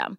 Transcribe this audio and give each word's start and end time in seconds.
system. 0.00 0.18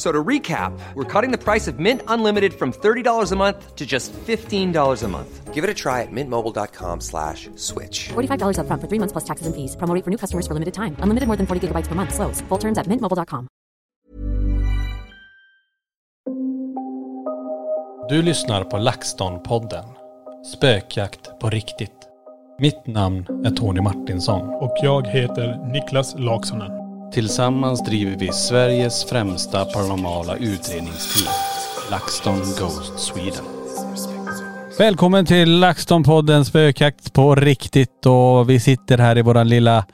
F- 0.00 0.06
So 0.06 0.12
to 0.12 0.24
recap, 0.28 0.72
we're 0.94 1.04
cutting 1.20 1.30
the 1.38 1.44
price 1.52 1.70
of 1.72 1.78
Mint 1.78 2.00
Unlimited 2.08 2.52
from 2.54 2.72
$30 2.72 3.32
a 3.32 3.36
month 3.36 3.76
to 3.76 3.84
just 3.84 4.12
$15 4.26 5.04
a 5.04 5.08
month. 5.08 5.54
Give 5.54 5.62
it 5.62 5.70
a 5.70 5.74
try 5.74 6.00
at 6.02 6.08
mintmobile.com 6.10 7.00
slash 7.00 7.50
switch. 7.56 8.08
$45 8.08 8.56
upfront 8.56 8.80
for 8.80 8.88
three 8.88 8.98
months 8.98 9.12
plus 9.12 9.24
taxes 9.24 9.46
and 9.46 9.54
fees. 9.54 9.76
Promo 9.76 9.94
rate 9.94 10.04
for 10.04 10.10
new 10.10 10.16
customers 10.16 10.46
for 10.46 10.54
limited 10.54 10.72
time. 10.72 10.96
Unlimited 11.04 11.26
more 11.28 11.36
than 11.36 11.46
40 11.46 11.60
gigabytes 11.68 11.88
per 11.88 11.94
month. 11.94 12.14
Slows. 12.14 12.40
Full 12.48 12.58
terms 12.58 12.78
at 12.78 12.86
mintmobile.com. 12.86 13.46
Du 18.08 18.22
lyssnar 18.22 18.64
på 18.64 18.76
LaxTon-podden. 18.78 19.84
Spökjakt 20.56 21.38
på 21.40 21.50
riktigt. 21.50 22.08
Mitt 22.58 22.86
namn 22.86 23.26
är 23.44 23.50
Tony 23.50 23.80
Martinsson. 23.80 24.48
Och 24.48 24.76
jag 24.82 25.06
heter 25.06 25.72
Niklas 25.72 26.14
Laksonen. 26.18 26.79
Tillsammans 27.12 27.84
driver 27.84 28.16
vi 28.16 28.32
Sveriges 28.32 29.04
främsta 29.04 29.64
paranormala 29.64 30.36
utredningsteam. 30.36 31.32
LaxTon 31.90 32.38
Ghost 32.38 32.98
Sweden. 32.98 33.44
Välkommen 34.78 35.26
till 35.26 35.64
LaxTon-podden 35.64 36.44
Spökjakt 36.44 37.12
på 37.12 37.34
riktigt 37.34 38.06
och 38.06 38.50
vi 38.50 38.60
sitter 38.60 38.98
här 38.98 39.18
i 39.18 39.22
våran 39.22 39.48
lilla 39.48 39.84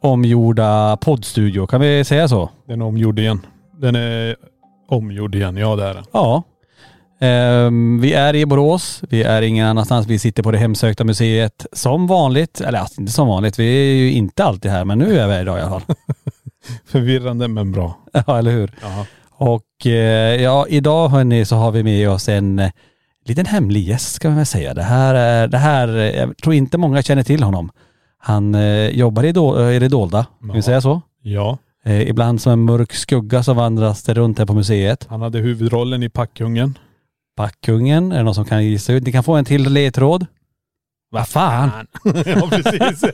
omgjorda 0.00 0.96
poddstudio. 0.96 1.66
Kan 1.66 1.80
vi 1.80 2.04
säga 2.04 2.28
så? 2.28 2.50
Den 2.66 2.80
är 2.80 2.84
omgjord 2.84 3.18
igen. 3.18 3.46
Den 3.80 3.96
är 3.96 4.36
omgjord 4.88 5.34
igen, 5.34 5.56
ja 5.56 5.76
det 5.76 5.84
är 5.84 5.94
den. 5.94 6.04
Ja. 6.12 6.42
Ehm, 7.20 8.00
vi 8.00 8.12
är 8.12 8.34
i 8.34 8.46
Borås. 8.46 9.02
Vi 9.08 9.22
är 9.22 9.42
ingen 9.42 9.66
annanstans. 9.66 10.06
Vi 10.06 10.18
sitter 10.18 10.42
på 10.42 10.50
det 10.50 10.58
hemsökta 10.58 11.04
museet 11.04 11.66
som 11.72 12.06
vanligt. 12.06 12.60
Eller 12.60 12.78
alltså, 12.78 13.00
inte 13.00 13.12
som 13.12 13.28
vanligt. 13.28 13.58
Vi 13.58 13.64
är 13.64 13.94
ju 13.94 14.12
inte 14.12 14.44
alltid 14.44 14.70
här 14.70 14.84
men 14.84 14.98
nu 14.98 15.18
är 15.18 15.26
vi 15.26 15.32
här 15.32 15.40
idag 15.40 15.58
i 15.58 15.60
alla 15.60 15.70
fall. 15.70 15.96
Förvirrande 16.86 17.48
men 17.48 17.72
bra. 17.72 17.98
ja, 18.26 18.38
eller 18.38 18.50
hur? 18.50 18.70
Ja. 18.82 19.06
Och 19.30 19.86
eh, 19.86 20.42
ja, 20.42 20.66
idag 20.68 21.08
hörni 21.08 21.44
så 21.44 21.56
har 21.56 21.70
vi 21.70 21.82
med 21.82 22.10
oss 22.10 22.28
en 22.28 22.58
eh, 22.58 22.70
liten 23.26 23.46
hemlig 23.46 23.88
gäst 23.88 24.14
ska 24.14 24.28
man 24.28 24.36
väl 24.36 24.46
säga. 24.46 24.74
Det 24.74 24.82
här, 24.82 25.14
är- 25.14 25.48
det 25.48 25.58
här, 25.58 25.88
eh, 25.88 26.04
jag 26.20 26.36
tror 26.36 26.54
inte 26.54 26.78
många 26.78 27.02
känner 27.02 27.22
till 27.22 27.42
honom. 27.42 27.70
Han 28.18 28.54
eh, 28.54 28.86
jobbar 28.88 29.24
i, 29.24 29.32
do, 29.32 29.70
i 29.70 29.78
det 29.78 29.88
dolda, 29.88 30.26
kan 30.40 30.48
vi 30.48 30.56
Ja. 30.58 30.62
säga 30.62 30.80
så? 30.80 31.00
ja, 31.22 31.58
Eh, 31.84 32.00
ibland 32.08 32.40
som 32.42 32.52
en 32.52 32.60
mörk 32.64 32.92
skugga 32.92 33.42
som 33.42 33.56
vandras 33.56 34.02
det 34.02 34.14
runt 34.14 34.38
här 34.38 34.46
på 34.46 34.54
museet. 34.54 35.06
han 35.10 35.22
hade 35.22 35.38
huvudrollen 35.38 36.02
i 36.02 36.08
Packhungen. 36.08 36.78
Backkungen, 37.36 38.12
är 38.12 38.16
det 38.16 38.22
någon 38.22 38.34
som 38.34 38.44
kan 38.44 38.64
gissa 38.64 38.92
ut? 38.92 39.02
Ni 39.06 39.12
kan 39.12 39.24
få 39.24 39.34
en 39.36 39.44
till 39.44 39.72
ledtråd. 39.72 40.26
Vad 41.10 41.28
fan? 41.28 41.70
ja 42.26 42.48
precis. 42.50 43.04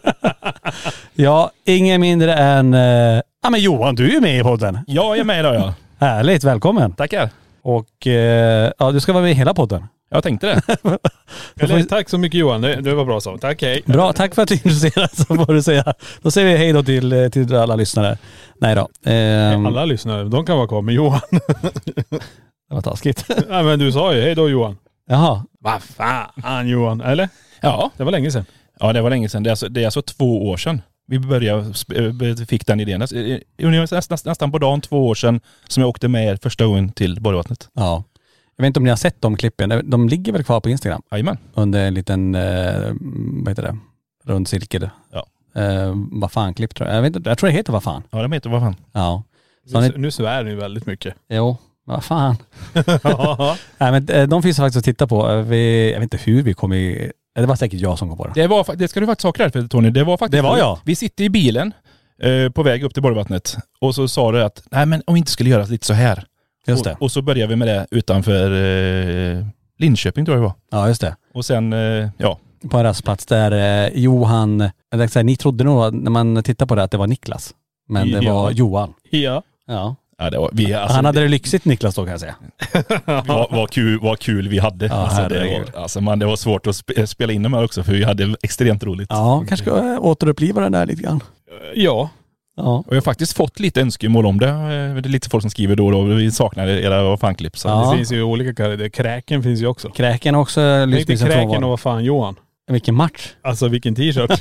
Ja, 1.14 1.50
ingen 1.64 2.00
mindre 2.00 2.34
än... 2.34 2.74
Eh, 2.74 3.20
ja 3.42 3.50
men 3.50 3.60
Johan, 3.60 3.94
du 3.94 4.06
är 4.06 4.10
ju 4.10 4.20
med 4.20 4.40
i 4.40 4.42
podden. 4.42 4.78
Ja, 4.86 5.02
jag 5.02 5.18
är 5.18 5.24
med 5.24 5.40
idag 5.40 5.54
ja. 5.54 5.74
Härligt, 6.06 6.44
välkommen. 6.44 6.92
Tackar. 6.92 7.30
Och 7.62 8.06
eh, 8.06 8.72
ja, 8.78 8.92
du 8.92 9.00
ska 9.00 9.12
vara 9.12 9.22
med 9.22 9.30
i 9.30 9.34
hela 9.34 9.54
podden. 9.54 9.86
Jag 10.10 10.22
tänkte 10.22 10.46
det. 10.46 10.76
Eller, 11.60 11.82
tack 11.82 12.08
så 12.08 12.18
mycket 12.18 12.40
Johan, 12.40 12.60
det, 12.60 12.76
det 12.80 12.94
var 12.94 13.04
bra 13.04 13.20
så. 13.20 13.38
Tack 13.38 13.62
hej. 13.62 13.82
Bra, 13.86 14.12
tack 14.12 14.34
för 14.34 14.42
att 14.42 14.48
du 14.48 14.54
är 14.54 14.66
intresserad 14.66 15.10
så 15.16 15.24
får 15.24 15.54
du 15.54 15.62
säga. 15.62 15.94
Då 16.22 16.30
säger 16.30 16.48
vi 16.48 16.56
hej 16.56 16.72
då 16.72 16.82
till, 16.82 17.12
eh, 17.12 17.28
till 17.28 17.54
alla 17.56 17.76
lyssnare. 17.76 18.18
Nej 18.60 18.74
då. 18.74 18.88
Ehm, 19.10 19.66
Alla 19.66 19.84
lyssnare, 19.84 20.24
de 20.24 20.46
kan 20.46 20.56
vara 20.56 20.68
kvar. 20.68 20.82
Men 20.82 20.94
Johan, 20.94 21.20
Det 22.68 22.74
var 22.74 22.82
taskigt. 22.82 23.24
ja, 23.48 23.62
men 23.62 23.78
du 23.78 23.92
sa 23.92 24.14
ju 24.14 24.20
hej 24.22 24.34
då 24.34 24.48
Johan. 24.48 24.76
Jaha. 25.08 25.44
Vad 25.60 25.82
fan 25.82 26.68
Johan, 26.68 27.00
eller? 27.00 27.28
Ja, 27.60 27.90
Det 27.96 28.04
var 28.04 28.12
länge 28.12 28.30
sedan. 28.30 28.44
ja 28.80 28.92
det 28.92 29.00
var 29.02 29.10
länge 29.10 29.28
sedan. 29.28 29.42
Det 29.42 29.48
är 29.48 29.52
alltså, 29.52 29.68
det 29.68 29.80
är 29.80 29.84
alltså 29.84 30.02
två 30.02 30.48
år 30.50 30.56
sedan 30.56 30.82
vi 31.08 31.18
började, 31.18 31.72
eh, 32.30 32.46
fick 32.46 32.66
den 32.66 32.80
idén. 32.80 33.02
Näst- 33.02 33.12
eh, 33.58 33.66
ungefär 33.66 33.96
Nästan, 33.96 34.18
nästan 34.24 34.52
på 34.52 34.58
dagen 34.58 34.80
två 34.80 35.08
år 35.08 35.14
sedan 35.14 35.40
som 35.68 35.80
jag 35.80 35.88
åkte 35.90 36.08
med 36.08 36.26
er 36.26 36.38
första 36.42 36.66
gången 36.66 36.92
till 36.92 37.20
Borgvattnet. 37.20 37.68
Ja. 37.74 38.04
Jag 38.56 38.62
vet 38.62 38.66
inte 38.66 38.80
om 38.80 38.84
ni 38.84 38.90
har 38.90 38.96
sett 38.96 39.22
de 39.22 39.36
klippen. 39.36 39.82
De 39.90 40.08
ligger 40.08 40.32
väl 40.32 40.44
kvar 40.44 40.60
på 40.60 40.68
Instagram 40.70 41.02
Jajamän. 41.10 41.38
under 41.54 41.86
en 41.86 41.94
liten, 41.94 42.34
eh, 42.34 42.92
vad 43.42 43.48
heter 43.48 43.62
det, 43.62 43.76
rund 44.24 44.48
cirkel. 44.48 44.90
Ja. 45.12 45.26
Eh, 45.62 45.92
vad 46.12 46.32
fan 46.32 46.54
klipp 46.54 46.74
tror 46.74 46.88
jag. 46.88 46.96
Jag, 46.96 47.02
vet 47.02 47.16
inte, 47.16 47.30
jag 47.30 47.38
tror 47.38 47.50
det 47.50 47.56
heter 47.56 47.72
vad 47.72 47.82
fan. 47.82 48.02
Ja, 48.10 48.22
de 48.22 48.32
heter 48.32 48.50
vad 48.50 48.60
fan. 48.60 48.76
Ja. 48.92 49.22
Så 49.66 49.80
Nu, 49.80 49.88
ni, 49.88 49.98
nu 49.98 50.10
svär 50.10 50.44
ni 50.44 50.54
väldigt 50.54 50.86
mycket. 50.86 51.14
jo, 51.28 51.56
vad 51.84 52.04
fan. 52.04 52.36
Nej 53.78 53.92
men 53.92 54.08
eh, 54.08 54.28
de 54.28 54.42
finns 54.42 54.56
faktiskt 54.56 54.76
att 54.78 54.84
titta 54.84 55.06
på. 55.06 55.30
Eh, 55.30 55.42
Vi, 55.42 55.92
jag 55.92 56.00
vet 56.00 56.14
inte 56.14 56.30
hur 56.30 56.42
vi 56.42 56.54
kom 56.54 56.72
i, 56.72 57.04
eh, 57.04 57.10
det 57.40 57.46
var 57.46 57.56
säkert 57.56 57.80
jag 57.80 57.98
som 57.98 58.08
kom 58.08 58.18
på 58.18 58.26
det. 58.26 58.32
Det, 58.34 58.46
var, 58.46 58.76
det 58.76 58.88
ska 58.88 59.00
du 59.00 59.06
faktiskt 59.06 59.24
ha 59.24 59.32
cred 59.32 59.52
för 59.52 59.62
Tony. 59.68 59.90
Det 59.90 60.04
var 60.04 60.16
faktiskt... 60.16 60.32
Det 60.42 60.48
var 60.48 60.58
jag. 60.58 60.78
Vi 60.84 60.96
sitter 60.96 61.24
i 61.24 61.30
bilen 61.30 61.72
eh, 62.22 62.52
på 62.52 62.62
väg 62.62 62.84
upp 62.84 62.94
till 62.94 63.02
Borgvattnet 63.02 63.56
och 63.80 63.94
så 63.94 64.08
sa 64.08 64.32
du 64.32 64.42
att 64.44 64.62
nej 64.70 64.86
men 64.86 65.02
om 65.06 65.14
vi 65.14 65.18
inte 65.18 65.30
skulle 65.32 65.50
göra 65.50 65.64
lite 65.64 65.86
så 65.86 65.92
här. 65.94 66.24
Just 66.66 66.84
det. 66.84 66.92
Och, 66.92 67.02
och 67.02 67.12
så 67.12 67.22
började 67.22 67.50
vi 67.50 67.56
med 67.56 67.68
det 67.68 67.86
utanför 67.90 68.50
eh, 69.38 69.46
Linköping 69.78 70.24
tror 70.24 70.36
jag 70.36 70.42
det 70.42 70.46
var. 70.70 70.80
Ja 70.80 70.88
just 70.88 71.00
det. 71.00 71.16
Och 71.34 71.44
sen, 71.44 71.72
eh, 71.72 72.08
ja. 72.18 72.38
På 72.70 72.76
en 72.78 72.84
rastplats 72.84 73.26
där 73.26 73.52
eh, 73.86 73.90
Johan, 74.02 74.70
eller 74.92 75.06
så 75.06 75.18
här, 75.18 75.24
ni 75.24 75.36
trodde 75.36 75.64
nog 75.64 75.94
när 75.94 76.10
man 76.10 76.42
tittar 76.42 76.66
på 76.66 76.74
det 76.74 76.82
att 76.82 76.90
det 76.90 76.96
var 76.98 77.06
Niklas. 77.06 77.54
Men 77.88 78.10
det 78.10 78.18
Ja. 78.24 78.34
var 78.34 78.50
Johan. 78.50 78.94
ja. 79.10 79.42
Ja. 79.66 79.96
Ja 80.18 80.30
det 80.30 80.38
var, 80.38 80.50
vi, 80.52 80.74
alltså, 80.74 80.96
Han 80.96 81.04
hade 81.04 81.20
det 81.20 81.28
lyxigt 81.28 81.64
Niklas 81.64 81.94
då 81.94 82.02
kan 82.04 82.10
jag 82.10 82.20
säga. 82.20 82.34
vad, 83.26 83.50
vad, 83.50 83.70
kul, 83.70 83.98
vad 84.02 84.18
kul 84.18 84.48
vi 84.48 84.58
hade. 84.58 84.86
Ja, 84.86 84.92
alltså, 84.94 85.28
det, 85.28 85.64
var, 85.74 85.82
alltså, 85.82 86.00
man, 86.00 86.18
det 86.18 86.26
var 86.26 86.36
svårt 86.36 86.66
att 86.66 86.76
spe, 86.76 87.06
spela 87.06 87.32
in 87.32 87.42
de 87.42 87.54
här 87.54 87.64
också 87.64 87.82
för 87.82 87.92
vi 87.92 88.04
hade 88.04 88.34
extremt 88.42 88.84
roligt. 88.84 89.08
Ja, 89.10 89.44
kanske 89.48 89.66
ska 89.66 89.98
återuppliva 89.98 90.60
den 90.60 90.72
där 90.72 90.86
lite 90.86 91.02
grann. 91.02 91.20
Ja. 91.74 92.10
Ja. 92.56 92.76
Och 92.86 92.86
jag 92.88 92.96
har 92.96 93.00
faktiskt 93.00 93.36
fått 93.36 93.60
lite 93.60 93.80
önskemål 93.80 94.26
om 94.26 94.38
det. 94.38 94.48
Eh, 94.48 94.54
Det 94.58 94.68
är 94.68 95.08
lite 95.08 95.28
folk 95.30 95.42
som 95.42 95.50
skriver 95.50 95.76
då 95.76 95.86
och 95.86 95.92
då. 95.92 96.02
Vi 96.02 96.30
saknar 96.30 96.66
era 96.68 97.16
fanklipp. 97.16 97.52
Ja. 97.64 97.90
Det 97.90 97.96
finns 97.96 98.12
ju 98.12 98.22
olika 98.22 98.54
karaktärer. 98.54 98.88
Kräken 98.88 99.42
finns 99.42 99.60
ju 99.60 99.66
också. 99.66 99.88
Kräken 99.90 100.34
har 100.34 100.42
också 100.42 100.60
dig 100.60 100.86
med 100.86 101.06
sin 101.06 101.18
Kräken 101.18 101.64
och 101.64 101.70
vad 101.70 101.80
fan 101.80 102.04
Johan. 102.04 102.36
Vilken 102.70 102.94
match. 102.94 103.28
Alltså 103.42 103.68
vilken 103.68 103.94
t-shirt. 103.94 104.40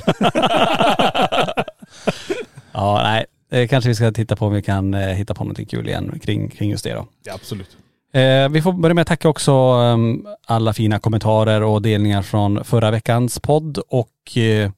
Ja, 2.72 3.00
nej. 3.02 3.26
Eh, 3.50 3.68
kanske 3.68 3.88
vi 3.88 3.94
ska 3.94 4.12
titta 4.12 4.36
på 4.36 4.46
om 4.46 4.52
vi 4.52 4.62
kan 4.62 4.94
eh, 4.94 5.00
hitta 5.08 5.34
på 5.34 5.44
någonting 5.44 5.66
kul 5.66 5.88
igen 5.88 6.20
kring, 6.22 6.48
kring 6.48 6.70
just 6.70 6.84
det 6.84 6.92
då. 6.94 7.06
ja, 7.24 7.34
absolut. 7.34 7.76
Eh, 8.12 8.48
vi 8.48 8.62
får 8.62 8.72
börja 8.72 8.94
med 8.94 9.02
att 9.02 9.08
tacka 9.08 9.28
också 9.28 9.52
ehm, 9.52 10.26
alla 10.46 10.72
fina 10.72 10.98
kommentarer 10.98 11.62
och 11.62 11.82
delningar 11.82 12.22
från 12.22 12.64
förra 12.64 12.90
veckans 12.90 13.40
podd 13.40 13.78
och 13.78 14.36
eh, 14.36 14.70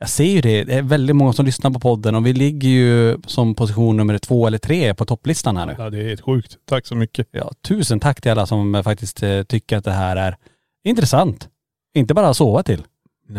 Jag 0.00 0.08
ser 0.08 0.24
ju 0.24 0.40
det, 0.40 0.64
det 0.64 0.74
är 0.74 0.82
väldigt 0.82 1.16
många 1.16 1.32
som 1.32 1.46
lyssnar 1.46 1.70
på 1.70 1.80
podden 1.80 2.14
och 2.14 2.26
vi 2.26 2.32
ligger 2.32 2.68
ju 2.68 3.18
som 3.26 3.54
position 3.54 3.96
nummer 3.96 4.18
två 4.18 4.46
eller 4.46 4.58
tre 4.58 4.94
på 4.94 5.04
topplistan 5.04 5.56
här 5.56 5.66
nu. 5.66 5.74
Ja 5.78 5.90
det 5.90 5.98
är 5.98 6.08
helt 6.08 6.20
sjukt. 6.20 6.56
Tack 6.68 6.86
så 6.86 6.94
mycket. 6.94 7.26
Ja, 7.30 7.52
tusen 7.62 8.00
tack 8.00 8.20
till 8.20 8.30
alla 8.30 8.46
som 8.46 8.74
eh, 8.74 8.82
faktiskt 8.82 9.22
eh, 9.22 9.42
tycker 9.42 9.76
att 9.76 9.84
det 9.84 9.92
här 9.92 10.16
är 10.16 10.36
intressant. 10.84 11.48
Inte 11.94 12.14
bara 12.14 12.28
att 12.28 12.36
sova 12.36 12.62
till, 12.62 12.82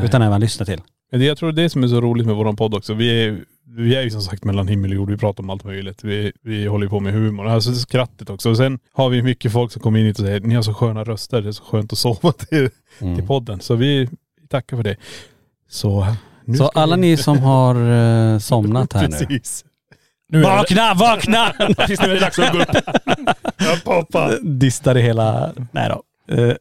utan 0.04 0.22
även 0.22 0.42
lyssna 0.42 0.66
till. 0.66 0.82
Men 1.12 1.20
det, 1.20 1.26
jag 1.26 1.38
tror 1.38 1.52
det 1.52 1.62
är 1.62 1.64
det 1.64 1.70
som 1.70 1.84
är 1.84 1.88
så 1.88 2.02
roligt 2.02 2.28
med 2.28 2.36
våran 2.36 2.56
podd 2.56 2.74
också. 2.74 2.94
Vi 2.94 3.26
är, 3.26 3.40
vi 3.68 3.96
är 3.96 4.02
ju 4.02 4.10
som 4.10 4.22
sagt 4.22 4.44
mellan 4.44 4.68
himmel 4.68 4.92
och 4.92 4.96
jord. 4.96 5.10
Vi 5.10 5.18
pratar 5.18 5.44
om 5.44 5.50
allt 5.50 5.64
möjligt. 5.64 6.04
Vi, 6.04 6.32
vi 6.44 6.66
håller 6.68 6.86
ju 6.86 6.90
på 6.90 7.00
med 7.00 7.14
humor. 7.14 7.48
Alltså 7.48 7.74
skrattet 7.74 8.30
också. 8.30 8.50
Och 8.50 8.58
sen 8.58 8.80
har 8.94 9.10
vi 9.10 9.22
mycket 9.22 9.52
folk 9.52 9.72
som 9.72 9.82
kommer 9.82 10.00
in 10.00 10.06
hit 10.06 10.20
och 10.20 10.26
säger 10.26 10.40
ni 10.40 10.56
har 10.56 10.62
så 10.62 10.74
sköna 10.74 11.04
röster. 11.04 11.42
Det 11.42 11.48
är 11.48 11.52
så 11.52 11.64
skönt 11.64 11.94
att 11.94 12.00
sova 12.00 12.32
till, 12.50 12.70
Mm. 13.02 13.16
till 13.16 13.28
podden. 13.28 13.60
Så 13.60 13.76
vi 13.76 14.10
tackar 14.50 14.78
för 14.78 14.84
det. 14.84 14.96
Så 15.70 16.08
nu 16.46 16.58
Så 16.58 16.68
alla 16.68 16.96
vi... 16.96 17.02
ni 17.02 17.18
som 17.18 17.38
har 17.40 17.76
eh, 18.34 18.38
somnat 18.40 18.94
här 18.94 19.08
nu. 19.08 19.18
Precis. 19.18 19.66
Nu 20.32 20.42
Vakna, 20.42 20.94
vakna! 20.94 21.54
Precis, 21.78 22.02
nu 22.02 22.08
är 22.08 22.14
det 22.14 22.20
dags 22.20 22.40
att 22.40 22.52
gå 22.52 22.60
upp. 22.62 22.68
Ja, 23.58 23.76
pappa. 23.86 24.32
Distar 24.42 24.94
det 24.94 25.02
hela, 25.02 25.54
nej 25.72 25.90
då. 25.90 26.04
Eh, 26.36 26.54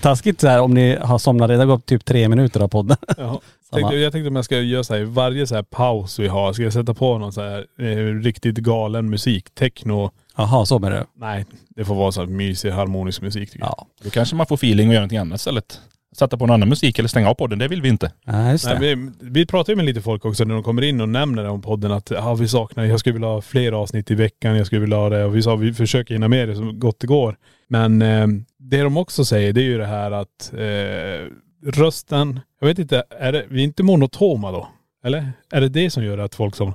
taskigt 0.00 0.40
så 0.40 0.48
här 0.48 0.60
om 0.60 0.74
ni 0.74 0.96
har 0.96 1.18
somnat, 1.18 1.50
har 1.50 1.66
gått 1.66 1.86
typ 1.86 2.04
tre 2.04 2.28
minuter 2.28 2.60
av 2.60 2.68
podden. 2.68 2.96
Ja. 3.16 3.40
Tänkte, 3.74 3.96
jag 3.96 4.12
tänkte 4.12 4.28
om 4.28 4.36
jag 4.36 4.44
ska 4.44 4.60
göra 4.60 4.84
så 4.84 4.94
här, 4.94 5.04
varje 5.04 5.46
så 5.46 5.54
här 5.54 5.62
paus 5.62 6.18
vi 6.18 6.28
har, 6.28 6.52
ska 6.52 6.62
jag 6.62 6.72
sätta 6.72 6.94
på 6.94 7.18
någon 7.18 7.32
så 7.32 7.40
här 7.40 7.66
eh, 7.78 8.22
riktigt 8.22 8.58
galen 8.58 9.10
musik, 9.10 9.54
techno. 9.54 10.10
Jaha, 10.36 10.66
så 10.66 10.78
med 10.78 10.92
det. 10.92 11.06
Nej, 11.16 11.44
det 11.68 11.84
får 11.84 11.94
vara 11.94 12.12
så 12.12 12.20
här 12.20 12.28
mysig 12.28 12.70
harmonisk 12.70 13.22
musik 13.22 13.50
tycker 13.50 13.64
jag. 13.64 13.74
Ja. 13.78 13.86
Då 14.04 14.10
kanske 14.10 14.36
man 14.36 14.46
får 14.46 14.54
feeling 14.54 14.88
och 14.88 14.94
göra 14.94 15.00
någonting 15.02 15.18
annat 15.18 15.38
istället. 15.38 15.80
Sätta 16.16 16.36
på 16.36 16.46
någon 16.46 16.54
annan 16.54 16.68
musik 16.68 16.98
eller 16.98 17.08
stänga 17.08 17.30
av 17.30 17.34
podden, 17.34 17.58
det 17.58 17.68
vill 17.68 17.82
vi 17.82 17.88
inte. 17.88 18.12
Nej, 18.24 18.52
just 18.52 18.68
det. 18.68 18.78
Nej, 18.78 18.94
vi, 18.94 19.10
vi 19.20 19.46
pratar 19.46 19.72
ju 19.72 19.76
med 19.76 19.84
lite 19.84 20.00
folk 20.00 20.24
också 20.24 20.44
när 20.44 20.54
de 20.54 20.62
kommer 20.62 20.82
in 20.82 21.00
och 21.00 21.08
nämner 21.08 21.44
om 21.48 21.62
podden 21.62 21.92
att 21.92 22.10
ja, 22.10 22.34
vi 22.34 22.48
saknar, 22.48 22.84
jag 22.84 23.00
skulle 23.00 23.12
vilja 23.12 23.28
ha 23.28 23.40
fler 23.40 23.72
avsnitt 23.72 24.10
i 24.10 24.14
veckan, 24.14 24.56
jag 24.56 24.66
skulle 24.66 24.80
vilja 24.80 24.96
ha 24.96 25.08
det 25.08 25.24
och 25.24 25.36
vi 25.36 25.42
sa 25.42 25.56
vi 25.56 25.72
försöker 25.72 26.14
hinna 26.14 26.28
med 26.28 26.48
det 26.48 26.56
så 26.56 26.72
gott 26.72 27.00
det 27.00 27.06
går. 27.06 27.36
Men 27.68 28.02
eh, 28.02 28.26
det 28.58 28.82
de 28.82 28.96
också 28.96 29.24
säger 29.24 29.52
det 29.52 29.60
är 29.60 29.64
ju 29.64 29.78
det 29.78 29.86
här 29.86 30.10
att 30.10 30.52
eh, 30.52 31.28
rösten, 31.66 32.40
jag 32.60 32.66
vet 32.68 32.78
inte, 32.78 33.02
är 33.20 33.32
det, 33.32 33.44
vi 33.48 33.60
är 33.60 33.64
inte 33.64 33.82
monotoma 33.82 34.52
då? 34.52 34.68
Eller? 35.04 35.32
Är 35.52 35.60
det 35.60 35.68
det 35.68 35.90
som 35.90 36.04
gör 36.04 36.18
att 36.18 36.34
folk 36.34 36.54
som, 36.56 36.74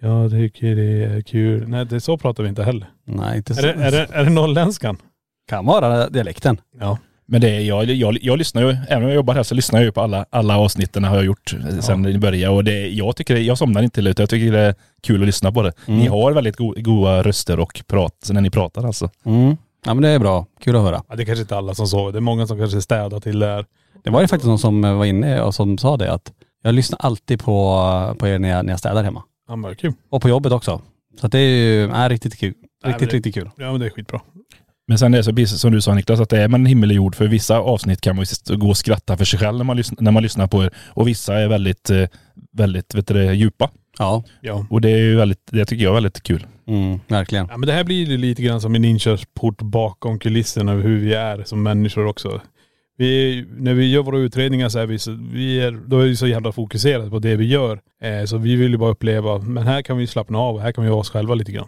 jag 0.00 0.30
tycker 0.30 0.76
det 0.76 1.04
är 1.04 1.20
kul. 1.22 1.68
Nej 1.68 1.86
det, 1.86 2.00
så 2.00 2.16
pratar 2.18 2.42
vi 2.42 2.48
inte 2.48 2.64
heller. 2.64 2.86
Nej, 3.04 3.36
inte 3.36 3.52
Är 3.52 3.54
så. 3.54 3.62
det, 3.62 3.72
är 3.72 3.90
det, 3.90 4.08
är 4.12 4.24
det 4.24 4.30
norrländskan? 4.30 4.96
Kan 5.48 5.66
vara 5.66 6.08
dialekten. 6.08 6.60
Ja. 6.80 6.98
Men 7.30 7.40
det 7.40 7.50
är, 7.50 7.60
jag, 7.60 7.84
jag, 7.84 8.18
jag 8.22 8.38
lyssnar 8.38 8.62
ju, 8.62 8.68
även 8.88 9.02
om 9.02 9.08
jag 9.08 9.14
jobbar 9.14 9.34
här 9.34 9.42
så 9.42 9.54
lyssnar 9.54 9.78
jag 9.78 9.84
ju 9.84 9.92
på 9.92 10.00
alla, 10.00 10.26
alla 10.30 10.58
avsnitten 10.58 11.04
har 11.04 11.16
jag 11.16 11.24
gjort 11.24 11.54
eh, 11.70 11.78
sen 11.78 12.06
i 12.06 12.18
början 12.18 12.52
och 12.54 12.64
det, 12.64 12.88
jag 12.88 13.16
tycker, 13.16 13.34
det- 13.34 13.40
jag 13.40 13.58
somnar 13.58 13.82
inte 13.82 13.94
till 13.94 14.04
det 14.04 14.10
utan 14.10 14.22
jag 14.22 14.30
tycker 14.30 14.52
det 14.52 14.58
är 14.60 14.74
kul 15.02 15.20
att 15.22 15.26
lyssna 15.26 15.52
på 15.52 15.62
det. 15.62 15.72
Mm. 15.86 16.00
Ni 16.00 16.06
har 16.06 16.32
väldigt 16.32 16.56
go, 16.56 16.74
goda 16.76 17.22
röster 17.22 17.60
och 17.60 17.82
prat 17.86 18.28
när 18.32 18.40
ni 18.40 18.50
pratar 18.50 18.84
alltså. 18.86 19.10
Mm. 19.24 19.56
Ja 19.84 19.94
men 19.94 20.02
det 20.02 20.08
är 20.08 20.18
bra. 20.18 20.46
Kul 20.60 20.76
att 20.76 20.82
höra. 20.82 21.02
ja. 21.08 21.16
Det 21.16 21.22
är 21.22 21.26
kanske 21.26 21.42
inte 21.42 21.56
alla 21.56 21.74
som 21.74 21.86
sover. 21.86 22.12
Det 22.12 22.18
är 22.18 22.20
många 22.20 22.46
som 22.46 22.58
kanske 22.58 22.80
städar 22.82 23.20
till 23.20 23.38
det 23.38 23.46
här. 23.46 23.66
Det 24.04 24.10
var 24.10 24.20
ju 24.20 24.28
faktiskt 24.28 24.46
någon 24.48 24.58
som 24.58 24.82
var 24.82 25.04
inne 25.04 25.42
och 25.42 25.54
som 25.54 25.78
sa 25.78 25.96
det 25.96 26.12
att 26.12 26.32
jag 26.62 26.74
lyssnar 26.74 26.98
alltid 27.02 27.40
på, 27.40 28.16
på 28.18 28.28
er 28.28 28.38
när 28.38 28.48
jag, 28.48 28.64
när 28.64 28.72
jag 28.72 28.78
städar 28.78 29.02
hemma. 29.04 29.22
Ja 29.48 29.56
men 29.56 29.76
kul. 29.76 29.92
Och 30.10 30.22
på 30.22 30.28
jobbet 30.28 30.52
också. 30.52 30.80
Så 31.20 31.26
att 31.26 31.32
det 31.32 31.38
är 31.38 31.48
ju, 31.48 31.90
är 31.90 32.08
riktigt 32.08 32.38
kul. 32.38 32.54
Nej, 32.84 32.92
Riktigt, 32.92 33.10
det- 33.10 33.16
riktigt 33.16 33.34
kul. 33.34 33.50
Ja 33.56 33.70
men 33.72 33.80
det 33.80 33.86
är 33.86 33.90
skitbra. 33.90 34.20
Men 34.88 34.98
sen 34.98 35.14
är 35.14 35.32
det 35.32 35.46
så 35.46 35.58
som 35.58 35.72
du 35.72 35.80
sa 35.80 35.94
Niklas, 35.94 36.20
att 36.20 36.28
det 36.30 36.42
är 36.42 36.48
man 36.48 36.66
himmel 36.66 36.90
och 36.90 36.96
jord. 36.96 37.14
För 37.14 37.26
vissa 37.28 37.58
avsnitt 37.58 38.00
kan 38.00 38.16
man 38.16 38.24
ju 38.50 38.56
gå 38.56 38.68
och 38.68 38.76
skratta 38.76 39.16
för 39.16 39.24
sig 39.24 39.38
själv 39.38 39.56
när 39.58 39.64
man, 39.64 39.76
lyssnar, 39.76 39.96
när 40.02 40.10
man 40.10 40.22
lyssnar 40.22 40.46
på 40.46 40.64
er. 40.64 40.70
Och 40.88 41.08
vissa 41.08 41.34
är 41.38 41.48
väldigt, 41.48 41.90
eh, 41.90 42.04
väldigt 42.52 42.94
vet 42.94 43.06
du, 43.06 43.14
det, 43.14 43.34
djupa. 43.34 43.70
Ja. 43.98 44.24
Ja. 44.40 44.66
Och 44.70 44.80
det 44.80 44.90
är 44.90 44.96
ju 44.98 45.16
väldigt, 45.16 45.40
det 45.50 45.64
tycker 45.64 45.84
jag 45.84 45.90
är 45.90 45.94
väldigt 45.94 46.22
kul. 46.22 46.46
Mm, 46.66 47.00
verkligen. 47.08 47.46
Ja 47.50 47.56
men 47.56 47.66
det 47.66 47.72
här 47.72 47.84
blir 47.84 48.04
ju 48.04 48.16
lite 48.16 48.42
grann 48.42 48.60
som 48.60 48.74
en 48.74 48.84
inkörsport 48.84 49.62
bakom 49.62 50.18
kulisserna 50.18 50.72
av 50.72 50.80
hur 50.80 50.98
vi 51.00 51.14
är 51.14 51.44
som 51.44 51.62
människor 51.62 52.06
också. 52.06 52.40
Vi, 52.96 53.44
när 53.58 53.74
vi 53.74 53.90
gör 53.90 54.02
våra 54.02 54.18
utredningar 54.18 54.68
så 54.68 54.78
är 54.78 54.86
vi 54.86 54.98
så, 54.98 55.18
vi 55.32 55.60
är, 55.60 55.72
då 55.86 55.98
är 56.00 56.04
vi 56.06 56.16
så 56.16 56.26
jävla 56.26 56.52
fokuserade 56.52 57.10
på 57.10 57.18
det 57.18 57.36
vi 57.36 57.46
gör. 57.46 57.80
Eh, 58.02 58.24
så 58.24 58.36
vi 58.38 58.56
vill 58.56 58.70
ju 58.70 58.76
bara 58.76 58.90
uppleva, 58.90 59.38
men 59.38 59.66
här 59.66 59.82
kan 59.82 59.96
vi 59.98 60.06
slappna 60.06 60.38
av 60.38 60.54
och 60.54 60.62
här 60.62 60.72
kan 60.72 60.84
vi 60.84 60.90
vara 60.90 61.00
oss 61.00 61.10
själva 61.10 61.34
lite 61.34 61.52
grann. 61.52 61.66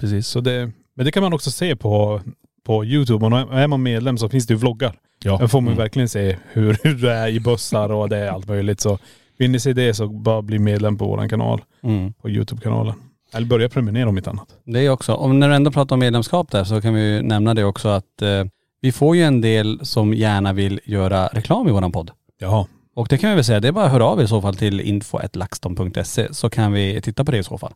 Precis. 0.00 0.26
Så 0.26 0.40
det, 0.40 0.70
men 0.96 1.06
det 1.06 1.12
kan 1.12 1.22
man 1.22 1.32
också 1.32 1.50
se 1.50 1.76
på, 1.76 2.20
på 2.66 2.84
YouTube. 2.84 3.26
Och 3.26 3.32
är 3.54 3.66
man 3.66 3.82
medlem 3.82 4.18
så 4.18 4.28
finns 4.28 4.46
det 4.46 4.54
ju 4.54 4.58
vloggar. 4.58 4.94
Ja. 5.24 5.36
Där 5.38 5.46
får 5.46 5.60
man 5.60 5.72
Mm. 5.72 5.78
verkligen 5.82 6.08
se 6.08 6.36
hur, 6.52 6.76
hur 6.82 6.94
det 6.94 7.12
är 7.12 7.28
i 7.28 7.40
bussar 7.40 7.92
och 7.92 8.08
det 8.08 8.16
är 8.16 8.28
allt 8.28 8.48
möjligt. 8.48 8.80
Så 8.80 8.98
vill 9.42 9.50
ni 9.50 9.60
se 9.60 9.72
det 9.72 9.94
så 9.94 10.08
bara 10.08 10.42
bli 10.42 10.58
medlem 10.58 10.98
på 10.98 11.04
våran 11.06 11.28
kanal, 11.28 11.60
Mm. 11.82 12.12
på 12.12 12.30
YouTube-kanalen. 12.30 12.94
Eller 13.34 13.46
börja 13.46 13.68
prenumerera 13.68 14.08
om 14.08 14.16
inte 14.16 14.30
annat. 14.30 14.48
Det 14.64 14.80
är 14.86 14.90
också, 14.90 15.14
om 15.14 15.38
när 15.40 15.48
du 15.48 15.54
ändå 15.54 15.70
pratar 15.70 15.96
om 15.96 16.00
medlemskap 16.00 16.50
där 16.50 16.64
så 16.64 16.80
kan 16.80 16.94
vi 16.94 17.00
ju 17.14 17.22
nämna 17.22 17.54
det 17.54 17.64
också 17.64 17.88
att 17.88 18.22
eh, 18.22 18.44
vi 18.80 18.92
får 18.92 19.16
ju 19.16 19.22
en 19.22 19.40
del 19.40 19.80
som 19.82 20.14
gärna 20.14 20.52
vill 20.52 20.80
göra 20.84 21.26
reklam 21.26 21.68
i 21.68 21.70
våran 21.70 21.92
podd. 21.92 22.10
Jaha. 22.38 22.66
Och 22.96 23.06
det 23.10 23.18
kan 23.18 23.30
vi 23.30 23.36
väl 23.36 23.44
säga, 23.44 23.60
det 23.60 23.68
är 23.68 23.72
bara 23.72 23.84
att 23.84 23.92
höra 23.92 24.04
av 24.04 24.20
er 24.20 24.24
i 24.24 24.28
så 24.28 24.40
fall 24.42 24.56
till 24.56 24.80
info.laxton.se 24.80 26.34
så 26.34 26.50
kan 26.50 26.72
vi 26.72 27.00
titta 27.00 27.24
på 27.24 27.30
det 27.32 27.38
i 27.38 27.42
så 27.42 27.58
fall. 27.58 27.72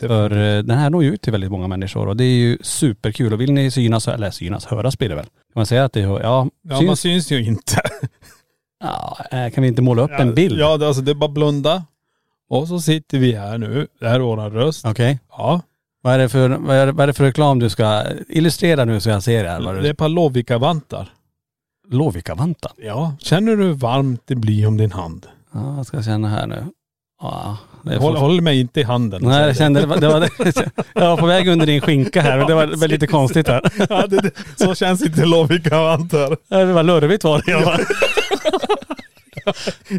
För 0.00 0.30
eh, 0.30 0.62
den 0.62 0.78
här 0.78 0.90
når 0.90 1.04
ju 1.04 1.14
ut 1.14 1.22
till 1.22 1.32
väldigt 1.32 1.50
många 1.50 1.68
människor 1.68 2.08
och 2.08 2.16
det 2.16 2.24
är 2.24 2.34
ju 2.36 2.58
superkul. 2.62 3.32
Och 3.32 3.40
vill 3.40 3.52
ni 3.52 3.70
synas, 3.70 4.08
eller 4.08 4.30
synas, 4.30 4.64
höras 4.66 4.98
blir 4.98 5.08
det 5.08 5.14
väl. 5.14 5.24
Kan 5.24 5.32
man 5.54 5.66
säga 5.66 5.84
att 5.84 5.92
det, 5.92 6.00
ja, 6.00 6.18
Ja 6.22 6.82
man 6.82 6.96
syns, 6.96 7.00
syns 7.26 7.32
ju 7.32 7.44
inte. 7.44 7.80
ja, 8.82 9.16
eh, 9.30 9.50
kan 9.52 9.62
vi 9.62 9.68
inte 9.68 9.82
måla 9.82 10.02
upp 10.02 10.10
en 10.10 10.34
bild? 10.34 10.58
Ja 10.60 10.76
det- 10.76 10.86
alltså 10.86 11.02
det 11.02 11.10
är 11.10 11.14
bara 11.14 11.30
blunda. 11.30 11.84
Och 12.50 12.68
så 12.68 12.80
sitter 12.80 13.18
vi 13.18 13.32
här 13.32 13.58
nu. 13.58 13.86
Det 14.00 14.08
här 14.08 14.14
är 14.14 14.18
våran 14.20 14.50
röst. 14.52 14.84
Okej. 14.86 15.18
Ja. 15.30 15.60
Vad 16.02 16.14
är, 16.14 16.18
det 16.18 16.28
för, 16.28 16.48
vad, 16.48 16.76
är, 16.76 16.86
vad 16.86 17.02
är 17.02 17.06
det 17.06 17.12
för 17.12 17.24
reklam 17.24 17.58
du 17.58 17.70
ska 17.70 18.02
illustrera 18.28 18.84
nu 18.84 19.00
så 19.00 19.08
jag 19.10 19.22
ser 19.22 19.44
det 19.44 19.50
här? 19.50 19.60
Vad 19.60 19.74
Det 19.74 19.78
är 19.80 19.82
det, 19.82 19.94
par 19.94 20.08
Lovikka-vantar. 20.08 21.08
Ja. 22.76 23.14
Känner 23.18 23.56
du 23.56 23.64
hur 23.64 23.72
varmt 23.72 24.22
det 24.24 24.34
blir 24.34 24.66
om 24.66 24.76
din 24.76 24.92
hand? 24.92 25.26
Ja, 25.54 25.76
jag 25.76 25.86
ska 25.86 26.02
känna 26.02 26.28
här 26.28 26.46
nu. 26.46 26.64
Ja, 27.22 27.56
det 27.82 27.96
Håll, 27.96 28.16
håll 28.16 28.40
mig 28.40 28.60
inte 28.60 28.80
i 28.80 28.82
handen. 28.82 29.22
Nej 29.24 29.46
jag 29.46 29.56
kände, 29.56 29.80
det 29.80 29.86
var, 29.86 29.96
det 29.96 30.08
var, 30.08 30.28
jag 30.94 31.08
var 31.10 31.16
på 31.16 31.26
väg 31.26 31.48
under 31.48 31.66
din 31.66 31.80
skinka 31.80 32.20
här 32.22 32.38
men 32.38 32.46
det 32.46 32.54
var, 32.54 32.66
det 32.66 32.76
var 32.76 32.88
lite 32.88 33.06
konstigt 33.06 33.48
här. 33.48 33.60
ja, 33.90 34.06
det, 34.06 34.20
det, 34.20 34.30
så 34.56 34.74
känns 34.74 35.02
inte 35.02 35.24
Lovikka-vantar. 35.24 36.36
Det 36.48 36.64
var 36.72 36.82
lurvigt 36.82 37.24
var 37.24 37.42
det. 37.46 37.84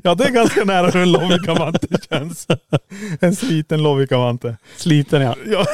Ja. 0.03 0.15
Det 0.15 0.23
är 0.23 0.29
ganska 0.31 0.63
nära 0.63 0.89
hur 0.89 1.01
en 1.01 1.11
Lovikka-vante 1.11 1.87
känns. 2.09 2.47
En 3.19 3.35
sliten 3.35 3.83
Lovikka-vante. 3.83 4.57
Sliten 4.77 5.21
ja. 5.21 5.35
Ja. 5.45 5.65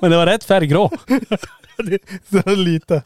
Men 0.00 0.10
det 0.10 0.16
var 0.16 0.26
rätt 0.26 0.44
färggrå. 0.44 0.90
det, 1.76 1.98
så 2.30 2.50
lite. 2.54 3.02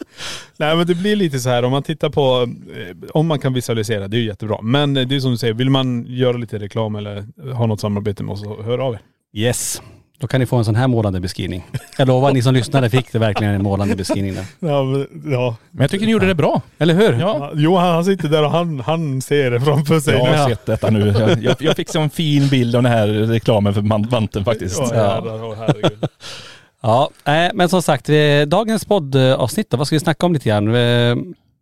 Nej 0.57 0.77
men 0.77 0.87
det 0.87 0.95
blir 0.95 1.17
lite 1.17 1.41
så 1.41 1.49
här 1.49 1.63
om 1.63 1.71
man 1.71 1.83
tittar 1.83 2.11
på, 2.11 2.49
eh, 2.77 2.97
om 3.11 3.27
man 3.27 3.39
kan 3.39 3.53
visualisera, 3.53 4.09
det 4.09 4.17
är 4.17 4.21
ju 4.21 4.27
jättebra. 4.27 4.63
Men 4.63 4.95
det 4.95 5.17
är 5.17 5.21
som 5.21 5.31
du 5.31 5.37
säger, 5.37 5.55
vill 5.55 5.71
man 5.71 6.05
göra 6.09 6.37
lite 6.37 6.59
reklam 6.59 6.97
eller 6.97 7.25
ha 7.53 7.67
något 7.67 7.81
samarbete 7.81 8.23
med 8.23 8.33
oss, 8.33 8.41
så 8.41 8.63
hör 8.63 8.79
av 8.79 8.95
er. 8.95 9.01
Yes. 9.33 9.83
Då 10.21 10.27
kan 10.27 10.41
ni 10.41 10.47
få 10.47 10.57
en 10.57 10.65
sån 10.65 10.75
här 10.75 10.89
målande 10.89 11.21
beskrivning. 11.21 11.67
Jag 11.99 12.09
lovar, 12.09 12.33
ni 12.33 12.43
som 12.43 12.55
lyssnade 12.55 12.91
fick 12.91 13.13
det 13.13 13.19
verkligen 13.19 13.55
en 13.55 13.63
målande 13.63 13.97
beskrivning 13.97 14.35
där. 14.35 14.45
Ja, 14.59 14.83
men, 14.83 15.07
ja. 15.33 15.57
Men 15.71 15.83
jag 15.83 15.91
tycker 15.91 16.07
ni 16.07 16.13
gjorde 16.13 16.27
det 16.27 16.35
bra. 16.35 16.63
Eller 16.79 16.95
hur? 16.95 17.21
Ja. 17.21 17.51
Johan 17.55 17.95
han 17.95 18.05
sitter 18.05 18.29
där 18.29 18.45
och 18.45 18.51
han, 18.51 18.81
han 18.81 19.23
ser 19.23 19.51
det 19.51 19.61
framför 19.61 20.01
sig. 20.01 20.15
Jag 20.15 20.25
har 20.25 20.49
sett 20.49 20.67
detta 20.67 20.91
nu. 20.91 21.15
Jag, 21.19 21.43
jag, 21.43 21.57
jag 21.59 21.77
fick 21.77 21.89
så 21.89 22.01
en 22.01 22.11
fin 22.11 22.49
bild 22.49 22.77
av 22.77 22.83
den 22.83 22.93
här 22.93 23.07
reklamen 23.07 23.75
för 23.75 24.09
vanten 24.11 24.45
faktiskt. 24.45 24.79
Ja, 24.79 25.55
herregud. 25.59 26.05
Ja, 26.81 27.11
eh, 27.25 27.51
men 27.55 27.69
som 27.69 27.83
sagt, 27.83 28.09
eh, 28.09 28.43
dagens 28.47 28.85
poddavsnitt 28.85 29.71
då, 29.71 29.77
vad 29.77 29.87
ska 29.87 29.97
vi 29.97 30.01
snacka 30.01 30.27
om 30.27 30.33
lite 30.33 30.49
grann? 30.49 30.75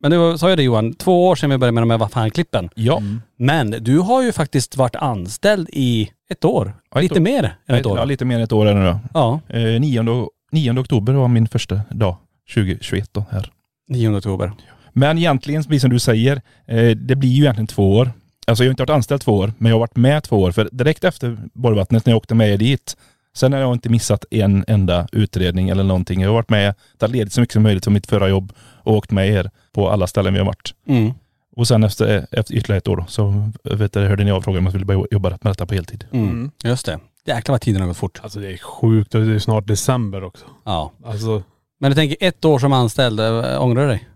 Men 0.00 0.10
du 0.10 0.38
sa 0.38 0.50
ju 0.50 0.56
det 0.56 0.62
Johan, 0.62 0.94
två 0.94 1.26
år 1.28 1.36
sedan 1.36 1.50
vi 1.50 1.58
började 1.58 1.72
med 1.74 1.82
de 1.82 1.90
här 1.90 1.98
Vad 1.98 2.10
fan-klippen. 2.12 2.68
Ja. 2.74 3.02
Men 3.38 3.70
du 3.70 3.98
har 3.98 4.22
ju 4.22 4.32
faktiskt 4.32 4.76
varit 4.76 4.96
anställd 4.96 5.68
i 5.72 6.10
ett 6.30 6.44
år. 6.44 6.72
Ja, 6.94 6.98
ett 6.98 7.02
lite 7.02 7.14
år. 7.14 7.20
mer 7.20 7.56
än 7.66 7.76
ett 7.76 7.86
år. 7.86 7.98
Ja, 7.98 8.04
lite 8.04 8.24
mer 8.24 8.36
än 8.36 8.42
ett 8.42 8.52
år 8.52 8.66
är 8.66 8.74
det 8.74 8.80
nu 8.80 8.86
då. 8.86 8.98
Ja, 9.14 9.40
Eh, 9.48 9.80
9, 9.80 10.28
9 10.52 10.78
oktober 10.80 11.12
var 11.12 11.28
min 11.28 11.48
första 11.48 11.80
dag, 11.90 12.16
2021 12.54 13.08
då 13.12 13.24
här. 13.30 13.50
9 13.88 14.16
oktober. 14.16 14.52
Men 14.92 15.18
egentligen, 15.18 15.64
precis 15.64 15.80
som 15.80 15.90
du 15.90 15.98
säger, 15.98 16.42
eh, 16.66 16.90
det 16.96 17.16
blir 17.16 17.30
ju 17.30 17.42
egentligen 17.42 17.66
två 17.66 17.96
år. 17.96 18.10
Alltså 18.46 18.64
jag 18.64 18.68
har 18.68 18.72
inte 18.72 18.82
varit 18.82 18.90
anställd 18.90 19.20
två 19.20 19.32
år, 19.32 19.52
men 19.58 19.70
jag 19.70 19.74
har 19.76 19.80
varit 19.80 19.96
med 19.96 20.22
två 20.22 20.36
år. 20.40 20.52
För 20.52 20.68
direkt 20.72 21.04
efter 21.04 21.38
Borgvattnet 21.54 22.06
när 22.06 22.12
jag 22.12 22.16
åkte 22.16 22.34
med 22.34 22.58
dit, 22.58 22.96
sen 23.36 23.52
har 23.52 23.60
jag 23.60 23.72
inte 23.72 23.88
missat 23.88 24.24
en 24.30 24.64
enda 24.68 25.08
utredning 25.12 25.68
eller 25.68 25.84
någonting. 25.84 26.20
Jag 26.20 26.28
har 26.28 26.34
varit 26.34 26.50
med, 26.50 26.74
tagit 26.98 27.12
ledigt 27.16 27.32
så 27.32 27.40
mycket 27.40 27.52
som 27.52 27.62
möjligt 27.62 27.84
från 27.84 27.94
mitt 27.94 28.06
förra 28.06 28.28
jobb 28.28 28.52
och 28.88 28.96
åkt 28.96 29.10
med 29.10 29.28
er 29.28 29.50
på 29.72 29.90
alla 29.90 30.06
ställen 30.06 30.32
vi 30.32 30.38
har 30.38 30.46
varit. 30.46 30.74
Mm. 30.86 31.12
Och 31.56 31.68
sen 31.68 31.84
efter, 31.84 32.26
efter 32.30 32.54
ytterligare 32.54 32.78
ett 32.78 32.88
år 32.88 32.96
då, 32.96 33.04
så 33.08 33.50
vet 33.62 33.92
du, 33.92 34.00
hörde 34.00 34.24
ni 34.24 34.30
av 34.30 34.42
frågan 34.42 34.58
om 34.58 34.64
jag 34.64 34.72
ville 34.72 34.84
börja 34.84 35.04
jobba 35.10 35.30
med 35.30 35.38
detta 35.42 35.66
på 35.66 35.74
heltid. 35.74 36.04
Mm. 36.12 36.50
Just 36.64 36.86
det. 36.86 36.98
Jäklar 37.24 37.52
vad 37.52 37.60
tiden 37.60 37.80
har 37.80 37.88
gått 37.88 37.96
fort. 37.96 38.20
Alltså 38.22 38.40
det 38.40 38.52
är 38.52 38.58
sjukt 38.58 39.14
och 39.14 39.20
det 39.20 39.34
är 39.34 39.38
snart 39.38 39.66
december 39.66 40.24
också. 40.24 40.44
Ja. 40.64 40.92
Alltså, 41.04 41.42
Men 41.80 41.90
du 41.90 41.94
tänker 41.94 42.16
ett 42.20 42.44
år 42.44 42.58
som 42.58 42.72
anställd, 42.72 43.20
eh, 43.20 43.62
ångrar 43.62 43.82
du 43.82 43.88
dig? 43.88 44.08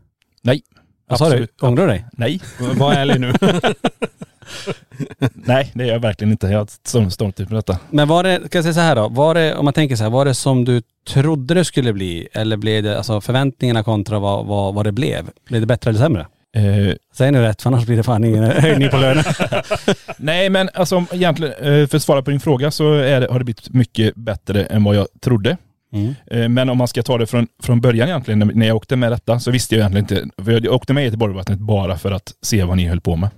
Nej. 0.43 0.63
Vad 1.09 1.19
sa 1.19 1.31
du? 1.31 1.47
Ångrar 1.61 1.87
du 1.87 1.93
dig? 1.93 2.05
Nej. 2.13 2.41
var 2.77 2.93
ärlig 2.93 3.21
nu. 3.21 3.33
Nej, 5.35 5.71
det 5.75 5.85
är 5.85 5.89
jag 5.89 6.01
verkligen 6.01 6.31
inte. 6.31 6.47
Jag 6.47 6.69
så 6.87 7.11
stolt 7.11 7.41
över 7.41 7.57
detta. 7.57 7.79
Men 7.91 8.09
var 8.09 8.23
det, 8.25 8.41
ska 8.47 8.59
jag 8.59 8.65
säga 8.65 8.75
så 8.75 8.81
här 8.81 8.97
då, 8.97 9.09
var 9.09 9.35
det, 9.35 9.55
om 9.55 9.65
man 9.65 9.75
tänker 9.75 9.97
så 9.97 10.03
här, 10.03 10.11
var 10.11 10.25
det 10.25 10.35
som 10.35 10.65
du 10.65 10.83
trodde 11.09 11.55
det 11.55 11.65
skulle 11.65 11.93
bli? 11.93 12.29
Eller 12.33 12.57
blev 12.57 12.83
det, 12.83 12.97
alltså 12.97 13.21
förväntningarna 13.21 13.83
kontra 13.83 14.19
vad, 14.19 14.47
vad, 14.47 14.75
vad 14.75 14.87
det 14.87 14.93
blev? 14.93 15.31
Blev 15.49 15.61
det 15.61 15.67
bättre 15.67 15.91
eller 15.91 16.01
sämre? 16.01 16.27
Eh, 16.57 16.95
Säg 17.15 17.31
nu 17.31 17.41
rätt 17.43 17.63
för 17.63 17.71
annars 17.71 17.87
blir 17.87 17.97
det 17.97 18.03
fan 18.03 18.25
ingen 18.25 18.45
höjning 18.63 18.89
på 18.89 18.97
lönen. 18.97 19.25
nej 20.17 20.51
men 20.51 20.69
alltså 20.75 21.05
egentligen, 21.13 21.53
eh, 21.53 21.87
för 21.89 21.97
att 21.97 22.03
svara 22.03 22.23
på 22.23 22.31
din 22.31 22.41
fråga 22.41 22.71
så 22.71 22.93
det, 22.95 23.27
har 23.31 23.39
det 23.39 23.45
blivit 23.45 23.71
mycket 23.71 24.15
bättre 24.15 24.65
än 24.65 24.85
vad 24.85 24.97
jag 24.97 25.07
trodde. 25.21 25.57
Mm. 25.95 26.15
Eh, 26.27 26.49
Men 26.49 26.69
om 26.71 26.79
man 26.79 26.89
ska 26.89 27.03
ta 27.03 27.19
det 27.19 27.27
från, 27.27 27.47
från 27.63 27.81
början 27.81 28.09
egentligen, 28.09 28.51
när- 28.55 28.67
jag 28.67 28.77
åkte 28.77 28.97
med 28.97 29.13
detta 29.13 29.41
så 29.41 29.51
visste 29.51 29.75
jag 29.77 29.81
egentligen 29.91 30.25
inte, 30.25 30.43
för 30.45 30.53
jag 30.53 30.75
åkte 30.75 30.93
med 30.93 31.11
till 31.13 31.19
Borgvattnet 31.19 31.59
bara 31.59 31.99
för 31.99 32.11
att 32.13 32.33
se 32.43 32.65
vad 32.65 32.77
ni 32.77 32.87
höll 32.87 33.01
på 33.01 33.17
med. 33.17 33.31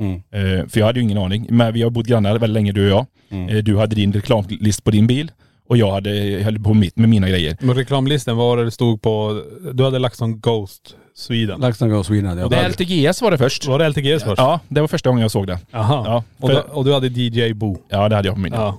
Mm. 0.00 0.14
Eh, 0.14 0.66
För 0.68 0.78
jag 0.80 0.86
hade 0.86 0.98
ju 1.00 1.04
ingen 1.04 1.18
aning. 1.18 1.46
Men 1.50 1.72
vi 1.74 1.82
har 1.82 1.90
bott 1.90 2.06
grannar 2.06 2.30
väldigt 2.38 2.54
länge 2.54 2.72
du 2.72 2.84
och 2.84 2.90
jag. 2.98 3.06
Mm. 3.30 3.48
Eh, 3.48 3.62
Du 3.62 3.76
hade 3.78 3.94
din 3.94 4.12
reklamlist 4.12 4.84
på 4.84 4.90
din 4.90 5.06
bil 5.06 5.30
och 5.68 5.76
jag 5.76 5.92
hade, 5.92 6.10
höll 6.44 6.58
på 6.58 6.74
mitt 6.74 6.96
med 6.96 7.08
mina 7.08 7.28
grejer. 7.28 7.56
Men 7.60 7.74
reklamlistan, 7.76 8.36
vad 8.36 8.46
var 8.46 8.56
det 8.56 8.64
det 8.64 8.70
stod 8.70 9.02
på? 9.02 9.42
Du 9.72 9.84
hade 9.84 9.98
lagt 9.98 10.16
som 10.16 10.40
Ghost 10.40 10.96
Sweden. 11.14 11.60
LaxTon 11.60 11.88
Go 11.88 12.04
Sweden 12.04 12.36
jag. 12.38 12.44
Och 12.44 12.50
det- 12.50 12.68
LTGS 12.68 13.22
var 13.22 13.30
det 13.30 13.38
först. 13.38 13.66
Var 13.66 13.78
det 13.78 13.84
LTGs 13.88 14.22
först? 14.24 14.38
Ja, 14.38 14.60
det 14.68 14.80
var 14.80 14.88
första 14.88 15.08
gången 15.10 15.22
jag 15.22 15.30
såg 15.30 15.46
det. 15.46 15.58
Jaha. 15.70 16.02
Ja, 16.06 16.24
och, 16.40 16.48
då, 16.48 16.58
och 16.58 16.84
du 16.84 16.92
hade 16.92 17.06
DJ 17.06 17.52
Bo. 17.54 17.76
Ja, 17.88 18.08
det 18.08 18.16
hade 18.16 18.28
jag 18.28 18.34
på 18.34 18.40
min. 18.40 18.52
Ja. 18.52 18.78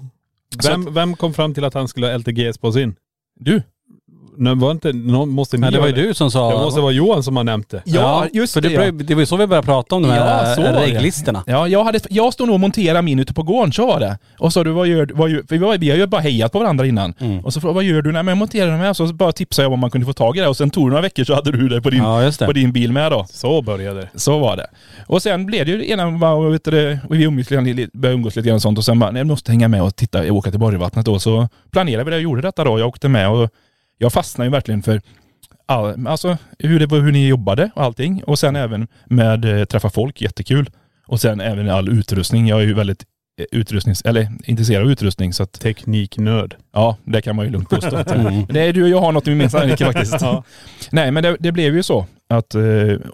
Vem, 0.68 0.94
vem 0.94 1.16
kom 1.16 1.34
fram 1.34 1.54
till 1.54 1.64
att 1.64 1.74
han 1.74 1.88
skulle 1.88 2.08
ha 2.08 2.18
LTGs 2.18 2.58
på 2.58 2.72
sin? 2.72 2.96
Du? 3.40 3.62
Nej, 4.38 4.56
var 4.56 4.72
inte, 4.72 4.94
någon, 4.94 5.30
måste 5.30 5.58
ni 5.58 5.62
Nej, 5.62 5.72
det 5.72 5.80
var 5.80 5.88
ju 5.88 5.94
du 5.94 6.14
som 6.14 6.32
sa.. 6.32 6.52
Det 6.52 6.58
måste 6.58 6.82
vara 6.82 6.92
Johan 6.92 7.24
som 7.24 7.36
har 7.38 7.44
nämnt 7.44 7.70
det. 7.70 7.82
Ja, 7.86 8.26
just 8.34 8.54
för 8.54 8.62
det, 8.62 8.70
det. 8.70 8.86
ja. 8.86 8.92
Det 8.92 9.14
var 9.14 9.22
ju 9.22 9.26
så 9.26 9.38
vi 9.38 9.48
började 9.48 9.66
prata 9.66 9.96
om 9.96 10.02
de 10.04 10.10
här 10.10 10.56
så 10.56 10.62
var 10.62 10.72
det. 10.72 10.80
reglistorna. 10.82 11.44
Ja, 11.48 11.68
jag, 11.68 11.84
hade, 11.84 12.00
jag 12.10 12.34
stod 12.34 12.48
nog 12.48 12.54
och 12.54 12.60
monterade 12.60 13.02
min 13.02 13.20
ute 13.20 13.34
på 13.34 13.44
gården, 13.44 13.72
så 13.74 13.88
var 13.88 14.00
det. 14.00 14.18
Och 14.40 14.54
så 14.54 14.64
du, 14.64 14.72
vad 14.72 14.88
gör, 14.88 15.10
vad 15.14 15.30
gör, 15.30 15.38
för 15.50 15.56
vi, 15.56 15.58
var, 15.58 15.78
vi 15.78 15.90
har 15.90 15.98
ju 15.98 16.08
bara 16.08 16.22
hejat 16.22 16.52
på 16.52 16.60
varandra 16.60 16.86
innan. 16.86 17.14
Mm. 17.20 17.46
Och 17.46 17.54
så 17.54 17.62
frågade 17.62 17.76
vad 17.76 17.84
gör 17.84 18.02
du? 18.02 18.12
Nej 18.12 18.24
men 18.24 18.32
jag 18.32 18.38
monterar 18.38 18.78
med. 18.78 18.96
Så 18.96 19.06
bara 19.14 19.32
tipsade 19.32 19.66
jag 19.66 19.74
om 19.74 19.80
man 19.80 19.92
kunde 19.92 20.08
få 20.08 20.14
tag 20.14 20.38
i 20.38 20.40
det. 20.40 20.48
Och 20.48 20.58
sen 20.58 20.70
tog 20.70 20.86
det 20.86 20.90
några 20.90 21.02
veckor 21.02 21.24
så 21.24 21.36
hade 21.36 21.52
du 21.52 21.70
det 21.70 21.82
på 21.82 21.90
din, 21.90 22.04
Ja, 22.04 22.24
just 22.24 22.40
det. 22.40 22.46
på 22.46 22.54
din 22.54 22.72
bil 22.72 22.92
med 22.92 23.12
då. 23.12 23.26
Så 23.30 23.62
började 23.62 24.02
det. 24.02 24.10
Så 24.20 24.40
var 24.40 24.58
det. 24.58 24.68
Och 25.08 25.22
sen 25.22 25.46
blev 25.46 25.66
det 25.66 25.72
ju 25.72 25.78
det 25.78 25.90
ena, 25.90 26.12
bara, 26.12 26.50
vet 26.50 26.64
du, 26.64 26.72
det, 26.72 27.00
och 27.10 27.16
vi 27.16 27.24
umgås 27.24 27.50
lite, 27.50 27.62
lite- 27.64 27.98
började 27.98 28.16
umgås 28.16 28.36
lite 28.36 28.48
grann 28.48 28.56
och 28.56 28.62
sånt 28.62 28.78
och 28.78 28.86
sen 28.86 29.00
bara, 29.00 29.12
nej, 29.12 29.20
jag 29.20 29.28
måste 29.28 29.52
hänga 29.52 29.68
med 29.68 29.82
och 29.84 29.96
titta, 29.96 30.34
åka 30.34 30.50
till 30.52 30.60
Borgvattnet 30.60 31.06
då. 31.06 31.20
Så 31.20 31.48
planerade 31.72 32.04
vi 32.04 32.10
det 32.12 32.18
och 32.18 32.22
gjorde 32.24 32.42
detta 32.42 32.64
då. 32.64 32.80
Jag 32.80 32.88
åkte 32.88 33.10
med 33.10 33.30
och 33.30 33.50
jag 34.02 34.14
fastnade 34.14 34.48
ju 34.48 34.52
verkligen 34.52 34.84
för 34.84 35.02
all, 35.66 36.08
alltså 36.08 36.38
hur, 36.60 36.80
det, 36.80 36.96
hur 36.96 37.12
ni 37.12 37.28
jobbade 37.28 37.72
och 37.76 37.84
allting. 37.84 38.24
Och 38.24 38.40
sen 38.40 38.56
även 38.56 38.88
med 39.06 39.46
eh, 39.46 39.66
träffa 39.66 39.90
folk, 39.90 40.22
jättekul. 40.22 40.70
Och 41.08 41.22
sen 41.22 41.42
även 41.42 41.70
all 41.70 41.90
utrustning. 41.90 42.48
Jag 42.48 42.62
är 42.62 42.66
ju 42.66 42.74
väldigt 42.74 43.04
eh, 43.40 43.46
utrustnings, 43.52 44.02
eller 44.02 44.32
intresserad 44.44 44.84
av 44.84 44.92
utrustning 44.92 45.34
så 45.34 45.44
att 45.44 45.54
Tekniknörd. 45.54 46.56
ja, 46.74 46.98
det 47.04 47.22
kan 47.22 47.36
man 47.36 47.46
ju 47.46 47.52
lugnt 47.52 47.70
påstå. 47.70 48.04
Mm. 48.12 48.46
Det 48.50 48.62
är 48.62 48.74
du 48.74 48.84
och 48.84 48.90
jag 48.90 49.02
har 49.02 49.12
något 49.12 49.28
gemensamt 49.28 49.80
faktiskt. 49.80 50.16
Nej 50.92 51.12
men 51.12 51.24
det, 51.24 51.38
det 51.40 51.52
blev 51.52 51.76
ju 51.76 51.84
så. 51.84 52.06
Att, 52.30 52.56
eh, 52.56 52.62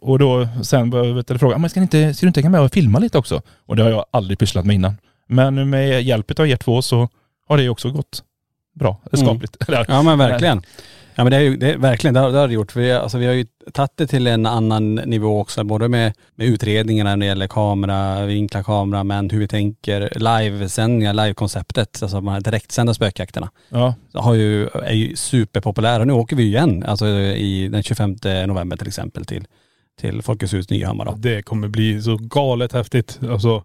och 0.02 0.20
då 0.20 0.48
sen 0.64 0.90
men 0.90 1.70
ska, 1.70 1.80
ni 1.80 1.84
inte, 1.84 2.14
ska 2.14 2.26
du 2.26 2.28
inte 2.28 2.40
hänga 2.40 2.50
med 2.50 2.62
och 2.62 2.74
filma 2.74 3.00
lite 3.00 3.18
också? 3.18 3.42
Och 3.66 3.76
det 3.76 3.84
har 3.84 3.90
jag 3.90 4.06
aldrig 4.12 4.40
pysslat 4.40 4.66
med 4.66 4.74
innan. 4.74 4.98
Men 5.28 5.70
med 5.70 6.04
hjälp 6.04 6.40
av 6.40 6.48
er 6.48 6.56
två 6.56 6.82
så 6.82 7.10
har 7.48 7.58
det 7.58 7.70
också 7.70 7.92
gått 7.92 8.24
bra, 8.78 9.02
skapligt. 9.14 9.58
Eller, 9.68 9.86
Ja 9.88 10.02
men 10.04 10.18
verkligen. 10.18 10.62
Ja 11.18 11.24
men 11.24 11.32
det 11.32 11.38
är 11.38 11.42
ju, 11.42 11.58
det 11.58 11.72
är, 11.72 11.78
verkligen, 11.78 12.14
det 12.14 12.20
har, 12.20 12.32
det 12.32 12.38
har 12.38 12.48
det 12.48 12.54
gjort. 12.54 12.76
Vi, 12.76 12.92
alltså, 12.92 13.18
vi 13.18 13.26
har 13.26 13.34
ju 13.34 13.46
tagit 13.74 13.92
det 13.96 14.08
till 14.08 14.28
en 14.28 14.46
annan 14.46 14.96
nivå 14.96 15.40
också, 15.42 15.64
både 15.64 15.90
med, 15.90 16.14
med 16.36 16.48
utredningarna 16.48 17.10
när 17.10 17.18
det 17.18 17.26
gäller 17.26 17.48
kamera, 17.48 18.26
vinkla 18.26 18.64
kamera, 18.64 19.04
men 19.04 19.30
hur 19.30 19.40
vi 19.40 19.48
tänker 19.48 20.10
livesändningar, 20.16 21.14
livekonceptet, 21.14 22.00
alltså 22.02 22.18
de 22.18 22.28
här 22.28 22.42
direktsända 22.42 22.94
spökjakterna. 22.94 23.50
Ja, 23.70 23.96
Har 24.14 24.34
ju, 24.34 24.68
är 24.68 24.94
ju 24.94 25.16
superpopulära. 25.16 26.06
Nu 26.06 26.14
åker 26.14 26.36
vi 26.36 26.44
ju 26.44 26.50
igen, 26.50 26.84
alltså 26.88 27.08
i 27.08 27.68
den 27.68 27.84
25 27.84 28.16
november 28.48 28.78
till 28.78 28.88
exempel 28.88 29.26
till, 29.26 29.46
till 30.00 30.22
Folkets 30.22 30.54
hus 30.54 30.70
Nyhammar 30.70 31.06
då. 31.06 31.16
Det 31.18 31.42
kommer 31.42 31.68
bli 31.68 32.02
så 32.02 32.18
galet 32.18 32.74
häftigt. 32.74 33.20
Alltså, 33.30 33.64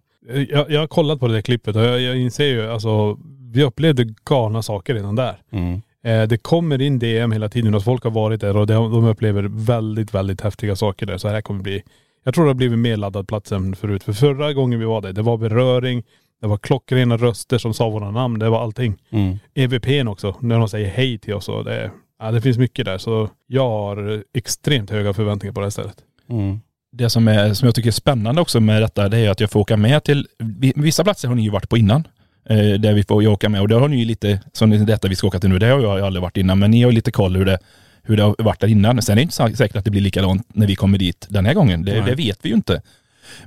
jag, 0.48 0.70
jag 0.70 0.80
har 0.80 0.86
kollat 0.86 1.20
på 1.20 1.28
det 1.28 1.34
där 1.34 1.42
klippet 1.42 1.76
och 1.76 1.82
jag, 1.82 2.00
jag 2.00 2.16
inser 2.16 2.46
ju, 2.46 2.70
alltså 2.70 3.18
vi 3.52 3.62
upplevde 3.62 4.04
galna 4.24 4.62
saker 4.62 4.94
redan 4.94 5.16
där. 5.16 5.36
Mm. 5.50 5.82
Eh, 6.04 6.28
det 6.28 6.36
kommer 6.38 6.82
in 6.82 6.98
DM 6.98 7.32
hela 7.32 7.48
tiden 7.48 7.74
att 7.74 7.84
folk 7.84 8.04
har 8.04 8.10
varit 8.10 8.40
där 8.40 8.56
och 8.56 8.66
de, 8.66 9.04
upplever 9.08 9.42
väldigt, 9.42 10.14
väldigt 10.14 10.40
häftiga 10.40 10.76
saker 10.76 11.06
där. 11.06 11.18
Så 11.18 11.28
här 11.28 11.40
kommer 11.40 11.62
bli, 11.62 11.82
jag 12.24 12.34
tror 12.34 12.44
det 12.44 12.50
har 12.50 12.54
blivit 12.54 12.78
mer 12.78 12.96
laddad 12.96 13.28
plats 13.28 13.52
än 13.52 13.76
förut. 13.76 14.02
För 14.02 14.12
förra 14.12 14.52
gången 14.52 14.78
vi 14.78 14.84
var 14.84 15.00
där, 15.00 15.12
det 15.12 15.22
var 15.22 15.36
beröring, 15.36 16.02
det 16.40 16.46
var 16.46 16.58
klockrena 16.58 17.16
röster 17.16 17.58
som 17.58 17.74
sa 17.74 17.88
våra 17.88 18.10
namn, 18.10 18.38
det 18.38 18.48
var 18.48 18.62
allting. 18.62 18.94
Mm. 19.10 19.38
EVPn 19.54 20.08
också, 20.08 20.36
när 20.40 20.58
de 20.58 20.68
säger 20.68 20.88
hej 20.88 21.18
till 21.18 21.34
oss 21.34 21.48
och 21.48 21.64
det, 21.64 21.90
ja, 22.20 22.30
det 22.30 22.40
finns 22.40 22.58
mycket 22.58 22.84
där. 22.84 22.98
Så 22.98 23.28
jag 23.46 23.68
har 23.68 24.22
extremt 24.34 24.90
höga 24.90 25.12
förväntningar 25.12 25.52
på 25.52 25.60
det 25.60 25.66
här 25.66 25.70
stället. 25.70 25.96
Mm. 26.28 26.60
det 26.92 27.10
som, 27.10 27.28
är, 27.28 27.54
som 27.54 27.66
jag 27.66 27.74
tycker 27.74 27.88
är 27.88 27.92
spännande 27.92 28.40
också 28.40 28.60
med 28.60 28.82
detta, 28.82 29.08
det 29.08 29.18
är 29.18 29.30
att 29.30 29.40
jag 29.40 29.50
får 29.50 29.60
åka 29.60 29.76
med 29.76 30.04
till, 30.04 30.26
vi- 30.38 30.72
vissa 30.76 31.04
platser 31.04 31.28
har 31.28 31.34
ni 31.34 31.42
ju 31.42 31.50
varit 31.50 31.68
på 31.68 31.76
innan. 31.76 32.04
Eh, 32.48 32.56
där 32.80 32.92
vi 32.94 33.02
får 33.04 33.26
åka 33.26 33.48
med 33.48 33.60
och 33.60 33.68
det 33.68 33.74
har 33.74 33.88
ni 33.88 33.96
ju 33.96 34.04
lite, 34.04 34.40
som 34.52 34.70
det- 34.70 34.84
detta 34.84 35.08
vi 35.08 35.16
ska 35.16 35.26
åka 35.26 35.40
till 35.40 35.50
nu, 35.50 35.58
det 35.58 35.66
har 35.66 35.80
jag 35.80 36.00
aldrig 36.00 36.22
varit 36.22 36.36
innan, 36.36 36.58
men 36.58 36.70
ni 36.70 36.82
har 36.82 36.90
ju 36.90 36.94
lite 36.94 37.10
koll 37.10 37.36
hur 37.36 37.44
det, 37.44 37.58
hur 38.02 38.16
det 38.16 38.22
har 38.22 38.34
varit 38.38 38.60
där 38.60 38.68
innan. 38.68 39.02
Sen 39.02 39.12
är 39.12 39.16
det 39.16 39.22
inte 39.22 39.56
säkert 39.56 39.76
att 39.76 39.84
det 39.84 39.90
blir 39.90 40.00
likadant 40.00 40.46
när 40.54 40.66
vi 40.66 40.74
kommer 40.76 40.98
dit 40.98 41.26
den 41.30 41.46
här 41.46 41.54
gången. 41.54 41.84
Det, 41.84 41.92
det 42.06 42.14
vet 42.14 42.38
vi 42.42 42.48
ju 42.48 42.54
inte. 42.54 42.82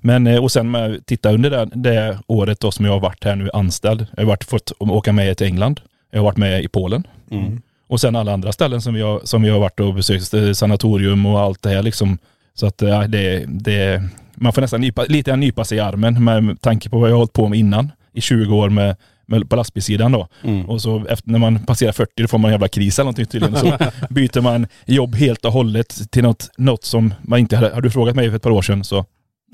Men, 0.02 0.28
eh, 0.28 0.44
och 0.44 0.52
sen 0.52 0.72
med, 0.72 1.06
titta 1.06 1.32
under 1.34 1.50
det, 1.50 1.70
det 1.74 2.20
året 2.28 2.60
då 2.60 2.72
som 2.72 2.86
jag 2.86 2.92
har 2.94 3.00
varit 3.00 3.24
här 3.24 3.36
nu 3.36 3.50
anställd. 3.54 4.08
Jag 4.16 4.24
har 4.24 4.28
varit, 4.28 4.44
fått 4.44 4.72
åka 4.80 5.14
med 5.14 5.38
till 5.38 5.48
England. 5.48 5.82
Jag 6.12 6.20
har 6.20 6.24
varit 6.24 6.38
med 6.38 6.64
i 6.64 6.68
Polen. 6.68 7.08
Mm. 7.32 7.62
Och 7.88 8.02
sen 8.02 8.16
alla 8.16 8.34
andra 8.34 8.52
ställen 8.52 8.82
som 8.82 8.94
vi 8.94 9.02
har, 9.02 9.22
som 9.24 9.42
vi 9.42 9.50
har 9.50 9.60
varit 9.60 9.80
och 9.80 9.94
besökt, 9.94 10.34
eh, 10.34 10.52
sanatorium 10.52 11.26
och 11.26 11.40
allt 11.40 11.62
det 11.62 11.70
här 11.70 11.84
liksom. 11.84 12.18
Så 12.54 12.66
att 12.68 12.82
ja, 12.82 13.08
det, 13.08 13.44
det, 13.48 14.04
man 14.36 14.54
får 14.54 14.62
nästan 14.62 14.82
nypa, 14.82 15.04
lite 15.04 15.36
nypa 15.36 15.66
sig 15.66 15.78
i 15.78 15.82
armen 15.82 16.24
med 16.24 16.62
tanke 16.62 16.90
på 16.90 17.00
vad 17.00 17.10
jag 17.10 17.14
har 17.14 17.18
hållit 17.18 17.34
på 17.34 17.48
med 17.48 17.60
innan 17.60 17.92
i 18.16 18.22
20 18.22 18.56
år 18.56 18.70
med, 18.70 18.96
med 19.26 19.50
på 19.50 19.56
lastbilssidan 19.56 20.12
då. 20.12 20.28
Mm. 20.44 20.70
Och 20.70 20.82
så 20.82 21.06
efter, 21.10 21.32
när 21.32 21.40
man 21.40 21.66
passerar 21.66 21.92
40 21.92 22.22
då 22.22 22.28
får 22.28 22.38
man 22.38 22.50
en 22.50 22.54
jävla 22.54 22.68
kris 22.68 23.00
eller 23.00 23.06
någonting 23.06 23.26
tydligen. 23.26 23.58
Så 23.58 23.78
byter 24.10 24.42
man 24.42 24.68
jobb 24.86 25.16
helt 25.16 25.46
och 25.46 25.52
hållet 25.52 26.12
till 26.12 26.24
något, 26.24 26.50
något 26.58 26.84
som 26.84 27.14
man 27.22 27.40
inte 27.40 27.56
hade, 27.56 27.74
har 27.74 27.82
du 27.82 27.92
frågat 27.92 28.16
mig 28.16 28.30
för 28.30 28.36
ett 28.36 28.44
par 28.44 28.52
år 28.52 28.62
sedan 28.62 28.84
så 28.84 29.06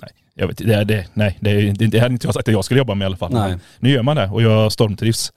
nej, 0.01 0.10
jag 0.36 0.48
vet, 0.48 0.58
det, 0.58 0.84
det, 0.84 1.06
nej 1.13 1.38
det, 1.39 1.72
det, 1.72 1.88
det 1.88 2.00
hade 2.00 2.13
inte 2.13 2.27
jag 2.27 2.34
sagt 2.34 2.48
att 2.48 2.53
jag 2.53 2.65
skulle 2.65 2.77
jobba 2.77 2.96
med 2.96 3.06
i 3.06 3.08
alla 3.08 3.18
fall. 3.18 3.34
Nej. 3.34 3.58
Nu 3.80 3.89
gör 3.89 4.03
man 4.03 4.15
det 4.15 4.27
och 4.27 4.41
jag 4.41 4.72
stormtrivs. 4.72 5.32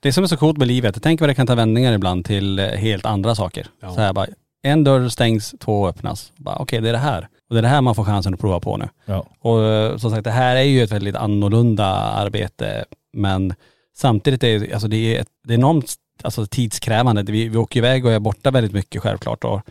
Det 0.00 0.12
som 0.12 0.24
är 0.24 0.28
så 0.28 0.36
coolt 0.36 0.58
med 0.58 0.68
livet, 0.68 0.98
tänk 1.02 1.20
vad 1.20 1.30
det 1.30 1.34
kan 1.34 1.46
ta 1.46 1.54
vändningar 1.54 1.92
ibland 1.92 2.24
till 2.24 2.58
eh, 2.58 2.66
helt 2.66 3.06
andra 3.06 3.34
saker. 3.34 3.66
Ja. 3.82 3.94
Så 3.94 4.00
här 4.00 4.12
bara, 4.12 4.26
en 4.62 4.84
dörr 4.84 5.08
stängs, 5.08 5.54
två 5.60 5.88
öppnas. 5.88 6.32
Okej, 6.44 6.80
det 6.80 6.88
är 6.88 6.92
det 6.92 6.98
här. 6.98 7.28
Och 7.50 7.54
det 7.54 7.60
är 7.60 7.62
det 7.62 7.68
här 7.68 7.80
man 7.80 7.94
får 7.94 8.04
chansen 8.04 8.34
att 8.34 8.40
prova 8.40 8.60
på 8.60 8.76
nu. 8.76 8.88
Ja. 9.04 9.26
Och 9.40 9.64
eh, 9.64 9.96
som 9.96 10.10
sagt, 10.10 10.24
det 10.24 10.30
här 10.30 10.56
är 10.56 10.62
ju 10.62 10.82
ett 10.82 10.92
väldigt 10.92 11.16
annorlunda 11.16 11.86
arbete. 11.94 12.84
Men 13.12 13.54
samtidigt 13.96 14.44
är 14.44 14.58
det, 14.58 14.72
alltså 14.72 14.88
det 14.88 15.16
är, 15.16 15.20
ett, 15.20 15.28
det 15.44 15.54
är 15.54 15.58
enormt 15.58 15.94
alltså, 16.22 16.46
tidskrävande. 16.46 17.22
Vi, 17.22 17.48
vi 17.48 17.56
åker 17.56 17.78
iväg 17.78 18.06
och 18.06 18.12
är 18.12 18.18
borta 18.18 18.50
väldigt 18.50 18.72
mycket 18.72 19.02
självklart. 19.02 19.44
Och, 19.44 19.62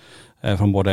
eh, 0.42 0.58
från 0.58 0.72
både 0.72 0.92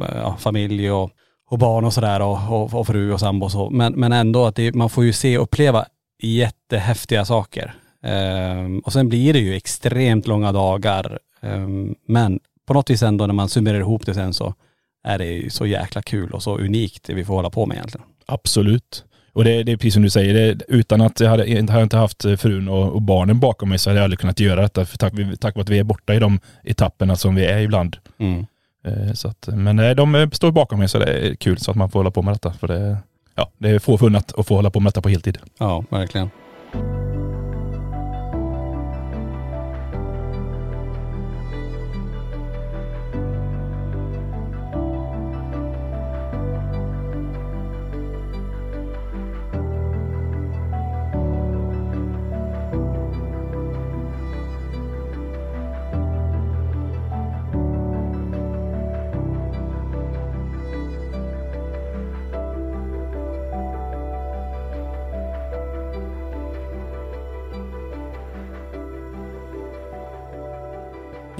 eh, 0.00 0.08
ja, 0.14 0.36
familj 0.38 0.90
och, 0.90 1.10
och 1.50 1.58
barn 1.58 1.84
och 1.84 1.92
sådär 1.92 2.20
och, 2.22 2.38
och, 2.50 2.74
och 2.74 2.86
fru 2.86 3.12
och 3.12 3.20
sambo 3.20 3.44
och 3.46 3.52
så. 3.52 3.70
Men, 3.70 3.92
men 3.92 4.12
ändå 4.12 4.46
att 4.46 4.54
det, 4.54 4.74
man 4.74 4.90
får 4.90 5.04
ju 5.04 5.12
se 5.12 5.38
och 5.38 5.44
uppleva 5.44 5.84
jättehäftiga 6.22 7.24
saker. 7.24 7.74
Ehm, 8.02 8.78
och 8.78 8.92
sen 8.92 9.08
blir 9.08 9.32
det 9.32 9.38
ju 9.38 9.54
extremt 9.54 10.26
långa 10.26 10.52
dagar. 10.52 11.18
Ehm, 11.42 11.94
men 12.06 12.40
på 12.66 12.74
något 12.74 12.90
vis 12.90 13.02
ändå 13.02 13.26
när 13.26 13.34
man 13.34 13.48
summerar 13.48 13.78
ihop 13.78 14.06
det 14.06 14.14
sen 14.14 14.34
så 14.34 14.54
är 15.04 15.18
det 15.18 15.24
ju 15.26 15.50
så 15.50 15.66
jäkla 15.66 16.02
kul 16.02 16.30
och 16.30 16.42
så 16.42 16.58
unikt 16.58 17.04
det 17.06 17.14
vi 17.14 17.24
får 17.24 17.34
hålla 17.34 17.50
på 17.50 17.66
med 17.66 17.74
egentligen. 17.74 18.06
Absolut. 18.26 19.04
Och 19.32 19.44
det, 19.44 19.62
det 19.62 19.72
är 19.72 19.76
precis 19.76 19.94
som 19.94 20.02
du 20.02 20.10
säger, 20.10 20.34
det, 20.54 20.64
utan 20.68 21.00
att 21.00 21.20
jag 21.20 21.30
hade, 21.30 21.46
inte- 21.50 21.72
hade 21.72 21.82
inte 21.82 21.96
haft 21.96 22.22
frun 22.38 22.68
och, 22.68 22.92
och 22.92 23.02
barnen 23.02 23.40
bakom 23.40 23.68
mig 23.68 23.78
så 23.78 23.90
hade 23.90 23.98
jag 24.00 24.04
aldrig 24.04 24.18
kunnat 24.18 24.40
göra 24.40 24.60
detta. 24.62 24.84
För 24.84 24.98
tack, 24.98 25.12
tack 25.40 25.54
vare 25.54 25.62
att 25.62 25.68
vi 25.68 25.78
är 25.78 25.84
borta 25.84 26.14
i 26.14 26.18
de 26.18 26.40
etapperna 26.64 27.16
som 27.16 27.34
vi 27.34 27.44
är 27.44 27.58
ibland. 27.58 27.96
Mm. 28.18 28.46
Eh, 28.86 29.12
Så 29.12 29.28
att, 29.28 29.48
men 29.52 29.78
eh, 29.78 29.90
de 29.94 30.14
eh, 30.14 30.30
står 30.30 30.52
bakom 30.52 30.78
mig 30.78 30.88
så 30.88 30.98
det 30.98 31.06
är 31.28 31.34
kul 31.34 31.58
så 31.58 31.70
att 31.70 31.76
man 31.76 31.90
får 31.90 31.98
hålla 31.98 32.10
på 32.10 32.22
med 32.22 32.34
detta. 32.34 32.52
För 32.52 32.68
det, 32.68 32.96
ja, 33.34 33.50
det 33.58 33.68
är 33.70 33.78
få 33.78 33.98
förunnat 33.98 34.38
att 34.38 34.46
få 34.46 34.54
hålla 34.54 34.70
på 34.70 34.80
med 34.80 34.90
detta 34.90 35.02
på 35.02 35.08
heltid. 35.08 35.38
Ja, 35.58 35.84
verkligen. 35.90 36.30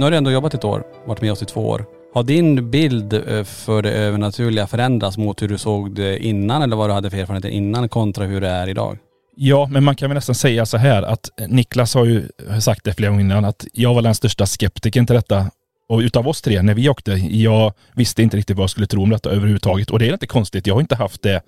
Nu 0.00 0.04
har 0.07 0.11
du 0.11 0.16
ändå 0.16 0.30
jobbat 0.30 0.54
ett 0.54 0.64
år, 0.64 0.85
varit 1.07 1.21
med 1.21 1.33
oss 1.33 1.42
i 1.42 1.47
två 1.47 1.69
år. 1.69 1.85
Har 2.14 2.23
din 2.23 2.71
bild 2.71 3.12
eh, 3.12 3.45
för 3.45 3.83
det 3.83 3.92
övernaturliga 3.92 4.66
förändrats 4.66 5.19
mot 5.19 5.42
hur 5.42 5.49
du 5.49 5.59
såg 5.59 5.95
det 5.95 6.25
innan 6.25 6.62
eller 6.62 6.76
vad 6.76 6.88
du 6.88 6.95
hade 6.95 7.11
för 7.11 7.19
erfarenheter 7.19 7.49
innan 7.49 7.88
kontra 7.88 8.25
hur 8.25 8.40
det 8.40 8.49
är 8.49 8.69
idag? 8.69 8.99
Ja, 9.37 9.69
men 9.71 9.85
man 9.85 9.97
kan 9.97 10.11
väl 10.11 10.14
nästan 10.14 10.35
säga 10.35 10.66
så 10.66 10.76
här 10.76 11.02
att 11.02 11.30
Niklas 11.49 11.95
har 11.95 12.04
ju 12.04 12.28
sagt 12.61 12.85
det 12.85 12.95
flera 12.95 13.11
gånger 13.11 13.25
innan 13.25 13.45
att 13.45 13.66
jag 13.73 13.95
var 13.95 14.02
den 14.02 14.14
största 14.14 14.47
skeptiken 14.47 15.07
till 15.07 15.16
detta. 15.16 15.50
Och 15.88 15.99
utav 15.99 16.28
oss 16.28 16.42
tre, 16.42 16.62
när 16.62 16.75
vi 16.75 16.88
åkte, 16.88 17.12
jag 17.30 17.73
visste 17.95 18.23
inte 18.23 18.37
riktigt 18.37 18.57
vad 18.57 18.62
jag 18.62 18.71
skulle 18.71 18.87
tro 18.87 19.02
om 19.02 19.11
detta 19.11 19.30
överhuvudtaget. 19.30 19.90
Och 19.90 19.99
det 19.99 20.09
är 20.09 20.12
inte 20.12 20.26
konstigt, 20.26 20.66
jag 20.66 20.75
har 20.75 20.80
inte 20.80 20.97
haft 20.97 21.23
det, 21.23 21.42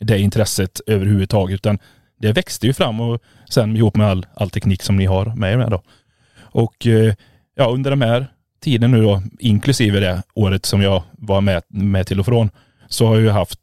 det 0.00 0.18
intresset 0.18 0.80
överhuvudtaget, 0.86 1.54
utan 1.54 1.78
det 2.20 2.32
växte 2.32 2.66
ju 2.66 2.72
fram 2.72 3.00
och 3.00 3.22
sen 3.50 3.76
ihop 3.76 3.96
med 3.96 4.06
all, 4.06 4.26
all 4.34 4.50
teknik 4.50 4.82
som 4.82 4.96
ni 4.96 5.06
har 5.06 5.36
med 5.36 5.52
er 5.52 5.56
med 5.56 5.70
då. 5.70 5.82
Och 6.40 6.86
eh, 6.86 7.14
ja, 7.58 7.66
under 7.70 7.90
den 7.90 8.02
här 8.02 8.26
tiden 8.64 8.90
nu 8.90 9.02
då, 9.02 9.22
inklusive 9.38 10.00
det 10.00 10.22
året 10.34 10.66
som 10.66 10.82
jag 10.82 11.02
var 11.12 11.40
med, 11.40 11.62
med 11.68 12.06
till 12.06 12.20
och 12.20 12.26
från, 12.26 12.50
så 12.88 13.06
har 13.06 13.14
jag 13.14 13.22
ju 13.22 13.30
haft 13.30 13.58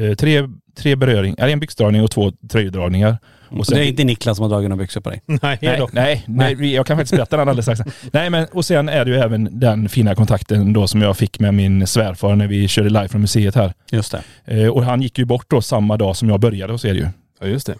eh, 0.00 0.14
tre, 0.14 0.48
tre 0.76 0.96
beröringar, 0.96 1.48
en 1.48 1.60
byxdragning 1.60 2.02
och 2.02 2.10
två 2.10 2.32
tröjdragningar. 2.50 3.18
Och 3.48 3.64
det 3.68 3.78
är 3.78 3.82
inte 3.88 4.04
Niklas 4.04 4.36
som 4.36 4.42
har 4.42 4.50
dragit 4.50 4.70
några 4.70 4.82
byxor 4.82 5.00
på 5.00 5.10
dig? 5.10 5.22
Nej, 5.26 5.58
Nej, 5.62 5.86
nej, 5.92 6.24
nej, 6.26 6.74
jag 6.74 6.86
kan 6.86 6.96
faktiskt 6.96 7.16
berätta 7.16 7.36
den 7.36 7.48
alldeles 7.48 7.64
strax. 7.78 7.80
Nej 8.12 8.30
men 8.30 8.46
och 8.52 8.64
sen 8.64 8.88
är 8.88 9.04
det 9.04 9.10
ju 9.10 9.16
även 9.16 9.60
den 9.60 9.88
fina 9.88 10.14
kontakten 10.14 10.72
då 10.72 10.86
som 10.86 11.02
jag 11.02 11.16
fick 11.16 11.40
med 11.40 11.54
min 11.54 11.86
svärfar 11.86 12.36
när 12.36 12.46
vi 12.46 12.68
körde 12.68 12.88
live 12.88 13.08
från 13.08 13.20
museet 13.20 13.54
här. 13.54 13.72
Just 13.90 14.12
det. 14.44 14.62
Eh, 14.62 14.68
och 14.68 14.84
han 14.84 15.02
gick 15.02 15.18
ju 15.18 15.24
bort 15.24 15.50
då 15.50 15.62
samma 15.62 15.96
dag 15.96 16.16
som 16.16 16.28
jag 16.28 16.40
började 16.40 16.72
hos 16.72 16.84
er 16.84 16.94
ju. 16.94 17.06
Ja 17.40 17.46
just 17.46 17.66
det. 17.66 17.74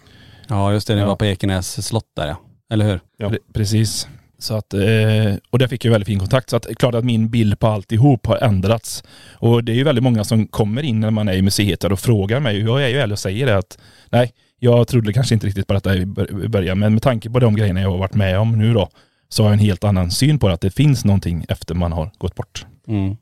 Ja 0.47 0.73
just 0.73 0.87
det, 0.87 0.95
ni 0.95 1.01
Ja. 1.01 1.07
var 1.07 1.15
på 1.15 1.25
Ekenäs 1.25 1.87
slott 1.87 2.05
där 2.15 2.27
ja. 2.27 2.37
Eller 2.73 2.85
hur? 2.85 2.99
Ja. 3.17 3.27
Pre- 3.29 3.37
Precis. 3.53 4.07
Så 4.37 4.55
att, 4.57 4.73
eh, 4.73 5.35
och 5.49 5.59
där 5.59 5.67
fick 5.67 5.85
jag 5.85 5.91
väldigt 5.91 6.07
fin 6.07 6.19
kontakt. 6.19 6.49
Så 6.49 6.55
att 6.55 6.67
klart 6.77 6.95
att 6.95 7.05
min 7.05 7.29
bild 7.29 7.59
på 7.59 7.67
alltihop 7.67 8.25
har 8.25 8.37
ändrats. 8.37 9.03
Och 9.33 9.63
det 9.63 9.71
är 9.71 9.75
ju 9.75 9.83
väldigt 9.83 10.03
många 10.03 10.23
som 10.23 10.47
kommer 10.47 10.83
in 10.83 10.99
när 10.99 11.11
man 11.11 11.27
är 11.27 11.33
i 11.33 11.41
museet 11.41 11.83
och 11.83 11.99
frågar 11.99 12.39
mig. 12.39 12.59
Jag 12.59 12.83
är 12.83 12.87
ju 12.87 12.97
ärlig 12.97 13.13
och 13.13 13.19
säger 13.19 13.45
det 13.45 13.57
att 13.57 13.77
nej, 14.09 14.33
jag 14.59 14.87
trodde 14.87 15.13
kanske 15.13 15.33
inte 15.33 15.47
riktigt 15.47 15.67
på 15.67 15.73
detta 15.73 15.95
i 15.95 16.05
början. 16.05 16.79
Men 16.79 16.93
med 16.93 17.01
tanke 17.01 17.29
på 17.29 17.39
de 17.39 17.55
grejerna 17.55 17.81
jag 17.81 17.91
har 17.91 17.97
varit 17.97 18.13
med 18.13 18.39
om 18.39 18.57
nu 18.57 18.73
då, 18.73 18.89
så 19.29 19.43
har 19.43 19.49
jag 19.49 19.53
en 19.53 19.65
helt 19.65 19.83
annan 19.83 20.11
syn 20.11 20.39
på 20.39 20.47
det, 20.47 20.53
att 20.53 20.61
det 20.61 20.71
finns 20.71 21.05
någonting 21.05 21.45
efter 21.49 21.75
man 21.75 21.91
har 21.91 22.11
gått 22.17 22.35
bort. 22.35 22.65
Mm. 22.87 23.17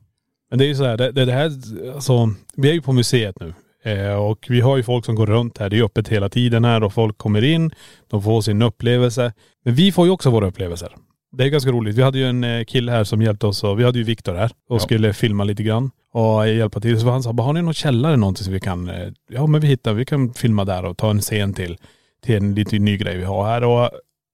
Men 0.50 0.60
det 0.60 0.66
är 0.66 0.68
ju 0.68 0.76
så 0.76 0.86
här, 0.86 0.98
det, 0.98 1.26
det 1.26 1.34
här, 1.34 1.52
alltså, 1.96 2.34
vi 2.56 2.70
är 2.70 2.74
ju 2.74 2.82
på 2.82 2.94
museet 2.94 3.40
nu. 3.40 3.54
Eh, 3.84 4.14
och 4.14 4.46
vi 4.50 4.62
har 4.62 4.78
ju 4.78 4.84
folk 4.84 5.06
som 5.06 5.16
går 5.16 5.26
runt 5.26 5.58
här. 5.58 5.70
Det 5.70 5.78
är 5.80 5.84
öppet 5.84 6.08
hela 6.08 6.30
tiden 6.30 6.66
här 6.66 6.84
och 6.84 6.94
folk 6.94 7.18
kommer 7.18 7.44
in, 7.44 7.72
de 8.10 8.24
får 8.24 8.42
sin 8.42 8.62
upplevelse. 8.62 9.34
Men 9.66 9.76
vi 9.76 9.92
får 9.92 10.06
ju 10.06 10.12
också 10.12 10.30
våra 10.30 10.48
upplevelser. 10.48 10.96
Det 11.38 11.44
är 11.44 11.48
ganska 11.50 11.72
roligt. 11.72 11.96
Vi 11.96 12.02
hade 12.02 12.18
ju 12.18 12.26
en 12.30 12.44
eh, 12.44 12.64
kille 12.64 12.92
här 12.92 13.04
som 13.04 13.22
hjälpte 13.22 13.48
oss 13.48 13.64
och 13.64 13.80
vi 13.80 13.84
hade 13.84 13.98
ju 13.98 14.04
Viktor 14.04 14.36
här 14.36 14.52
och 14.70 14.76
Ja. 14.76 14.80
skulle 14.80 15.14
filma 15.14 15.44
lite 15.44 15.64
grann 15.64 15.92
och 16.14 16.48
hjälpa 16.50 16.80
till. 16.80 17.00
Så 17.00 17.10
han 17.10 17.24
sa, 17.24 17.32
har 17.34 17.54
ni 17.54 17.62
någon 17.62 17.74
källare 17.74 18.18
någonting 18.18 18.44
som 18.44 18.54
vi 18.54 18.60
kan, 18.60 18.90
eh, 18.90 19.08
ja 19.32 19.48
men 19.48 19.62
vi 19.62 19.68
hittar, 19.68 19.94
vi 19.94 20.06
kan 20.06 20.34
filma 20.34 20.66
där 20.66 20.86
och 20.86 20.98
ta 20.98 21.10
en 21.10 21.22
scen 21.22 21.54
till, 21.54 21.78
till 22.26 22.36
en 22.36 22.56
lite 22.56 22.80
ny 22.80 22.98
grej 22.98 23.18
vi 23.18 23.24
har 23.24 23.46
här. 23.46 23.64
Och 23.64 23.90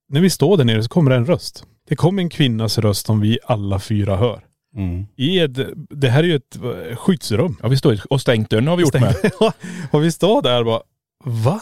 när 0.10 0.22
vi 0.22 0.30
står 0.30 0.58
där 0.58 0.64
nere 0.66 0.84
så 0.84 0.90
kommer 0.90 1.12
det 1.12 1.18
en 1.18 1.26
röst. 1.26 1.64
Det 1.90 1.96
kommer 1.96 2.22
en 2.24 2.30
kvinnas 2.30 2.78
röst 2.78 3.06
som 3.06 3.20
vi 3.20 3.40
alla 3.46 3.80
fyra 3.80 4.16
hör. 4.16 4.42
Mm. 4.76 5.06
I 5.16 5.40
ett, 5.40 5.58
det 5.90 6.10
här 6.10 6.24
är 6.24 6.28
ju 6.28 6.36
ett 6.36 6.56
eh, 6.92 6.96
skyddsrum. 6.98 7.56
Ja 7.62 7.68
vi 7.68 7.78
står 7.78 8.00
och 8.10 8.22
stängt 8.22 8.50
dörren 8.50 8.68
har 8.68 8.76
vi 8.78 8.84
gjort 8.84 8.94
med. 9.02 9.16
och 9.92 10.04
vi 10.04 10.12
står 10.12 10.42
där 10.42 10.60
och 10.60 10.66
bara, 10.66 10.82
va? 11.26 11.62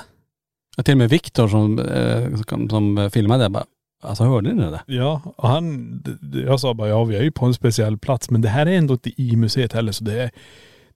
Och 0.78 0.86
till 0.86 0.94
och 0.94 0.98
med 0.98 1.10
Viktor 1.10 1.48
som, 1.48 1.80
eh, 1.80 2.36
som, 2.50 2.70
som 2.70 3.10
filmade 3.14 3.50
bara, 3.50 3.64
alltså 4.04 4.24
hörde 4.24 4.54
ni 4.54 4.62
det 4.64 4.70
där? 4.72 4.82
Ja, 4.86 5.22
och 5.38 5.50
han, 5.50 5.98
d- 6.02 6.12
d- 6.22 6.44
jag 6.46 6.60
sa 6.60 6.74
bara 6.74 6.88
ja 6.90 7.04
vi 7.04 7.16
är 7.16 7.24
ju 7.24 7.32
på 7.32 7.46
en 7.46 7.54
speciell 7.54 7.98
plats 7.98 8.30
men 8.30 8.42
det 8.42 8.50
här 8.50 8.66
är 8.66 8.72
ändå 8.78 8.94
inte 8.94 9.22
i 9.22 9.36
museet 9.36 9.74
heller 9.74 9.92
så 9.92 10.04
det 10.04 10.22
är, 10.24 10.32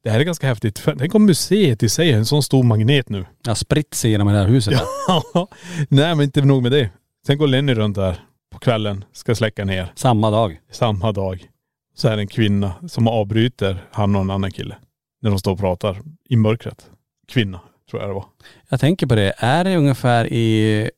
det 0.03 0.09
här 0.09 0.19
är 0.19 0.23
ganska 0.23 0.47
häftigt. 0.47 0.79
För 0.79 0.95
Tänk 0.99 1.15
om 1.15 1.25
museet 1.25 1.83
i 1.83 1.89
sig 1.89 2.11
är 2.11 2.17
en 2.17 2.25
sån 2.25 2.43
stor 2.43 2.63
magnet 2.63 3.09
nu. 3.09 3.25
Jag 3.45 3.57
spritt 3.57 3.93
sig 3.93 4.11
genom 4.11 4.27
det 4.27 4.33
här 4.39 4.47
huset. 4.47 4.73
där. 4.73 4.83
Ja. 5.33 5.47
Nej 5.89 6.15
men 6.15 6.21
inte 6.21 6.41
nog 6.41 6.63
med 6.63 6.71
det. 6.71 6.89
Sen 7.27 7.37
går 7.37 7.47
Lenny 7.47 7.73
runt 7.73 7.95
där 7.95 8.19
på 8.53 8.59
kvällen, 8.59 9.05
ska 9.13 9.35
släcka 9.35 9.65
ner 9.65 9.91
Samma 9.95 10.31
dag. 10.31 10.59
samma 10.71 11.11
dag. 11.11 11.45
Så 11.95 12.07
är 12.07 12.15
det 12.15 12.21
en 12.21 12.27
kvinna 12.27 12.73
som 12.87 13.07
avbryter 13.07 13.77
han 13.91 14.15
och 14.15 14.21
en 14.21 14.31
annan 14.31 14.51
kille. 14.51 14.75
När 15.21 15.29
de 15.29 15.39
står 15.39 15.51
och 15.51 15.59
pratar 15.59 15.97
i 16.29 16.35
mörkret. 16.35 16.89
Kvinna, 17.27 17.61
tror 17.89 18.01
jag 18.01 18.09
det 18.09 18.13
var. 18.13 18.25
Jag 18.69 18.79
tänker 18.79 19.07
på 19.07 19.15
det, 19.15 19.33
är 19.37 19.63
det 19.63 19.75
ungefär 19.77 20.33
i, 20.33 20.89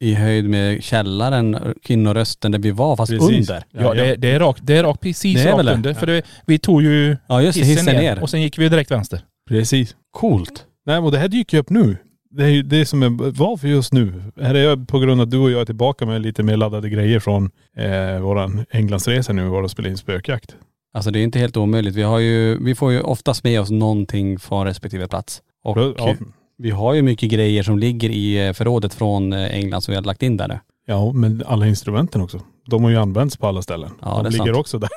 i 0.00 0.14
höjd 0.14 0.48
med 0.50 0.82
källaren, 0.84 1.74
kvinnorösten 1.82 2.52
där 2.52 2.58
vi 2.58 2.70
var 2.70 2.96
fast 2.96 3.12
Precis. 3.12 3.50
under? 3.50 3.64
Ja, 3.70 3.94
det, 3.94 4.06
är- 4.06 4.16
det 4.16 4.30
är 4.30 4.38
rakt, 4.40 4.60
det 4.62 4.76
är 4.76 4.82
rakt 4.82 5.00
precis 5.00 5.36
Det 5.36 5.42
är 5.42 5.52
rakt 5.52 5.58
väl 5.58 5.66
det? 5.66 5.72
under. 5.74 5.94
För 5.94 6.06
det, 6.06 6.22
vi 6.46 6.58
tog 6.58 6.82
ju 6.82 7.16
Ja 7.28 7.42
just 7.42 7.58
det, 7.58 7.64
hissen, 7.64 7.86
hissen 7.86 8.02
ner, 8.02 8.14
ner. 8.14 8.22
och 8.22 8.30
sen 8.30 8.42
gick 8.42 8.58
vi 8.58 8.68
direkt 8.68 8.90
vänster. 8.90 9.20
Precis. 9.48 9.96
Coolt. 10.10 10.64
Nej 10.86 11.00
men 11.00 11.10
det 11.10 11.18
här 11.18 11.28
dyker 11.28 11.56
ju 11.56 11.60
upp 11.60 11.70
nu. 11.70 11.96
Det 12.36 12.44
är 12.44 12.48
ju 12.48 12.62
det 12.62 12.86
som 12.86 13.02
är, 13.02 13.08
varför 13.30 13.68
just 13.68 13.92
nu? 13.92 14.22
Är 14.36 14.54
det 14.54 14.86
på 14.86 14.98
grund 14.98 15.20
av 15.20 15.24
att 15.24 15.30
du 15.30 15.38
och 15.38 15.50
jag 15.50 15.60
är 15.60 15.64
tillbaka 15.64 16.06
med 16.06 16.22
lite 16.22 16.42
mer 16.42 16.56
laddade 16.56 16.88
grejer 16.90 17.20
från 17.20 17.50
eh, 17.76 18.20
våran 18.20 18.64
Englandsresa 18.70 19.32
nu, 19.32 19.48
var 19.48 19.62
och 19.62 19.70
spela 19.70 19.88
in 19.88 19.96
spökjakt. 19.96 20.56
Alltså 20.94 21.10
det 21.10 21.18
är 21.18 21.22
inte 21.22 21.38
helt 21.38 21.56
omöjligt. 21.56 21.94
Vi 21.94 22.02
har 22.02 22.18
ju, 22.18 22.64
vi 22.64 22.74
får 22.74 22.92
ju 22.92 23.00
oftast 23.00 23.44
med 23.44 23.60
oss 23.60 23.70
någonting 23.70 24.38
från 24.38 24.66
respektive 24.66 25.08
plats. 25.08 25.42
Och 25.64 25.78
Ja, 25.78 26.14
vi 26.58 26.70
har 26.70 26.94
ju 26.94 27.02
mycket 27.02 27.30
grejer 27.30 27.62
som 27.62 27.78
ligger 27.78 28.10
i 28.10 28.46
eh, 28.46 28.52
förrådet 28.52 28.94
från 28.94 29.32
eh, 29.32 29.54
England 29.56 29.80
som 29.82 29.92
vi 29.92 29.96
har 29.96 30.02
lagt 30.04 30.22
in 30.22 30.36
där 30.36 30.48
nu. 30.48 30.58
ja, 30.86 31.12
men 31.12 31.42
alla 31.46 31.66
instrumenten 31.66 32.20
också. 32.20 32.40
De 32.66 32.84
har 32.84 32.90
ju 32.90 32.96
använts 32.96 33.36
på 33.36 33.46
alla 33.46 33.62
ställen. 33.62 33.90
Ja, 34.02 34.20
De 34.24 34.30
ligger 34.30 34.44
sant. 34.44 34.56
också 34.56 34.78
där. 34.78 34.90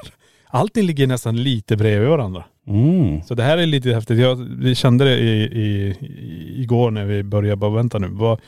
Allting 0.51 0.85
ligger 0.85 1.07
nästan 1.07 1.37
lite 1.43 1.77
bredvid 1.77 2.09
varandra. 2.09 2.43
Mm. 2.69 3.23
Så 3.23 3.35
det 3.35 3.43
här 3.43 3.57
är 3.57 3.65
lite 3.65 3.93
häftigt. 3.93 4.19
Jag 4.19 4.35
vi 4.35 4.75
kände 4.75 5.05
det 5.05 5.17
i, 5.17 5.43
i, 5.43 5.95
igår 6.61 6.91
när 6.91 7.05
vi 7.05 7.23
började 7.23 7.55
bara 7.55 7.71
vänta 7.71 7.99
nu. 7.99 8.07
Vad, 8.11 8.39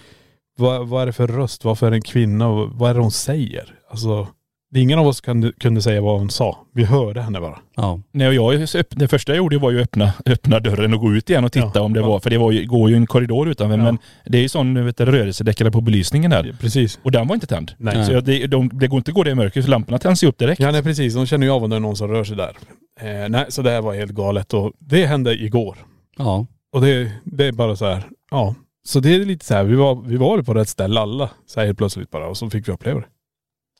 vad, 0.57 0.87
vad 0.87 1.01
är 1.01 1.05
det 1.05 1.13
för 1.13 1.27
röst? 1.27 1.63
Varför 1.65 1.87
är 1.87 1.91
det 1.91 1.97
en 1.97 2.01
kvinna? 2.01 2.47
Och 2.47 2.69
Vad 2.69 2.89
är 2.89 2.93
det 2.93 2.99
hon 2.99 3.11
säger? 3.11 3.75
Alltså, 3.89 4.27
det 4.71 4.79
är 4.79 4.83
ingen 4.83 4.99
av 4.99 5.07
oss 5.07 5.21
kunde, 5.21 5.51
kunde 5.59 5.81
säga 5.81 6.01
vad 6.01 6.19
hon 6.19 6.29
sa. 6.29 6.57
Vi 6.73 6.83
hörde 6.83 7.21
henne 7.21 7.39
bara. 7.39 7.59
Ja. 7.75 7.99
Nej, 8.11 8.27
och 8.27 8.33
jag, 8.33 8.67
det 8.89 9.07
första 9.07 9.31
jag 9.31 9.37
gjorde 9.37 9.57
var 9.57 9.71
ju 9.71 9.77
att 9.77 9.83
öppna, 9.83 10.13
öppna 10.25 10.59
dörren 10.59 10.93
och 10.93 10.99
gå 10.99 11.13
ut 11.13 11.29
igen 11.29 11.45
och 11.45 11.51
titta 11.51 11.71
Ja, 11.73 11.81
om 11.81 11.93
det 11.93 11.99
ja. 11.99 12.07
var, 12.07 12.19
för 12.19 12.29
det 12.29 12.37
var 12.37 12.51
ju, 12.51 12.65
går 12.65 12.89
ju 12.89 12.95
en 12.95 13.07
korridor 13.07 13.49
utanför, 13.49 13.77
Ja. 13.77 13.83
men 13.83 13.97
det 14.25 14.37
är 14.37 14.41
ju 14.41 14.49
sån 14.49 14.85
vet 14.85 15.71
på 15.71 15.81
belysningen 15.81 16.31
där. 16.31 16.55
Precis. 16.59 16.99
Och 17.03 17.11
den 17.11 17.27
var 17.27 17.35
inte 17.35 17.47
tänd. 17.47 17.71
Nej. 17.77 18.05
Så 18.05 18.21
det, 18.21 18.47
de, 18.47 18.69
det 18.73 18.87
går 18.87 18.97
inte 18.97 19.11
att 19.11 19.15
gå 19.15 19.23
det 19.23 19.31
i 19.31 19.35
mörker, 19.35 19.61
så 19.61 19.69
lamporna 19.69 19.99
tänds 19.99 20.23
ju 20.23 20.27
upp 20.27 20.37
direkt. 20.37 20.61
Ja 20.61 20.71
nej 20.71 20.83
precis, 20.83 21.13
de 21.13 21.25
känner 21.25 21.47
ju 21.47 21.51
av 21.53 21.63
om 21.63 21.69
det 21.69 21.75
är 21.75 21.79
någon 21.79 21.95
som 21.95 22.07
rör 22.07 22.23
sig 22.23 22.37
där. 22.37 22.57
Eh, 22.99 23.29
nej 23.29 23.45
så 23.49 23.61
det 23.61 23.69
här 23.69 23.81
var 23.81 23.93
helt 23.93 24.11
galet 24.11 24.53
och 24.53 24.71
det 24.79 25.05
hände 25.05 25.43
igår. 25.43 25.77
Ja. 26.17 26.45
Och 26.73 26.81
det, 26.81 27.11
det 27.23 27.45
är 27.45 27.51
bara 27.51 27.75
så 27.75 27.85
här, 27.85 28.03
ja. 28.31 28.55
Så 28.83 28.99
det 28.99 29.15
är 29.15 29.25
lite 29.25 29.45
så 29.45 29.53
här, 29.53 29.63
vi 29.63 29.75
var, 29.75 29.95
vi 29.95 30.17
var 30.17 30.41
på 30.41 30.53
rätt 30.53 30.69
ställe 30.69 30.99
alla, 30.99 31.29
så 31.47 31.59
här 31.59 31.67
helt 31.67 31.77
plötsligt 31.77 32.11
bara 32.11 32.27
och 32.27 32.37
så 32.37 32.49
fick 32.49 32.67
vi 32.67 32.71
uppleva 32.71 32.99
det. 32.99 33.05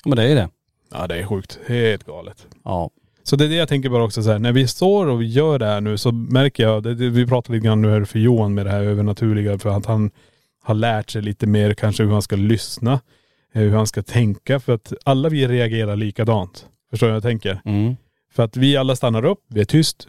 Men 0.05 0.15
det 0.15 0.23
är 0.23 0.35
det. 0.35 0.49
Ja 0.91 1.07
det 1.07 1.19
är 1.19 1.25
sjukt, 1.25 1.59
helt 1.67 2.03
galet. 2.03 2.47
Ja. 2.63 2.89
Så 3.23 3.35
det 3.35 3.45
är 3.45 3.49
det 3.49 3.55
jag 3.55 3.69
tänker 3.69 3.89
bara 3.89 4.03
också 4.03 4.23
så 4.23 4.31
här, 4.31 4.39
när 4.39 4.51
vi 4.51 4.67
står 4.67 5.07
och 5.07 5.23
gör 5.23 5.59
det 5.59 5.65
här 5.65 5.81
nu 5.81 5.97
så 5.97 6.11
märker 6.11 6.63
jag, 6.63 6.83
det, 6.83 6.95
det, 6.95 7.09
vi 7.09 7.27
pratade 7.27 7.57
lite 7.57 7.67
grann 7.67 7.81
nu 7.81 7.89
här 7.89 8.05
för 8.05 8.19
Johan 8.19 8.53
med 8.53 8.65
det 8.65 8.71
här 8.71 8.83
övernaturliga 8.83 9.59
för 9.59 9.69
att 9.69 9.85
han 9.85 10.11
har 10.63 10.75
lärt 10.75 11.09
sig 11.09 11.21
lite 11.21 11.47
mer 11.47 11.73
kanske 11.73 12.03
hur 12.03 12.11
han 12.11 12.21
ska 12.21 12.35
lyssna, 12.35 12.93
eh, 13.53 13.61
hur 13.61 13.71
han 13.71 13.87
ska 13.87 14.03
tänka 14.03 14.59
för 14.59 14.73
att 14.73 14.93
alla 15.05 15.29
vi 15.29 15.47
reagerar 15.47 15.95
likadant. 15.95 16.65
Förstår 16.89 17.07
du 17.07 17.11
vad 17.11 17.15
jag 17.15 17.23
tänker? 17.23 17.61
Mm. 17.65 17.95
För 18.33 18.43
att 18.43 18.57
vi 18.57 18.77
alla 18.77 18.95
stannar 18.95 19.25
upp, 19.25 19.39
vi 19.47 19.61
är 19.61 19.65
tyst 19.65 20.07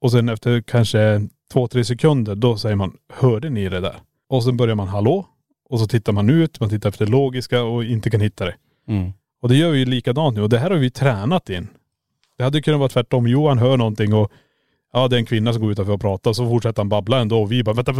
och 0.00 0.12
sen 0.12 0.28
efter 0.28 0.60
kanske 0.60 1.28
två, 1.52 1.68
tre 1.68 1.84
sekunder 1.84 2.34
då 2.34 2.56
säger 2.56 2.76
man, 2.76 2.96
hörde 3.12 3.50
ni 3.50 3.68
det 3.68 3.80
där? 3.80 3.96
Och 4.28 4.44
sen 4.44 4.56
börjar 4.56 4.74
man 4.74 4.88
hallå 4.88 5.26
och 5.68 5.80
så 5.80 5.86
tittar 5.86 6.12
man 6.12 6.30
ut, 6.30 6.60
man 6.60 6.70
tittar 6.70 6.88
efter 6.88 7.04
det 7.04 7.12
logiska 7.12 7.62
och 7.62 7.84
inte 7.84 8.10
kan 8.10 8.20
hitta 8.20 8.44
det. 8.44 8.54
Mm. 8.88 9.12
Och 9.42 9.48
det 9.48 9.56
gör 9.56 9.70
vi 9.70 9.78
ju 9.78 9.84
likadant 9.84 10.36
nu 10.36 10.42
och 10.42 10.48
det 10.48 10.58
här 10.58 10.70
har 10.70 10.76
vi 10.76 10.90
tränat 10.90 11.50
in. 11.50 11.68
Det 12.38 12.44
hade 12.44 12.62
kunnat 12.62 12.80
vara 12.80 12.88
tvärtom. 12.88 13.26
Johan 13.26 13.58
hör 13.58 13.76
någonting 13.76 14.14
och 14.14 14.32
ja 14.92 15.08
det 15.08 15.16
är 15.16 15.18
en 15.18 15.26
kvinna 15.26 15.52
som 15.52 15.62
går 15.62 15.72
utanför 15.72 15.92
och 15.92 16.00
pratar 16.00 16.32
så 16.32 16.48
fortsätter 16.48 16.80
han 16.80 16.88
babbla 16.88 17.18
ändå 17.18 17.42
och 17.42 17.52
vi 17.52 17.64
bara 17.64 17.74
vänta, 17.74 17.92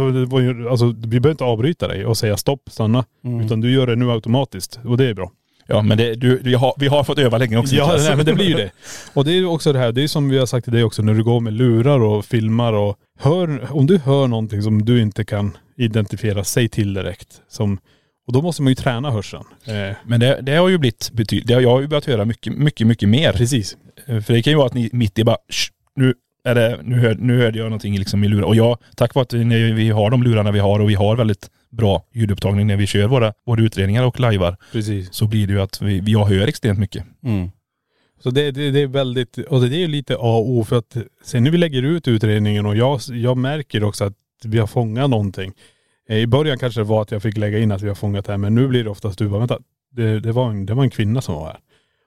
alltså, 0.69 0.85
vi 0.85 1.19
behöver 1.19 1.31
inte 1.31 1.43
avbryta 1.43 1.87
dig 1.87 2.05
och 2.05 2.17
säga 2.17 2.37
stopp, 2.37 2.61
stanna. 2.67 3.05
Mm. 3.23 3.45
Utan 3.45 3.61
du 3.61 3.71
gör 3.71 3.87
det 3.87 3.95
nu 3.95 4.11
automatiskt 4.11 4.79
och 4.85 4.97
det 4.97 5.05
är 5.05 5.13
bra. 5.13 5.31
Ja 5.71 5.81
men 5.81 5.97
det, 5.97 6.15
du, 6.15 6.39
vi, 6.43 6.53
har, 6.53 6.73
vi 6.77 6.87
har 6.87 7.03
fått 7.03 7.19
öva 7.19 7.37
länge 7.37 7.57
också 7.57 7.75
Ja 7.75 7.95
nej, 7.97 8.15
men 8.15 8.25
det 8.25 8.33
blir 8.33 8.45
ju 8.45 8.53
det. 8.53 8.71
Och 9.13 9.25
det 9.25 9.31
är 9.31 9.35
ju 9.35 9.45
också 9.45 9.73
det 9.73 9.79
här, 9.79 9.91
det 9.91 10.03
är 10.03 10.07
som 10.07 10.29
vi 10.29 10.37
har 10.37 10.45
sagt 10.45 10.63
till 10.63 10.73
dig 10.73 10.83
också, 10.83 11.01
när 11.01 11.13
du 11.13 11.23
går 11.23 11.39
med 11.39 11.53
lurar 11.53 11.99
och 11.99 12.25
filmar 12.25 12.73
och 12.73 12.97
hör, 13.19 13.67
om 13.71 13.85
du 13.85 13.97
hör 13.97 14.27
någonting 14.27 14.61
som 14.61 14.85
du 14.85 15.01
inte 15.01 15.25
kan 15.25 15.57
identifiera, 15.77 16.43
säg 16.43 16.69
till 16.69 16.93
direkt. 16.93 17.41
Som, 17.49 17.79
och 18.29 18.33
då 18.33 18.41
måste 18.41 18.61
man 18.61 18.71
ju 18.71 18.75
träna 18.75 19.11
hörseln. 19.11 19.43
Eh, 19.65 19.95
Men 20.05 20.19
det, 20.19 20.39
det 20.41 20.55
har 20.55 20.69
ju 20.69 20.77
blivit 20.77 21.09
betydligt, 21.13 21.49
jag 21.49 21.69
har 21.69 21.81
ju 21.81 21.87
börjat 21.87 22.05
höra 22.05 22.25
mycket, 22.25 22.53
mycket, 22.53 22.87
mycket 22.87 23.09
mer. 23.09 23.33
precis. 23.33 23.77
Eh, 24.05 24.21
För 24.21 24.33
det 24.33 24.41
kan 24.41 24.51
ju 24.53 24.57
vara 24.57 24.67
att 24.67 24.73
ni 24.73 24.89
mitt 24.93 25.19
i 25.19 25.23
bara, 25.23 25.37
"Shh, 25.49 25.71
nu 25.95 26.13
är 26.43 26.55
det, 26.55 26.79
nu, 26.83 26.95
hör, 26.99 27.15
nu 27.15 27.37
hörde 27.41 27.57
jag 27.57 27.65
någonting 27.65 27.97
liksom 27.97 28.23
i 28.23 28.27
lurar. 28.27 28.43
Och 28.43 28.55
jag, 28.55 28.77
tack 28.95 29.15
vare 29.15 29.23
att 29.23 29.33
vi, 29.33 29.89
har 29.89 30.09
de 30.11 30.23
lurarna 30.23 30.51
vi 30.51 30.59
har 30.59 30.79
och 30.79 30.89
vi 30.89 30.93
har 30.95 31.15
väldigt 31.15 31.49
bra 31.71 32.03
ljudupptagning 32.13 32.67
när 32.67 32.75
vi 32.77 32.87
kör 32.87 33.07
våra 33.07 33.33
både 33.45 33.63
utredningar 33.63 34.03
och 34.03 34.19
lajvar, 34.19 34.57
Precis. 34.71 35.13
så 35.13 35.27
blir 35.27 35.47
det 35.47 35.53
ju 35.53 35.61
att 35.61 35.81
vi, 35.81 36.03
jag 36.05 36.25
hör 36.25 36.47
extremt 36.47 36.79
mycket. 36.79 37.03
Mm. 37.23 37.49
Så 38.23 38.29
det, 38.31 38.51
det, 38.51 38.71
det 38.71 38.79
är 38.81 38.87
väldigt, 38.87 39.37
och 39.37 39.61
det 39.61 39.75
är 39.75 39.79
ju 39.79 39.87
lite 39.87 40.13
A 40.13 40.17
och 40.37 40.49
O 40.49 40.63
för 40.63 40.77
att 40.77 40.97
sen 41.23 41.43
när 41.43 41.51
vi 41.51 41.57
lägger 41.57 41.83
ut 41.83 42.07
utredningen 42.07 42.65
och 42.65 42.75
jag, 42.75 42.99
jag 43.11 43.37
märker 43.37 43.83
också 43.83 44.03
att 44.03 44.13
vi 44.43 44.57
har 44.59 44.67
fångat 44.67 45.09
någonting. 45.09 45.53
I 46.09 46.27
början 46.27 46.57
kanske 46.57 46.79
det 46.79 46.83
var 46.83 47.01
att 47.01 47.11
jag 47.11 47.21
fick 47.21 47.37
lägga 47.37 47.59
in 47.59 47.71
att 47.71 47.81
vi 47.81 47.87
har 47.87 47.95
fångat 47.95 48.25
det 48.25 48.31
här 48.31 48.37
men 48.37 48.55
nu 48.55 48.67
blir 48.67 48.83
det 48.83 48.89
oftast 48.89 49.19
du 49.19 49.27
bara, 49.27 49.39
vänta, 49.39 49.59
det, 49.91 50.19
det, 50.19 50.31
var 50.31 50.49
en, 50.49 50.65
det 50.65 50.73
var 50.73 50.83
en 50.83 50.89
kvinna 50.89 51.21
som 51.21 51.35
var 51.35 51.45
här. 51.45 51.59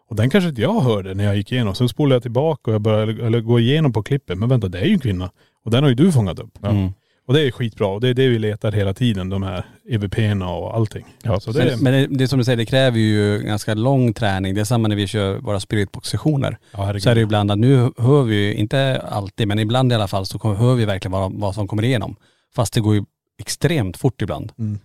Och 0.08 0.16
den 0.16 0.30
kanske 0.30 0.48
inte 0.48 0.62
jag 0.62 0.80
hörde 0.80 1.14
när 1.14 1.24
jag 1.24 1.36
gick 1.36 1.52
igenom. 1.52 1.74
Så 1.74 1.88
spolade 1.88 2.14
jag 2.14 2.22
tillbaka 2.22 2.70
och 2.70 2.74
jag 2.74 2.80
började 2.80 3.26
eller, 3.26 3.40
gå 3.40 3.60
igenom 3.60 3.92
på 3.92 4.02
klippet. 4.02 4.38
Men 4.38 4.48
vänta 4.48 4.68
det 4.68 4.78
är 4.80 4.84
ju 4.84 4.92
en 4.92 4.98
kvinna. 4.98 5.30
Och 5.64 5.70
den 5.70 5.82
har 5.82 5.90
ju 5.90 5.94
du 5.94 6.12
fångat 6.12 6.38
upp. 6.38 6.64
Mm. 6.64 6.92
Och 7.26 7.34
det 7.34 7.40
är 7.40 7.50
skitbra. 7.50 7.86
Och 7.86 8.00
det 8.00 8.08
är 8.08 8.14
det 8.14 8.28
vi 8.28 8.38
letar 8.38 8.72
hela 8.72 8.94
tiden. 8.94 9.28
De 9.28 9.42
här 9.42 9.64
EVP'na 9.90 10.44
och 10.44 10.76
allting. 10.76 11.04
Ja, 11.22 11.40
så 11.40 11.52
det 11.52 11.62
är, 11.62 11.76
Men, 11.76 11.78
men 11.80 11.92
det, 11.92 12.06
det 12.18 12.24
är 12.24 12.28
som 12.28 12.38
du 12.38 12.44
säger, 12.44 12.56
det 12.56 12.66
kräver 12.66 12.98
ju 12.98 13.38
ganska 13.38 13.74
lång 13.74 14.14
träning. 14.14 14.54
Det 14.54 14.60
är 14.60 14.64
samma 14.64 14.88
när 14.88 14.96
vi 14.96 15.06
kör 15.06 15.38
våra 15.38 15.60
spiritbox-sessioner. 15.60 16.58
ja. 16.72 17.00
Så 17.00 17.10
är 17.10 17.14
det 17.14 17.20
ju 17.20 17.24
ibland 17.24 17.50
att 17.50 17.58
nu 17.58 17.90
hör 17.96 18.22
vi 18.22 18.36
ju, 18.36 18.54
inte 18.54 19.00
alltid, 19.10 19.48
men 19.48 19.58
ibland 19.58 19.92
i 19.92 19.94
alla 19.94 20.08
fall 20.08 20.26
så 20.26 20.54
hör 20.54 20.74
vi 20.74 20.84
verkligen 20.84 21.12
vad, 21.12 21.32
vad 21.32 21.54
som 21.54 21.68
kommer 21.68 21.84
igenom. 21.84 22.16
Fast 22.54 22.74
det 22.74 22.80
går 22.80 22.94
ju 22.94 23.04
extremt 23.42 23.96
fort 23.96 24.22
ibland. 24.22 24.52
Mm. 24.58 24.78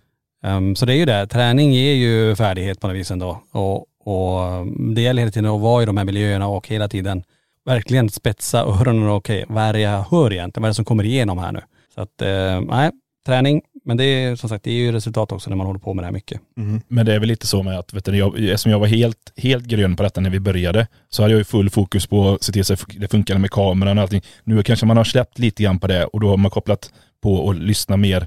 Ehm, 0.44 0.76
så 0.76 0.86
det 0.86 0.92
är 0.92 0.96
ju 0.96 1.04
det, 1.04 1.26
träning 1.26 1.72
ger 1.72 1.94
ju 1.94 2.36
färdighet 2.36 2.80
på 2.80 2.86
något 2.86 2.96
vis 2.96 3.10
ändå. 3.10 3.42
Och, 3.52 3.86
och 4.04 4.60
um, 4.60 4.94
det 4.94 5.02
gäller 5.02 5.22
hela 5.22 5.32
tiden 5.32 5.50
att 5.50 5.60
vara 5.60 5.82
i 5.82 5.86
de 5.86 5.96
här 5.96 6.04
miljöerna 6.04 6.48
och 6.48 6.68
hela 6.68 6.88
tiden 6.88 7.22
verkligen 7.64 8.10
spetsa 8.10 8.62
öronen 8.64 9.08
och 9.08 9.16
okej, 9.16 9.44
vad 9.48 9.64
är 9.64 9.72
det 9.72 9.80
jag 9.80 10.04
hör 10.10 10.32
egentligen? 10.32 10.62
Vad 10.62 10.68
är 10.68 10.70
det 10.70 10.74
som 10.74 10.84
kommer 10.84 11.04
igenom 11.04 11.38
här 11.38 11.52
nu? 11.52 11.60
Så 11.94 12.00
att, 12.00 12.22
eh, 12.22 12.60
nej, 12.60 12.90
träning. 13.26 13.62
Men 13.84 13.96
det 13.96 14.04
är 14.04 14.36
som 14.36 14.48
sagt, 14.48 14.64
det 14.64 14.70
är 14.70 14.74
ju 14.74 14.92
resultat 14.92 15.32
också 15.32 15.50
när 15.50 15.56
man 15.56 15.66
håller 15.66 15.80
på 15.80 15.94
med 15.94 16.02
det 16.02 16.06
här 16.06 16.12
mycket. 16.12 16.40
Mm. 16.56 16.80
Men 16.88 17.06
det 17.06 17.14
är 17.14 17.18
väl 17.18 17.28
lite 17.28 17.46
så 17.46 17.62
med 17.62 17.78
att, 17.78 17.92
vet 17.92 18.04
du, 18.04 18.16
jag, 18.16 18.44
eftersom 18.44 18.72
jag 18.72 18.78
var 18.78 18.86
helt, 18.86 19.32
helt 19.36 19.64
grön 19.64 19.96
på 19.96 20.02
detta 20.02 20.20
när 20.20 20.30
vi 20.30 20.40
började, 20.40 20.86
så 21.08 21.22
hade 21.22 21.34
jag 21.34 21.38
ju 21.38 21.44
full 21.44 21.70
fokus 21.70 22.06
på 22.06 22.30
att 22.30 22.42
se 22.42 22.52
till 22.52 22.64
så 22.64 22.72
att 22.72 22.84
det 22.96 23.08
funkade 23.08 23.40
med 23.40 23.50
kameran 23.50 23.98
och 23.98 24.02
allting. 24.02 24.22
Nu 24.44 24.62
kanske 24.62 24.86
man 24.86 24.96
har 24.96 25.04
släppt 25.04 25.38
lite 25.38 25.62
grann 25.62 25.78
på 25.78 25.86
det 25.86 26.04
och 26.04 26.20
då 26.20 26.28
har 26.28 26.36
man 26.36 26.50
kopplat 26.50 26.92
på 27.22 27.34
och 27.34 27.54
lyssnat 27.54 27.98
mer, 27.98 28.26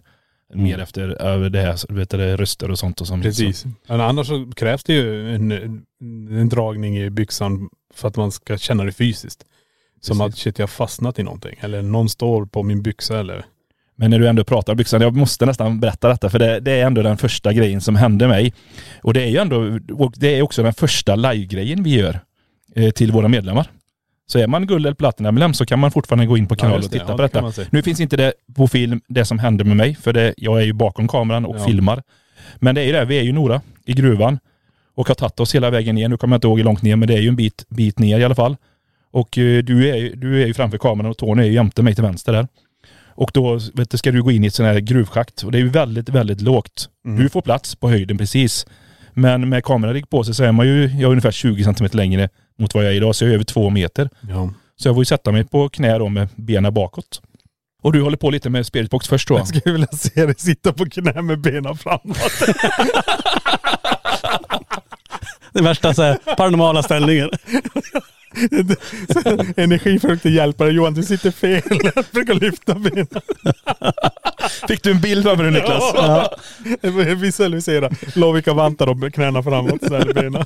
mer 0.54 0.80
efter 0.80 1.22
över 1.22 1.50
det 1.50 1.62
här, 1.62 1.94
vet 1.94 2.10
du, 2.10 2.18
röster 2.18 2.72
och 2.72 2.80
sånt. 2.80 3.02
Och 3.02 3.08
som, 3.08 3.22
Precis. 3.22 3.66
Men 3.88 4.02
annars 4.02 4.28
så 4.28 4.52
krävs 4.56 4.84
det 4.84 4.94
ju 4.94 5.36
en, 5.36 5.52
en 6.32 6.50
dragning 6.50 6.98
i 6.98 7.10
byxan 7.10 7.70
för 7.94 8.08
att 8.08 8.16
man 8.16 8.32
ska 8.32 8.58
känna 8.58 8.84
det 8.84 8.92
fysiskt. 8.92 9.46
Som 10.02 10.20
Precis. 10.20 10.34
att 10.34 10.40
shit 10.40 10.60
jag 10.60 10.64
har 10.64 10.68
fastnat 10.68 11.20
i 11.20 11.24
någonting. 11.24 11.56
Eller 11.60 11.82
någon 11.82 12.10
står 12.10 12.46
på 12.46 12.64
min 12.64 12.82
byxa 12.82 13.20
eller.. 13.20 13.46
Men 13.96 14.12
när 14.12 14.20
du 14.20 14.28
ändå 14.28 14.44
pratar 14.44 14.74
om 14.74 14.78
byxan, 14.78 15.02
jag 15.02 15.16
måste 15.16 15.46
nästan 15.46 15.80
berätta 15.80 16.10
detta 16.10 16.30
för 16.30 16.40
det, 16.40 16.60
det 16.60 16.72
är 16.72 16.86
ändå 16.86 17.02
den 17.02 17.18
första 17.18 17.54
grejen 17.54 17.82
som 17.82 17.96
hände 17.96 18.28
mig. 18.28 18.54
Och 19.02 19.14
det 19.14 19.24
är 19.24 19.28
ju 19.28 19.38
ändå, 19.38 19.80
det 20.16 20.38
är 20.38 20.42
också 20.42 20.64
den 20.64 20.74
första 20.74 21.16
live-grejen 21.16 21.84
vi 21.84 21.96
gör 21.96 22.20
eh, 22.76 22.92
till 22.92 23.12
våra 23.12 23.28
medlemmar. 23.28 23.68
Så 24.28 24.40
är 24.40 24.48
man 24.48 24.68
guld 24.68 24.86
eller 24.86 24.96
platinamedlem 24.96 25.54
så 25.54 25.66
kan 25.66 25.80
man 25.80 25.92
fortfarande 25.92 26.26
gå 26.26 26.38
in 26.38 26.48
på 26.48 26.56
kanalen 26.56 26.82
just 26.82 26.88
och 26.88 26.92
titta 27.00 27.06
Ja, 27.12 27.16
på 27.18 27.22
detta. 27.22 27.66
Nu 27.70 27.82
finns 27.84 28.00
inte 28.00 28.18
det 28.18 28.34
på 28.56 28.68
film, 28.68 29.02
det 29.08 29.26
som 29.26 29.40
hände 29.40 29.64
med 29.64 29.78
mig, 29.78 29.96
för 29.96 30.14
det, 30.14 30.34
jag 30.38 30.62
är 30.62 30.66
ju 30.66 30.74
bakom 30.74 31.08
kameran 31.08 31.46
och 31.46 31.56
Ja. 31.60 31.66
filmar. 31.66 32.04
Men 32.56 32.76
det 32.76 32.82
är 32.82 32.86
ju 32.86 32.92
det, 32.92 33.06
vi 33.06 33.20
är 33.20 33.24
ju 33.24 33.32
några 33.32 33.62
i 33.86 33.94
gruvan 33.94 34.40
och 34.96 35.08
har 35.08 35.16
tagit 35.16 35.40
oss 35.40 35.56
hela 35.56 35.70
vägen 35.70 35.96
ner. 35.96 36.10
Nu 36.10 36.18
kommer 36.18 36.34
jag 36.34 36.38
inte 36.38 36.48
ihåg 36.48 36.58
hur 36.58 36.66
långt 36.66 36.82
ner, 36.82 36.96
men 36.96 37.08
det 37.08 37.14
är 37.14 37.22
ju 37.22 37.28
en 37.28 37.36
bit, 37.36 37.66
bit 37.70 38.00
ner 38.00 38.20
i 38.20 38.24
alla 38.24 38.36
fall. 38.36 38.56
Och 39.12 39.38
eh, 39.38 39.64
du 39.64 39.90
är, 39.90 40.16
du 40.16 40.42
är 40.44 40.48
ju 40.48 40.54
framför 40.54 40.78
kameran 40.78 41.12
och 41.12 41.18
Tony 41.18 41.42
är 41.42 41.46
ju 41.48 41.54
jämte 41.54 41.84
mig 41.84 41.96
till 41.96 42.04
vänster 42.04 42.34
där. 42.34 42.48
Och 43.08 43.32
då 43.34 43.60
vet 43.74 43.90
du, 43.92 43.98
ska 43.98 44.12
du 44.12 44.24
gå 44.24 44.32
in 44.32 44.44
i 44.44 44.48
ett 44.48 44.54
sånt 44.54 44.68
här 44.68 44.80
gruvschakt 44.80 45.44
och 45.44 45.52
det 45.52 45.58
är 45.58 45.60
ju 45.60 45.70
väldigt, 45.70 46.10
väldigt 46.10 46.42
lågt. 46.42 46.90
Du 47.18 47.30
får 47.30 47.42
plats 47.42 47.76
på 47.76 47.90
höjden 47.90 48.18
precis. 48.18 48.66
Men 49.14 49.50
med 49.50 49.64
kameran 49.64 49.94
rigg 49.94 50.10
på 50.10 50.24
sig 50.24 50.34
så 50.36 50.44
är 50.44 50.52
man 50.52 50.68
ju, 50.68 50.82
jag 50.88 51.02
är 51.02 51.06
ungefär 51.06 51.32
20 51.32 51.64
centimeter 51.64 51.98
längre 51.98 52.30
mot 52.62 52.74
vad 52.74 52.84
jag 52.84 52.92
är 52.92 52.96
idag, 52.96 53.16
så 53.16 53.24
jag 53.24 53.30
är 53.30 53.34
över 53.34 53.44
två 53.44 53.70
meter. 53.70 54.10
Ja. 54.30 54.54
Så 54.76 54.88
jag 54.88 54.96
får 54.96 55.02
ju 55.02 55.06
sätta 55.06 55.32
mig 55.32 55.44
på 55.44 55.70
knä 55.70 55.98
då 55.98 56.10
med 56.10 56.28
benen 56.36 56.74
bakåt. 56.74 57.22
Och 57.82 57.94
du 57.94 58.02
håller 58.02 58.18
på 58.18 58.30
lite 58.30 58.50
med 58.50 58.66
spiritbox 58.66 59.08
först 59.08 59.28
då? 59.28 59.38
Jag 59.38 59.48
skulle 59.48 59.72
vilja 59.72 59.88
se 59.88 60.26
dig 60.26 60.36
sitta 60.38 60.74
på 60.74 60.86
knä 60.86 61.22
med 61.22 61.42
benen 61.42 61.78
framåt. 61.78 62.18
Det 65.54 65.62
värsta 65.62 65.94
så 65.94 66.02
här, 66.02 66.18
paranormala 66.38 66.84
ställningen. 66.84 67.30
Energifrukter 69.58 70.30
hjälper 70.30 70.66
dig. 70.66 70.74
Johan 70.74 70.94
du 70.94 71.04
sitter 71.04 71.32
fel. 71.32 71.62
Brukar 72.12 72.34
lyfta 72.34 72.76
benen. 72.76 73.08
Fick 74.68 74.84
du 74.84 74.92
en 74.92 75.02
bild 75.02 75.28
av 75.28 75.38
det 75.38 75.52
Niklas? 75.52 75.84
Ja. 75.94 76.36
Visualisera. 77.16 77.90
Lovikka 78.16 78.54
vantar 78.54 78.88
och 78.88 79.14
knäna 79.14 79.44
framåt. 79.44 79.82
Så 79.88 79.96
här 79.96 80.14
benen. 80.14 80.44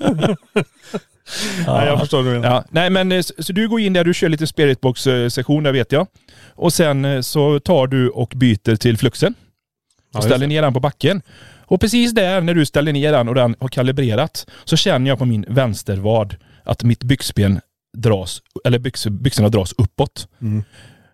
Nej, 1.68 1.88
jag 1.88 2.00
förstår 2.00 2.18
vad 2.18 2.34
du 2.34 2.40
menar. 2.40 2.56
Ja, 2.56 2.64
nej 2.70 2.90
men 2.90 3.12
eh, 3.12 3.22
så, 3.22 3.54
du 3.54 3.68
går 3.68 3.80
in 3.80 3.94
där, 3.94 4.04
du 4.04 4.14
kör 4.14 4.30
lite 4.30 4.48
spiritbox-session, 4.48 5.64
där 5.64 5.72
vet 5.72 5.92
jag. 5.92 6.08
Och 6.50 6.74
sen 6.74 7.06
eh, 7.06 7.22
så 7.22 7.60
tar 7.60 7.88
du 7.88 8.10
och 8.10 8.34
byter 8.36 8.76
till 8.76 8.98
fluxen. 8.98 9.34
Och 10.14 10.24
ställer 10.24 10.48
ner 10.48 10.62
den 10.62 10.74
på 10.74 10.80
backen. 10.80 11.22
Och 11.68 11.82
precis 11.82 12.12
där 12.12 12.42
när 12.42 12.54
du 12.54 12.66
ställer 12.66 12.94
ner 12.94 13.12
den 13.12 13.30
och 13.30 13.36
den 13.36 13.56
har 13.60 13.68
kalibrerat 13.68 14.48
så 14.64 14.78
känner 14.78 15.10
jag 15.10 15.20
på 15.20 15.26
min 15.26 15.46
vänstervad 15.50 16.36
att 16.64 16.84
mitt 16.84 17.04
byxben 17.04 17.60
dras, 17.98 18.42
eller 18.66 18.80
byx, 18.80 19.08
byxorna 19.08 19.50
dras 19.50 19.74
uppåt. 19.78 20.28
Mm. 20.42 20.64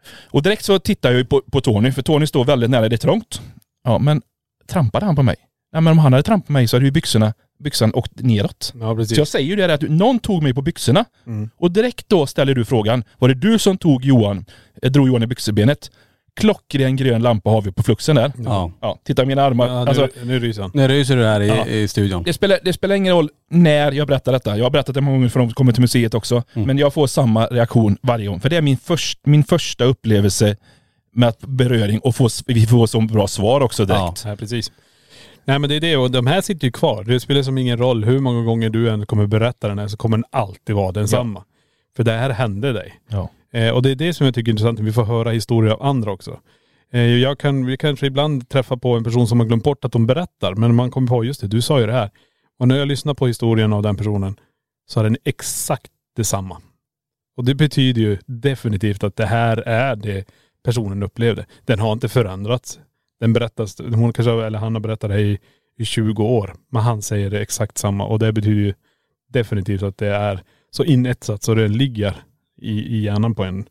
Och 0.06 0.44
direkt 0.44 0.66
så 0.66 0.80
tittar 0.80 1.12
jag 1.12 1.30
på, 1.30 1.42
på 1.52 1.62
Tony, 1.62 1.92
för 1.92 2.02
Tony 2.02 2.28
står 2.28 2.46
väldigt 2.46 2.70
nära, 2.70 2.90
det 2.90 2.96
är 2.96 2.98
trångt. 2.98 3.42
Ja 3.84 4.00
men 4.00 4.22
trampade 4.68 5.06
han 5.06 5.16
på 5.16 5.24
mig? 5.24 5.36
Nej 5.74 5.82
men 5.82 5.92
om 5.92 6.00
han 6.00 6.14
hade 6.14 6.24
trampat 6.24 6.48
på 6.48 6.54
mig 6.54 6.68
så 6.68 6.76
hade 6.76 6.86
ju 6.86 6.92
byxorna, 6.92 7.34
byxan 7.60 7.94
åkt 7.94 8.12
neråt. 8.16 8.74
Ja 8.80 8.96
precis. 8.96 9.16
Så 9.16 9.22
jag 9.22 9.28
säger 9.28 9.48
ju 9.48 9.56
det 9.56 9.74
att 9.74 9.82
någon 9.82 10.20
tog 10.20 10.44
mig 10.44 10.54
på 10.54 10.62
byxorna. 10.62 11.06
Mm. 11.28 11.50
Och 11.58 11.72
direkt 11.72 12.10
då 12.10 12.28
ställer 12.28 12.56
du 12.56 12.66
frågan, 12.66 13.04
var 13.20 13.28
det 13.28 13.36
du 13.36 13.60
som 13.60 13.78
tog 13.78 14.06
Johan, 14.06 14.46
eh, 14.82 14.92
drog 14.92 15.08
Johan 15.08 15.24
i 15.24 15.28
byxbenet? 15.28 15.92
Klockren 16.40 16.96
grön 16.96 17.22
lampa 17.22 17.50
har 17.50 17.62
vi 17.62 17.72
på 17.72 17.84
fluxen 17.84 18.16
där. 18.16 18.32
Ja. 18.38 18.72
Ja, 18.82 19.00
titta 19.04 19.26
mina 19.26 19.44
armar. 19.44 19.68
Ja, 19.68 19.84
nu, 19.84 19.90
alltså, 19.90 20.08
nu 20.24 20.40
ryser 20.40 20.62
han. 20.62 20.72
Nu 20.74 20.88
ryser 20.88 21.18
du 21.18 21.26
här 21.26 21.42
i, 21.42 21.48
Ja. 21.48 21.66
i 21.66 21.88
studion. 21.88 22.24
det, 22.24 22.34
spelar, 22.34 22.60
det 22.64 22.74
spelar 22.74 22.96
ingen 22.96 23.14
roll 23.16 23.30
när 23.50 23.92
jag 23.92 24.08
berättar 24.08 24.32
detta. 24.32 24.58
Jag 24.58 24.66
har 24.66 24.70
berättat 24.72 24.96
det 24.96 25.02
många 25.02 25.18
gånger 25.18 25.30
för 25.30 25.40
de 25.40 25.48
som 25.50 25.54
kommer 25.54 25.72
till 25.74 25.82
museet 25.82 26.14
också. 26.14 26.44
Mm. 26.54 26.68
Men 26.68 26.78
jag 26.78 26.94
får 26.94 27.08
samma 27.08 27.46
reaktion 27.48 27.98
varje 28.02 28.28
gång. 28.28 28.40
För 28.40 28.50
det 28.50 28.58
är 28.58 28.62
min, 28.62 28.78
först, 28.78 29.20
min 29.24 29.44
första 29.44 29.84
upplevelse 29.84 30.56
med 31.14 31.30
att 31.30 31.40
beröring 31.40 32.00
och 32.00 32.16
få, 32.16 32.30
vi 32.46 32.66
får 32.68 32.88
så 32.88 33.02
bra 33.02 33.28
svar 33.28 33.62
också 33.62 33.86
direkt. 33.86 34.24
Ja, 34.26 34.36
precis. 34.36 34.72
Nej 35.46 35.60
men 35.60 35.70
det 35.70 35.76
är 35.76 35.80
det 35.82 35.98
och 35.98 36.12
de 36.12 36.28
här 36.28 36.42
sitter 36.42 36.66
ju 36.68 36.72
kvar. 36.72 37.04
Det 37.04 37.20
spelar 37.20 37.44
som 37.44 37.58
ingen 37.58 37.78
roll 37.78 38.04
hur 38.04 38.20
många 38.20 38.42
gånger 38.44 38.70
du 38.70 38.90
än 38.90 39.06
kommer 39.06 39.28
berätta 39.28 39.68
den 39.68 39.80
här 39.80 39.88
så 39.88 39.98
kommer 39.98 40.18
den 40.18 40.26
alltid 40.32 40.76
vara 40.76 40.92
densamma. 40.92 41.44
För 41.96 42.04
det 42.04 42.12
här 42.12 42.30
hände 42.30 42.74
dig. 42.74 42.94
Ja. 43.10 43.30
Eh, 43.54 43.70
och 43.70 43.82
det 43.82 43.92
är 43.92 43.96
det 43.96 44.14
som 44.14 44.26
jag 44.26 44.36
tycker 44.36 44.50
är 44.50 44.54
intressant, 44.54 44.80
att 44.80 44.86
vi 44.86 44.94
får 44.94 45.04
höra 45.04 45.32
historier 45.32 45.74
av 45.74 45.84
andra 45.84 46.12
också. 46.12 46.40
Eh, 46.92 47.02
jag 47.02 47.40
kan, 47.40 47.66
vi 47.66 47.78
kanske 47.78 48.06
ibland 48.06 48.50
träffa 48.50 48.78
på 48.78 48.94
en 48.94 49.04
person 49.04 49.28
som 49.28 49.40
har 49.40 49.48
glömt 49.48 49.64
bort 49.64 49.86
att 49.86 49.92
de 49.92 50.08
berättar, 50.08 50.56
men 50.56 50.76
man 50.76 50.92
kommer 50.92 51.08
på, 51.08 51.24
just 51.24 51.42
det, 51.42 51.48
du 51.48 51.62
sa 51.62 51.80
ju 51.80 51.86
det 51.86 51.94
här. 51.94 52.12
Och 52.60 52.68
när 52.68 52.78
jag 52.78 52.88
lyssnar 52.88 53.14
på 53.14 53.28
historien 53.28 53.74
av 53.74 53.84
den 53.84 53.98
personen 53.98 54.36
så 54.88 55.00
är 55.00 55.04
den 55.04 55.18
exakt 55.24 55.92
detsamma. 56.16 56.62
Och 57.38 57.46
det 57.46 57.56
betyder 57.56 58.02
ju 58.02 58.18
definitivt 58.26 59.04
att 59.04 59.16
det 59.16 59.26
här 59.26 59.58
är 59.58 59.96
det 59.96 60.26
personen 60.64 61.04
upplevde. 61.04 61.46
Den 61.66 61.80
har 61.80 61.94
inte 61.94 62.10
förändrats. 62.10 62.80
Den 63.20 63.34
berättas, 63.34 63.80
hon 63.80 64.14
kanske, 64.14 64.32
eller 64.32 64.60
han 64.60 64.76
har 64.76 64.80
berättat 64.80 65.10
det 65.10 65.22
i, 65.22 65.40
i 65.78 65.86
20 65.86 66.24
år. 66.24 66.56
Men 66.70 66.82
han 66.82 67.02
säger 67.02 67.30
det 67.30 67.42
exakt 67.42 67.78
samma. 67.78 68.06
Och 68.06 68.20
det 68.20 68.34
betyder 68.34 68.62
ju 68.62 68.74
definitivt 69.30 69.84
att 69.84 69.98
det 69.98 70.08
är 70.08 70.44
så 70.72 70.84
inetsat 70.84 71.44
så 71.44 71.54
det 71.54 71.68
ligger 71.68 72.24
i, 72.62 72.98
i 72.98 73.02
hjärnan 73.04 73.36
på 73.36 73.44
en. 73.44 73.66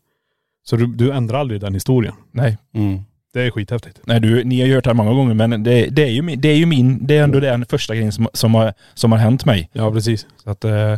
Så 0.63 0.75
du, 0.75 0.87
du 0.87 1.11
ändrar 1.11 1.39
aldrig 1.39 1.61
den 1.61 1.73
historien. 1.73 2.13
Nej. 2.31 2.57
Mm. 2.73 2.99
Det 3.33 3.41
är 3.41 3.51
skithäftigt. 3.51 3.99
Nej 4.03 4.19
du, 4.19 4.43
ni 4.43 4.59
har 4.59 4.67
ju 4.67 4.75
hört 4.75 4.83
det 4.83 4.89
här 4.89 4.95
många 4.95 5.13
gånger 5.13 5.33
men 5.33 5.63
det, 5.63 5.85
det, 5.85 6.03
är, 6.03 6.09
ju 6.09 6.21
min, 6.21 6.41
det 6.41 6.47
är 6.47 6.55
ju 6.55 6.65
min, 6.65 7.07
det 7.07 7.17
är 7.17 7.23
ändå 7.23 7.39
den 7.39 7.65
första 7.65 7.95
grejen 7.95 8.11
som, 8.11 8.27
som, 8.33 8.55
har, 8.55 8.73
som 8.93 9.11
har 9.11 9.19
hänt 9.19 9.45
mig. 9.45 9.69
Ja 9.73 9.91
precis. 9.91 10.27
Så 10.43 10.49
att, 10.49 10.63
eh, 10.63 10.97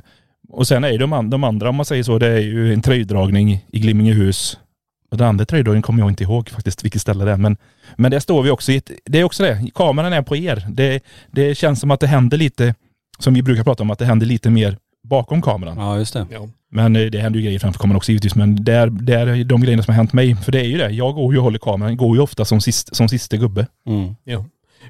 och 0.49 0.67
sen 0.67 0.84
är 0.84 0.89
ju 0.89 0.97
de, 0.97 1.29
de 1.29 1.43
andra, 1.43 1.69
om 1.69 1.75
man 1.75 1.86
säger 1.86 2.03
så, 2.03 2.19
det 2.19 2.27
är 2.27 2.39
ju 2.39 2.73
en 2.73 2.82
tröjdragning 2.82 3.65
i 3.71 3.79
Glimmingehus. 3.79 4.60
Och 5.12 5.17
den 5.17 5.27
andra 5.27 5.45
tröjdragningen 5.45 5.82
kommer 5.82 5.99
jag 5.99 6.12
inte 6.12 6.23
ihåg 6.23 6.49
faktiskt 6.49 6.86
vilket 6.86 7.01
ställe 7.01 7.25
det 7.25 7.32
är. 7.32 7.38
Men, 7.38 7.58
men 7.95 8.12
det 8.12 8.21
står 8.21 8.43
vi 8.43 8.49
också 8.49 8.71
i 8.71 8.75
ett, 8.75 8.91
det 9.06 9.19
är 9.19 9.23
också 9.23 9.43
det, 9.43 9.67
kameran 9.75 10.13
är 10.13 10.21
på 10.21 10.36
er. 10.36 10.65
Det, 10.69 11.03
det 11.32 11.56
känns 11.56 11.79
som 11.79 11.91
att 11.91 11.99
det 11.99 12.08
händer 12.08 12.38
lite, 12.38 12.75
som 13.19 13.34
vi 13.34 13.41
brukar 13.41 13.63
prata 13.63 13.84
om, 13.84 13.91
att 13.91 13.99
det 13.99 14.06
händer 14.06 14.25
lite 14.25 14.49
mer 14.49 14.77
bakom 15.03 15.41
kameran. 15.41 15.77
Ja 15.77 15.97
just 15.97 16.13
det. 16.13 16.27
Ja. 16.31 16.49
Men 16.71 16.95
eh, 16.95 17.05
det 17.05 17.19
händer 17.19 17.39
ju 17.39 17.45
grejer 17.45 17.59
framför 17.59 17.79
kameran 17.79 17.97
också 17.97 18.11
givetvis. 18.11 18.35
Men 18.35 18.63
det 18.63 18.73
är, 18.73 18.87
det 18.87 19.13
är 19.13 19.43
de 19.43 19.61
grejerna 19.61 19.83
som 19.83 19.91
har 19.91 19.97
hänt 19.97 20.13
mig. 20.13 20.35
För 20.35 20.51
det 20.51 20.59
är 20.59 20.65
ju 20.65 20.77
det, 20.77 20.89
jag 20.89 21.15
går 21.15 21.33
ju 21.33 21.37
och 21.37 21.43
håller 21.43 21.59
kameran, 21.59 21.97
går 21.97 22.15
ju 22.15 22.21
ofta 22.21 22.45
som, 22.45 22.61
sist, 22.61 22.95
som 22.95 23.09
sista 23.09 23.37
gubbe. 23.37 23.67
Mm. 23.87 24.15
ja. 24.23 24.45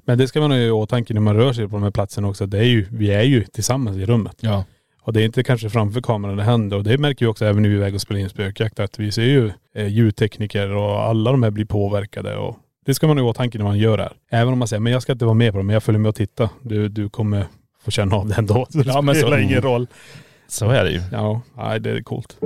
Men 0.06 0.17
det 0.17 0.28
ska 0.28 0.41
man 0.41 0.52
ha 0.52 0.58
i 0.58 0.71
åtanke 0.71 1.13
när 1.13 1.21
man 1.21 1.36
rör 1.36 1.54
sig 1.54 1.67
på 1.67 1.76
de 1.76 1.84
här 1.84 1.91
platserna 1.91 2.28
också. 2.28 2.45
Det 2.45 2.60
är 2.60 2.63
ju, 2.63 2.86
vi 2.91 3.12
är 3.12 3.23
ju 3.23 3.43
tillsammans 3.43 3.97
i 3.97 4.06
rummet. 4.06 4.38
Ja. 4.39 4.63
Och 5.02 5.13
det 5.13 5.21
är 5.21 5.26
inte 5.26 5.43
kanske 5.43 5.69
framför 5.69 6.02
kameran 6.02 6.38
det 6.38 6.43
händer. 6.43 6.78
Och 6.78 6.84
det 6.84 6.97
märker 6.97 7.26
vi 7.26 7.32
också 7.32 7.45
även 7.45 7.62
när 7.62 7.69
vi 7.69 7.76
är 7.76 7.80
iväg 7.80 7.95
och 7.95 8.02
spelar 8.02 8.21
in 8.21 8.30
spökjakt. 8.30 8.80
Att 8.80 8.99
vi 8.99 9.12
ser 9.12 9.23
ju 9.23 9.52
eh, 9.76 9.88
ljudtekniker 9.88 10.69
och 10.69 11.02
alla 11.02 11.32
de 11.32 11.43
här 11.43 11.52
blir 11.52 11.65
påverkade. 11.65 12.38
Och 12.38 12.58
det 12.86 12.93
ska 12.93 13.08
man 13.08 13.17
ha 13.17 13.26
i 13.26 13.30
åtanke 13.30 13.58
när 13.58 13.65
man 13.65 13.78
gör 13.78 13.97
det 13.97 14.04
här. 14.04 14.13
Även 14.32 14.54
om 14.54 14.60
man 14.60 14.67
säger, 14.67 14.82
men 14.82 14.93
jag 14.93 15.02
ska 15.02 15.12
inte 15.12 15.26
vara 15.26 15.36
med 15.36 15.52
på 15.52 15.58
det, 15.58 15.63
men 15.63 15.73
jag 15.73 15.84
följer 15.84 15.99
med 15.99 16.10
och 16.10 16.15
tittar. 16.15 16.49
Du, 16.62 16.89
du 16.89 17.10
kommer 17.10 17.45
få 17.84 17.91
känna 17.91 18.15
av 18.15 18.28
det 18.28 18.36
ändå. 18.38 18.67
Så 18.69 18.78
det 18.84 18.84
Ja, 18.88 19.02
men 19.02 19.15
så- 19.15 19.22
spelar 19.22 19.38
ingen 19.38 19.62
roll. 19.62 19.88
Så 20.48 20.69
är 20.69 20.84
det 20.84 20.91
ju. 20.91 21.02
Ja, 21.12 21.41
nej, 21.58 21.80
det 21.80 21.89
är 21.89 22.02
coolt. 22.04 22.38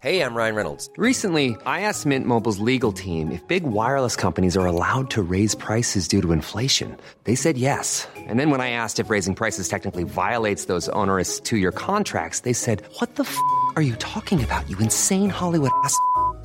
Hey, 0.00 0.20
I'm 0.20 0.36
Ryan 0.36 0.54
Reynolds. 0.54 0.88
Recently, 0.96 1.56
I 1.66 1.80
asked 1.80 2.06
Mint 2.06 2.24
Mobile's 2.24 2.60
legal 2.60 2.92
team 2.92 3.32
if 3.32 3.44
big 3.48 3.64
wireless 3.64 4.14
companies 4.14 4.56
are 4.56 4.64
allowed 4.64 5.10
to 5.10 5.22
raise 5.22 5.56
prices 5.56 6.06
due 6.06 6.22
to 6.22 6.30
inflation. 6.32 6.96
They 7.24 7.34
said 7.34 7.58
yes. 7.58 8.06
And 8.16 8.38
then 8.38 8.50
when 8.50 8.60
I 8.60 8.70
asked 8.70 9.00
if 9.04 9.10
raising 9.10 9.34
prices 9.34 9.68
technically 9.68 10.04
violates 10.04 10.66
those 10.66 10.88
onerous 10.90 11.40
two 11.40 11.56
year 11.56 11.72
contracts, 11.72 12.40
they 12.40 12.52
said, 12.52 12.82
What 13.00 13.16
the 13.16 13.24
f 13.24 13.36
are 13.74 13.82
you 13.82 13.96
talking 13.96 14.42
about, 14.44 14.70
you 14.70 14.78
insane 14.78 15.30
Hollywood 15.30 15.72
ass? 15.84 15.98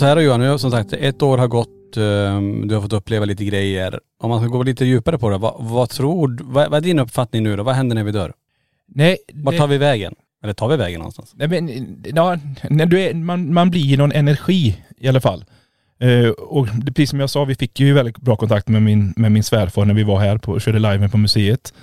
Så 0.00 0.06
här 0.06 0.16
Johan, 0.16 0.40
nu 0.40 0.48
har 0.48 0.58
som 0.58 0.70
sagt 0.70 0.92
ett 0.92 1.22
år 1.22 1.38
har 1.38 1.48
gått, 1.48 1.96
ehm, 1.96 2.68
du 2.68 2.74
har 2.74 2.82
fått 2.82 2.92
uppleva 2.92 3.24
lite 3.24 3.44
grejer. 3.44 4.00
Om 4.22 4.30
man 4.30 4.40
ska 4.40 4.48
gå 4.48 4.62
lite 4.62 4.84
djupare 4.84 5.18
på 5.18 5.30
det, 5.30 5.38
vad, 5.38 5.54
vad 5.58 5.90
tror 5.90 6.38
vad, 6.42 6.70
vad 6.70 6.76
är 6.76 6.80
din 6.80 6.98
uppfattning 6.98 7.42
nu 7.42 7.56
då? 7.56 7.62
Vad 7.62 7.74
händer 7.74 7.94
när 7.94 8.04
vi 8.04 8.12
dör? 8.12 8.32
Nej, 8.88 9.16
Vart 9.34 9.54
det- 9.54 9.58
tar 9.58 9.66
vi 9.66 9.78
vägen? 9.78 10.14
Eller 10.42 10.52
tar 10.52 10.68
vi 10.68 10.76
vägen 10.76 10.98
någonstans? 10.98 11.32
Nej 11.34 11.48
men, 11.48 11.68
ja, 12.14 12.38
när 12.70 12.86
du 12.86 13.00
är, 13.00 13.14
man, 13.14 13.54
man 13.54 13.70
blir 13.70 13.98
någon 13.98 14.12
energi 14.12 14.76
i 14.98 15.08
alla 15.08 15.20
fall. 15.20 15.44
Eh, 16.00 16.28
och 16.28 16.66
det, 16.66 16.92
precis 16.92 17.10
som 17.10 17.20
jag 17.20 17.30
sa, 17.30 17.44
vi 17.44 17.54
fick 17.54 17.80
ju 17.80 17.92
väldigt 17.92 18.16
bra 18.18 18.36
kontakt 18.36 18.68
med 18.68 18.82
min, 18.82 19.14
med 19.16 19.32
min 19.32 19.42
svärfar 19.42 19.84
när 19.84 19.94
vi 19.94 20.02
var 20.02 20.20
här 20.20 20.38
på, 20.38 20.52
och 20.52 20.60
körde 20.60 20.78
live 20.78 21.08
på 21.08 21.18
museet. 21.18 21.74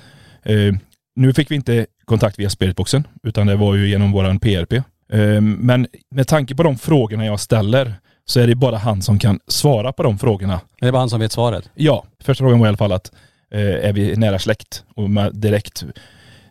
Eh, 0.43 0.75
nu 1.15 1.33
fick 1.33 1.51
vi 1.51 1.55
inte 1.55 1.85
kontakt 2.05 2.39
via 2.39 2.49
spiritboxen, 2.49 3.07
utan 3.23 3.47
det 3.47 3.55
var 3.55 3.75
ju 3.75 3.89
genom 3.89 4.11
våran 4.11 4.39
PRP. 4.39 4.73
Eh, 5.13 5.41
men 5.41 5.87
med 6.11 6.27
tanke 6.27 6.55
på 6.55 6.63
de 6.63 6.77
frågorna 6.77 7.25
jag 7.25 7.39
ställer 7.39 7.93
så 8.29 8.39
är 8.39 8.47
det 8.47 8.55
bara 8.55 8.77
han 8.77 9.01
som 9.01 9.19
kan 9.19 9.39
svara 9.47 9.93
på 9.93 10.03
de 10.03 10.17
frågorna. 10.17 10.61
Det 10.79 10.87
är 10.87 10.91
bara 10.91 10.99
han 10.99 11.09
som 11.09 11.19
vet 11.19 11.31
svaret. 11.31 11.69
Ja, 11.75 12.05
första 12.23 12.43
frågan 12.43 12.59
var 12.59 12.67
i 12.67 12.69
alla 12.69 12.77
fall 12.77 12.91
att 12.91 13.11
eh, 13.51 13.61
är 13.61 13.93
vi 13.93 14.15
nära 14.15 14.39
släkt? 14.39 14.83
Och 14.95 15.09
med 15.09 15.35
direkt. 15.35 15.85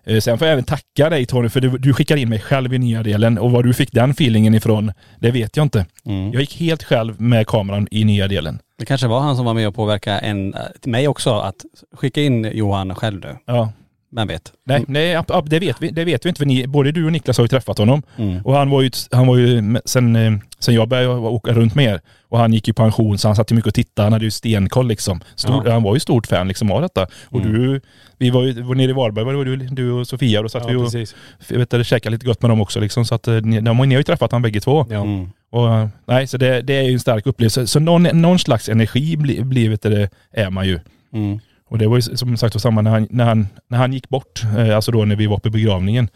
Eh, 0.04 0.20
sen 0.20 0.38
får 0.38 0.46
jag 0.46 0.52
även 0.52 0.64
tacka 0.64 1.10
dig 1.10 1.26
Tony 1.26 1.48
för 1.48 1.60
du, 1.60 1.78
du 1.78 1.94
skickade 1.94 2.20
in 2.20 2.28
mig 2.28 2.40
själv 2.40 2.74
i 2.74 2.78
nya 2.78 3.02
delen 3.02 3.38
och 3.38 3.50
var 3.50 3.62
du 3.62 3.74
fick 3.74 3.92
den 3.92 4.10
feelingen 4.10 4.54
ifrån, 4.54 4.92
det 5.18 5.30
vet 5.30 5.56
jag 5.56 5.64
inte. 5.64 5.86
Mm. 6.04 6.32
Jag 6.32 6.40
gick 6.40 6.60
helt 6.60 6.82
själv 6.82 7.20
med 7.20 7.46
kameran 7.46 7.88
i 7.90 8.04
nya 8.04 8.28
delen. 8.28 8.58
Det 8.78 8.86
kanske 8.86 9.06
var 9.06 9.20
han 9.20 9.36
som 9.36 9.44
var 9.44 9.54
med 9.54 9.68
och 9.68 9.74
påverka 9.74 10.18
en, 10.18 10.54
äh, 10.54 10.60
mig 10.84 11.08
också 11.08 11.30
att 11.30 11.64
skicka 11.92 12.22
in 12.22 12.44
Johan 12.44 12.94
själv 12.94 13.20
nu. 13.20 13.36
Ja. 13.46 13.72
Vem 14.10 14.28
vet? 14.28 14.52
Nej, 14.64 14.84
nej 14.88 15.14
ab- 15.16 15.30
ab- 15.30 15.48
det, 15.48 15.58
vet 15.58 15.76
vi, 15.80 15.90
det 15.90 16.04
vet 16.04 16.24
vi 16.24 16.28
inte 16.28 16.38
för 16.38 16.46
ni, 16.46 16.66
både 16.66 16.92
du 16.92 17.04
och 17.06 17.12
Niklas 17.12 17.36
har 17.38 17.44
ju 17.44 17.48
träffat 17.48 17.78
honom. 17.78 18.02
Mm. 18.16 18.40
Och 18.44 18.54
han 18.54 18.70
var 18.70 18.82
ju, 18.82 18.90
han 19.10 19.26
var 19.26 19.36
ju 19.36 19.76
sen, 19.84 20.16
eh, 20.16 20.32
sen 20.58 20.74
jag 20.74 20.88
började 20.88 21.08
åka 21.14 21.52
runt 21.52 21.74
med 21.74 21.84
er 21.84 22.00
och 22.28 22.38
han 22.38 22.52
gick 22.52 22.68
i 22.68 22.72
pension 22.72 23.18
så 23.18 23.28
han 23.28 23.36
satt 23.36 23.50
ju 23.52 23.54
mycket 23.56 23.68
och 23.68 23.74
tittade, 23.74 24.06
han 24.06 24.12
hade 24.12 24.24
ju 24.24 24.30
stenkoll 24.30 24.88
liksom. 24.88 25.20
Stor, 25.34 25.70
Han 25.70 25.82
var 25.82 25.94
ju 25.94 26.00
stort 26.00 26.26
fan 26.26 26.48
liksom 26.48 26.70
av 26.72 26.82
detta. 26.82 27.06
Och 27.24 27.40
Mm. 27.40 27.52
du, 27.52 27.80
vi 28.18 28.30
var 28.30 28.42
ju 28.42 28.62
var 28.62 28.74
nere 28.74 28.90
i 28.90 28.92
Varberg, 28.94 29.24
var 29.24 29.44
du, 29.44 29.56
du 29.56 29.90
och 29.92 30.06
Sofia 30.06 30.38
och 30.38 30.44
då 30.44 30.48
satt 30.48 30.62
Ja, 30.62 30.68
vi 30.68 30.76
och 30.76 30.84
precis. 30.84 31.14
vet, 31.48 31.86
käkade 31.86 32.12
lite 32.12 32.26
gott 32.26 32.42
med 32.42 32.50
dem 32.50 32.60
också 32.60 32.80
liksom. 32.80 33.04
Så 33.04 33.14
att 33.14 33.28
eh, 33.28 33.34
ni, 33.34 33.60
de, 33.60 33.76
ni 33.88 33.94
har 33.94 34.00
ju 34.00 34.02
träffat 34.02 34.32
han 34.32 34.42
bägge 34.42 34.60
två. 34.60 34.86
Ja. 34.90 35.00
Mm. 35.02 35.30
Och 35.50 35.74
eh, 35.74 35.88
nej, 36.06 36.26
så 36.26 36.36
det, 36.36 36.62
det 36.62 36.74
är 36.76 36.82
ju 36.82 36.92
en 36.92 37.00
stark 37.00 37.26
upplevelse. 37.26 37.66
Så 37.66 37.80
någon, 37.80 38.02
någon 38.02 38.38
slags 38.38 38.68
energi 38.68 39.16
bli, 39.16 39.40
blir, 39.44 39.68
du, 39.70 39.76
det 39.76 40.08
är 40.32 40.50
man 40.50 40.66
ju. 40.66 40.80
Mm. 41.12 41.38
Och 41.68 41.78
det 41.78 41.86
var 41.86 41.96
ju 41.96 42.02
som 42.02 42.36
sagt 42.36 42.60
samma 42.60 42.82
när 42.82 42.90
han, 42.90 43.06
när 43.10 43.24
han, 43.24 43.48
när 43.68 43.78
han 43.78 43.92
gick 43.92 44.08
bort, 44.08 44.42
eh, 44.58 44.76
alltså 44.76 44.92
då 44.92 45.04
när 45.04 45.16
vi 45.16 45.26
var 45.26 45.38
på 45.38 45.50
begravningen, 45.50 46.08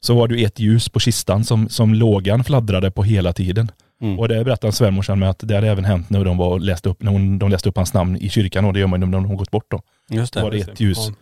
så 0.00 0.14
var 0.14 0.28
det 0.28 0.34
ju 0.34 0.44
ett 0.44 0.58
ljus 0.58 0.88
på 0.88 1.00
kistan 1.00 1.44
som, 1.44 1.68
som 1.68 1.94
lågan 1.94 2.44
fladdrade 2.44 2.90
på 2.90 3.02
hela 3.02 3.32
tiden. 3.32 3.70
Mm. 4.02 4.18
Och 4.18 4.28
det 4.28 4.44
berättade 4.44 4.72
svärmorsan 4.72 5.18
med 5.18 5.30
att 5.30 5.38
det 5.42 5.54
hade 5.54 5.68
även 5.68 5.84
hänt 5.84 6.10
när 6.10 6.24
de 6.24 6.36
var 6.38 6.58
läste 6.58 6.88
upp, 6.88 7.02
när 7.02 7.12
hon, 7.12 7.38
de 7.38 7.50
läste 7.50 7.68
upp 7.68 7.76
hans 7.76 7.94
namn 7.94 8.16
i 8.16 8.28
kyrkan 8.28 8.64
och 8.64 8.72
det 8.72 8.80
gör 8.80 8.86
man 8.86 9.00
ju 9.00 9.06
när 9.06 9.12
de 9.12 9.26
har 9.26 9.36
gått 9.36 9.50
bort 9.50 9.70
då. 9.70 9.82
Just 10.08 10.34
Då 10.34 10.42
var 10.42 10.50
det. 10.50 10.56
det 10.56 10.72
ett 10.72 10.80
ljus. 10.80 10.98
Ja. 11.08 11.14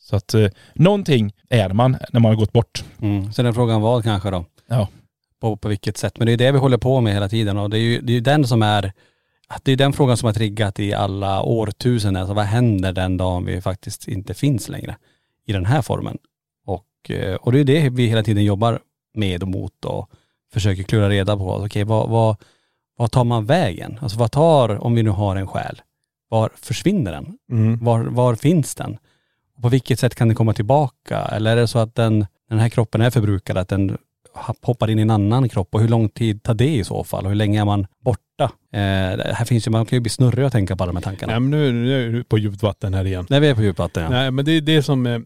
Så 0.00 0.16
att 0.16 0.34
eh, 0.34 0.48
någonting 0.74 1.32
är 1.48 1.68
man 1.68 1.96
när 2.12 2.20
man 2.20 2.30
har 2.30 2.36
gått 2.36 2.52
bort. 2.52 2.84
Mm. 3.02 3.32
Sen 3.32 3.46
är 3.46 3.52
frågan 3.52 3.80
vad 3.80 4.04
kanske 4.04 4.30
då? 4.30 4.44
Ja. 4.68 4.88
På, 5.40 5.56
på 5.56 5.68
vilket 5.68 5.96
sätt. 5.96 6.18
Men 6.18 6.26
det 6.26 6.32
är 6.32 6.36
det 6.36 6.52
vi 6.52 6.58
håller 6.58 6.78
på 6.78 7.00
med 7.00 7.12
hela 7.12 7.28
tiden 7.28 7.58
och 7.58 7.70
det 7.70 7.78
är 7.78 7.80
ju 7.80 8.00
det 8.00 8.12
är 8.12 8.20
den 8.20 8.46
som 8.46 8.62
är, 8.62 8.92
det 9.62 9.72
är 9.72 9.76
den 9.76 9.92
frågan 9.92 10.16
som 10.16 10.26
har 10.26 10.32
triggat 10.32 10.80
i 10.80 10.94
alla 10.94 11.42
årtusenden. 11.42 12.20
Alltså 12.20 12.34
vad 12.34 12.44
händer 12.44 12.92
den 12.92 13.16
dagen 13.16 13.44
vi 13.44 13.60
faktiskt 13.60 14.08
inte 14.08 14.34
finns 14.34 14.68
längre 14.68 14.96
i 15.46 15.52
den 15.52 15.66
här 15.66 15.82
formen? 15.82 16.18
Och, 16.66 17.10
eh, 17.10 17.34
och 17.34 17.52
det 17.52 17.60
är 17.60 17.64
det 17.64 17.88
vi 17.88 18.06
hela 18.06 18.22
tiden 18.22 18.44
jobbar 18.44 18.80
med 19.14 19.42
och 19.42 19.48
mot 19.48 19.84
och 19.84 20.10
försöker 20.52 20.82
klura 20.82 21.08
reda 21.08 21.36
på. 21.36 21.54
Okej, 21.54 21.84
vad, 21.84 22.08
vad, 22.08 22.36
vad 22.96 23.10
tar 23.10 23.24
man 23.24 23.46
vägen? 23.46 23.98
Alltså 24.02 24.18
vad 24.18 24.32
tar, 24.32 24.84
om 24.84 24.94
vi 24.94 25.02
nu 25.02 25.10
har 25.10 25.36
en 25.36 25.46
själ, 25.46 25.82
var 26.28 26.50
försvinner 26.54 27.12
den? 27.12 27.38
Mm. 27.50 27.84
Var, 27.84 28.00
var 28.00 28.34
finns 28.34 28.74
den? 28.74 28.98
Och 29.56 29.62
på 29.62 29.68
vilket 29.68 30.00
sätt 30.00 30.14
kan 30.14 30.28
den 30.28 30.34
komma 30.34 30.52
tillbaka? 30.52 31.18
Eller 31.18 31.52
är 31.52 31.56
det 31.56 31.68
så 31.68 31.78
att 31.78 31.94
den, 31.94 32.26
den 32.48 32.58
här 32.58 32.68
kroppen 32.68 33.00
är 33.00 33.10
förbrukad, 33.10 33.56
att 33.58 33.68
den 33.68 33.98
hoppar 34.62 34.90
in 34.90 34.98
i 34.98 35.02
en 35.02 35.10
annan 35.10 35.48
kropp? 35.48 35.74
Och 35.74 35.80
hur 35.80 35.88
lång 35.88 36.08
tid 36.08 36.42
tar 36.42 36.54
det 36.54 36.76
i 36.76 36.84
så 36.84 37.04
fall? 37.04 37.24
Och 37.24 37.30
hur 37.30 37.36
länge 37.36 37.60
är 37.60 37.64
man 37.64 37.86
borta? 38.04 38.44
Eh, 38.72 38.80
här 39.34 39.44
finns 39.44 39.66
ju, 39.66 39.70
man 39.70 39.86
kan 39.86 39.96
ju 39.96 40.00
bli 40.00 40.10
snurrig 40.10 40.46
och 40.46 40.52
tänka 40.52 40.76
på 40.76 40.82
alla 40.84 40.92
de 40.92 40.96
här 40.96 41.02
tankarna. 41.02 41.32
Nej 41.32 41.40
men 41.40 41.50
nu, 41.50 41.72
nu 41.72 42.06
är 42.06 42.12
du 42.12 42.24
på 42.24 42.38
djupt 42.38 42.62
vatten 42.62 42.94
här 42.94 43.04
igen. 43.04 43.26
När 43.28 43.40
vi 43.40 43.48
är 43.48 43.54
på 43.54 43.62
djupvatten 43.62 44.02
ja. 44.02 44.10
Nej 44.10 44.30
men 44.30 44.44
det 44.44 44.52
är 44.52 44.60
det 44.60 44.82
som, 44.82 45.06
eh, 45.06 45.18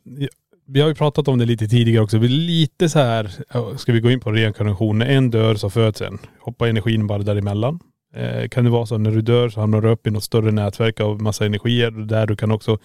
vi 0.66 0.80
har 0.80 0.88
ju 0.88 0.94
pratat 0.94 1.28
om 1.28 1.38
det 1.38 1.44
lite 1.44 1.68
tidigare 1.68 2.04
också. 2.04 2.18
Vi 2.18 2.26
är 2.26 2.30
lite 2.30 2.88
så 2.88 2.98
här, 2.98 3.30
ska 3.76 3.92
vi 3.92 4.00
gå 4.00 4.10
in 4.10 4.20
på 4.20 4.32
reinkarnation, 4.32 4.98
när 4.98 5.06
en 5.06 5.30
dör 5.30 5.54
så 5.54 5.70
föds 5.70 6.00
en. 6.00 6.18
Hoppar 6.40 6.66
energin 6.66 7.06
bara 7.06 7.22
däremellan. 7.22 7.80
Eh, 8.14 8.48
kan 8.48 8.64
det 8.64 8.70
vara 8.70 8.86
så 8.86 8.98
när 8.98 9.10
du 9.10 9.22
dör 9.22 9.48
så 9.48 9.60
hamnar 9.60 9.80
du 9.80 9.88
upp 9.88 10.06
i 10.06 10.10
något 10.10 10.24
större 10.24 10.50
nätverk 10.50 11.00
av 11.00 11.22
massa 11.22 11.46
energier 11.46 11.90
där 11.90 12.26
du 12.26 12.36
kan 12.36 12.50
också 12.50 12.78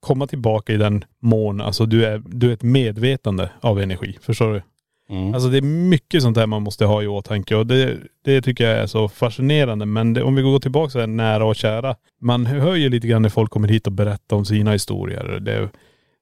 komma 0.00 0.26
tillbaka 0.26 0.72
i 0.72 0.76
den 0.76 1.04
mån, 1.22 1.60
alltså 1.60 1.86
du 1.86 2.04
är, 2.04 2.22
du 2.26 2.48
är 2.48 2.54
ett 2.54 2.62
medvetande 2.62 3.50
av 3.60 3.80
energi. 3.80 4.18
Förstår 4.20 4.52
du? 4.52 4.62
Mm. 5.10 5.34
Alltså 5.34 5.48
det 5.48 5.56
är 5.56 5.62
mycket 5.62 6.22
sånt 6.22 6.34
där 6.34 6.46
man 6.46 6.62
måste 6.62 6.84
ha 6.84 7.02
i 7.02 7.06
åtanke 7.06 7.56
och 7.56 7.66
det, 7.66 7.98
det 8.24 8.42
tycker 8.42 8.64
jag 8.64 8.78
är 8.78 8.86
så 8.86 9.08
fascinerande. 9.08 9.86
Men 9.86 10.14
det, 10.14 10.22
om 10.22 10.34
vi 10.34 10.42
går 10.42 10.58
tillbaka 10.58 10.90
så 10.90 11.00
här 11.00 11.06
nära 11.06 11.44
och 11.44 11.56
kära. 11.56 11.96
Man 12.20 12.46
hör 12.46 12.74
ju 12.74 12.88
lite 12.88 13.06
grann 13.06 13.22
när 13.22 13.28
folk 13.28 13.50
kommer 13.50 13.68
hit 13.68 13.86
och 13.86 13.92
berättar 13.92 14.36
om 14.36 14.44
sina 14.44 14.72
historier. 14.72 15.40
Det, 15.40 15.70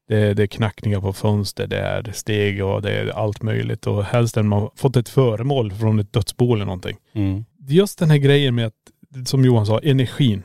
det, 0.08 0.34
det 0.34 0.42
är 0.42 0.46
knackningar 0.46 1.00
på 1.00 1.12
fönster, 1.12 1.66
det 1.66 1.78
är 1.78 2.12
steg 2.14 2.64
och 2.64 2.82
det 2.82 2.92
är 2.92 3.08
allt 3.08 3.42
möjligt. 3.42 3.86
Och 3.86 4.04
helst 4.04 4.36
när 4.36 4.42
man 4.42 4.70
fått 4.76 4.96
ett 4.96 5.08
föremål 5.08 5.72
från 5.72 5.98
ett 5.98 6.12
dödsbo 6.12 6.54
eller 6.54 6.64
någonting. 6.64 6.96
Mm. 7.12 7.44
Just 7.68 7.98
den 7.98 8.10
här 8.10 8.18
grejen 8.18 8.54
med 8.54 8.66
att, 8.66 9.28
som 9.28 9.44
Johan 9.44 9.66
sa, 9.66 9.78
energin. 9.78 10.42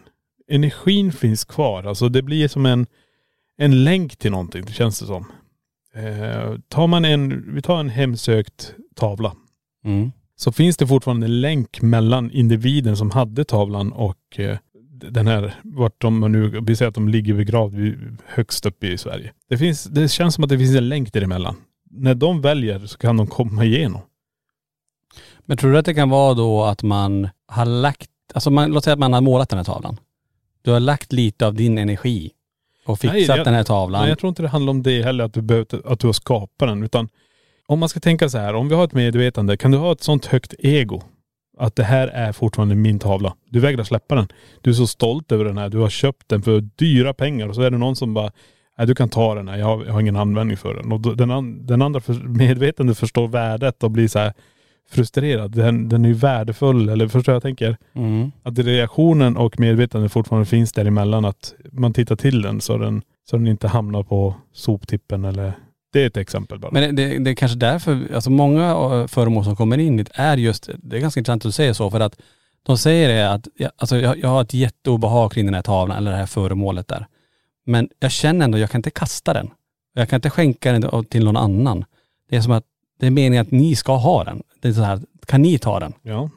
Energin 0.50 1.12
finns 1.12 1.46
kvar. 1.46 1.84
Alltså 1.84 2.10
det 2.10 2.22
blir 2.22 2.48
som 2.48 2.66
en, 2.66 2.86
en 3.58 3.84
länk 3.84 4.16
till 4.16 4.32
någonting, 4.32 4.66
det 4.66 4.74
känns 4.74 5.00
det 5.00 5.06
som. 5.06 5.26
Eh, 5.96 6.56
tar 6.68 6.88
man 6.88 7.06
en, 7.06 7.54
vi 7.56 7.62
tar 7.62 7.80
en 7.80 7.90
hemsökt 7.90 8.74
tavla. 8.96 9.34
Mm. 9.86 10.12
Så 10.36 10.52
finns 10.52 10.78
det 10.78 10.88
fortfarande 10.88 11.26
en 11.26 11.42
länk 11.42 11.82
mellan 11.82 12.32
individen 12.32 12.98
som 12.98 13.12
hade 13.12 13.46
tavlan 13.46 13.92
och 13.92 14.40
eh, 14.40 14.58
den 15.12 15.28
här, 15.28 15.56
vart 15.64 16.02
de 16.02 16.20
nu, 16.32 16.60
vi 16.62 16.76
säger 16.76 16.90
att 16.90 16.96
de 16.96 17.10
ligger 17.10 17.34
begravda 17.34 17.78
vid- 17.78 18.18
högst 18.26 18.66
upp 18.66 18.84
i 18.84 18.98
Sverige. 18.98 19.32
Det 19.50 19.58
finns, 19.58 19.84
det 19.84 20.08
känns 20.12 20.36
som 20.36 20.44
att 20.44 20.50
det 20.50 20.58
finns 20.58 20.76
en 20.76 20.90
länk 20.90 21.14
däremellan. 21.14 21.56
När 21.92 22.16
de 22.16 22.42
väljer 22.42 22.80
så 22.86 22.98
kan 22.98 23.18
de 23.18 23.28
komma 23.28 23.66
igenom. 23.66 24.02
Men 25.46 25.58
tror 25.58 25.72
du 25.72 25.78
att 25.78 25.86
det 25.86 25.94
kan 25.94 26.10
vara 26.10 26.34
då 26.34 26.64
att 26.64 26.84
man 26.84 27.30
har 27.48 27.66
lagt, 27.66 28.10
alltså 28.34 28.52
man, 28.52 28.72
låt 28.72 28.84
säga 28.84 28.94
att 28.94 29.00
man 29.00 29.14
har 29.14 29.22
målat 29.22 29.50
den 29.50 29.58
här 29.58 29.64
tavlan. 29.64 29.98
Du 30.62 30.72
har 30.72 30.80
lagt 30.80 31.14
lite 31.14 31.48
av 31.48 31.54
din 31.54 31.78
energi 31.78 32.32
och 32.86 33.00
fixat 33.00 33.13
Nej, 33.13 33.38
jag- 33.38 33.46
den 33.46 33.54
här 33.54 33.63
tavlan. 33.63 34.02
Nej, 34.02 34.10
jag 34.10 34.19
tror 34.19 34.30
inte 34.30 34.41
det 34.41 34.48
handlar 34.48 34.72
om 34.72 34.84
det 34.84 35.04
heller, 35.04 35.24
att 35.24 35.34
du, 35.34 35.41
behöver, 35.41 35.91
att 35.91 36.00
du 36.00 36.08
har 36.08 36.13
skapat 36.13 36.67
den. 36.67 36.84
Utan 36.84 37.10
om 37.65 37.80
man 37.80 37.89
ska 37.89 38.00
tänka 38.00 38.30
så 38.30 38.38
här, 38.38 38.54
om 38.56 38.69
vi 38.69 38.76
har 38.76 38.84
ett 38.84 38.93
medvetande, 38.93 39.58
kan 39.58 39.72
du 39.72 39.78
ha 39.78 39.91
ett 39.91 40.04
sånt 40.04 40.26
högt 40.26 40.54
ego? 40.60 41.02
Att 41.58 41.76
det 41.76 41.84
här 41.84 42.08
är 42.08 42.32
fortfarande 42.32 42.76
min 42.76 43.00
tavla. 43.00 43.34
Du 43.50 43.60
vägrar 43.60 43.84
släppa 43.84 44.15
den. 44.15 44.28
Du 44.62 44.69
är 44.69 44.74
så 44.74 44.88
stolt 44.88 45.32
över 45.32 45.46
den 45.46 45.58
här. 45.58 45.69
Du 45.69 45.78
har 45.78 45.89
köpt 45.89 46.30
den 46.30 46.41
för 46.41 46.62
dyra 46.62 47.13
pengar 47.13 47.48
och 47.48 47.56
så 47.56 47.62
är 47.62 47.72
det 47.72 47.78
någon 47.78 47.96
som 47.96 48.13
bara, 48.13 48.32
nej 48.78 48.88
du 48.88 48.96
kan 48.96 49.10
ta 49.10 49.36
den 49.36 49.48
här, 49.48 49.58
jag 49.58 49.65
har, 49.65 49.86
jag 49.86 49.93
har 49.93 50.02
ingen 50.02 50.15
användning 50.15 50.58
för 50.58 50.74
den. 50.76 50.91
Och 50.91 51.17
den, 51.17 51.65
den 51.65 51.82
andra 51.82 52.00
för, 52.02 52.13
medvetande 52.13 52.96
förstår 52.96 53.28
värdet 53.28 53.84
och 53.84 53.91
blir 53.91 54.08
så 54.08 54.19
här 54.19 54.34
frustrerad. 54.94 55.52
Den, 55.52 55.90
den 55.90 56.06
är 56.06 56.10
ju 56.10 56.16
värdefull, 56.16 56.90
eller 56.90 57.08
förstår 57.08 57.34
jag 57.34 57.42
tänker? 57.42 57.78
Mm. 57.94 58.32
Att 58.44 58.60
reaktionen 58.60 59.38
och 59.38 59.60
medvetandet 59.60 60.12
fortfarande 60.12 60.46
finns 60.46 60.72
däremellan. 60.72 61.26
Att 61.26 61.54
man 61.72 61.94
tittar 61.94 62.16
till 62.16 62.42
den 62.42 62.62
så 62.62 62.78
den, 62.78 63.02
så 63.30 63.38
den 63.38 63.48
inte 63.48 63.68
hamnar 63.68 64.04
på 64.04 64.36
soptippen 64.54 65.26
eller.. 65.26 65.54
Det 65.94 66.04
är 66.04 66.08
ett 66.08 66.18
exempel 66.18 66.60
bara. 66.60 66.72
Men 66.72 66.96
det, 66.96 67.20
det 67.20 67.32
är 67.32 67.36
kanske 67.36 67.58
därför, 67.58 68.16
alltså 68.16 68.30
många 68.30 68.70
eh, 68.72 69.08
föremål 69.08 69.44
som 69.44 69.56
kommer 69.56 69.78
in 69.78 70.06
är 70.14 70.38
just, 70.38 70.70
det 70.78 70.98
är 70.98 71.02
ganska 71.02 71.20
intressant 71.20 71.42
att 71.42 71.50
du 71.50 71.52
säger 71.52 71.74
så 71.74 71.92
för 71.92 72.00
att 72.00 72.20
de 72.66 72.78
säger 72.78 73.10
det 73.10 73.32
att, 73.32 73.48
jag, 73.56 73.72
alltså 73.78 73.98
jag, 73.98 74.18
jag 74.18 74.30
har 74.30 74.42
ett 74.42 74.54
jätteobehag 74.54 75.32
kring 75.32 75.46
den 75.46 75.54
här 75.54 75.62
tavlan 75.62 75.98
eller 75.98 76.12
det 76.12 76.18
här 76.18 76.26
föremålet 76.26 76.88
där. 76.88 77.08
Men 77.66 77.90
jag 78.00 78.12
känner 78.12 78.46
ändå, 78.46 78.58
jag 78.58 78.70
kan 78.70 78.80
inte 78.80 78.92
kasta 78.92 79.34
den. 79.34 79.50
Jag 79.94 80.10
kan 80.10 80.18
inte 80.18 80.30
skänka 80.30 80.72
den 80.72 81.06
till 81.06 81.26
någon 81.26 81.38
annan. 81.38 81.86
Det 82.30 82.36
är 82.36 82.42
som 82.42 82.52
att, 82.52 82.64
det 83.00 83.08
är 83.08 83.12
meningen 83.12 83.42
att 83.42 83.52
ni 83.52 83.76
ska 83.76 83.96
ha 83.96 84.24
den. 84.24 84.44
Det 84.63 84.69
är 84.69 84.73
så 84.73 84.82
här, 84.82 84.99
kan 85.26 85.41
ni 85.41 85.60
ta 85.60 85.80
den? 85.80 85.93
Ja. 86.02 86.30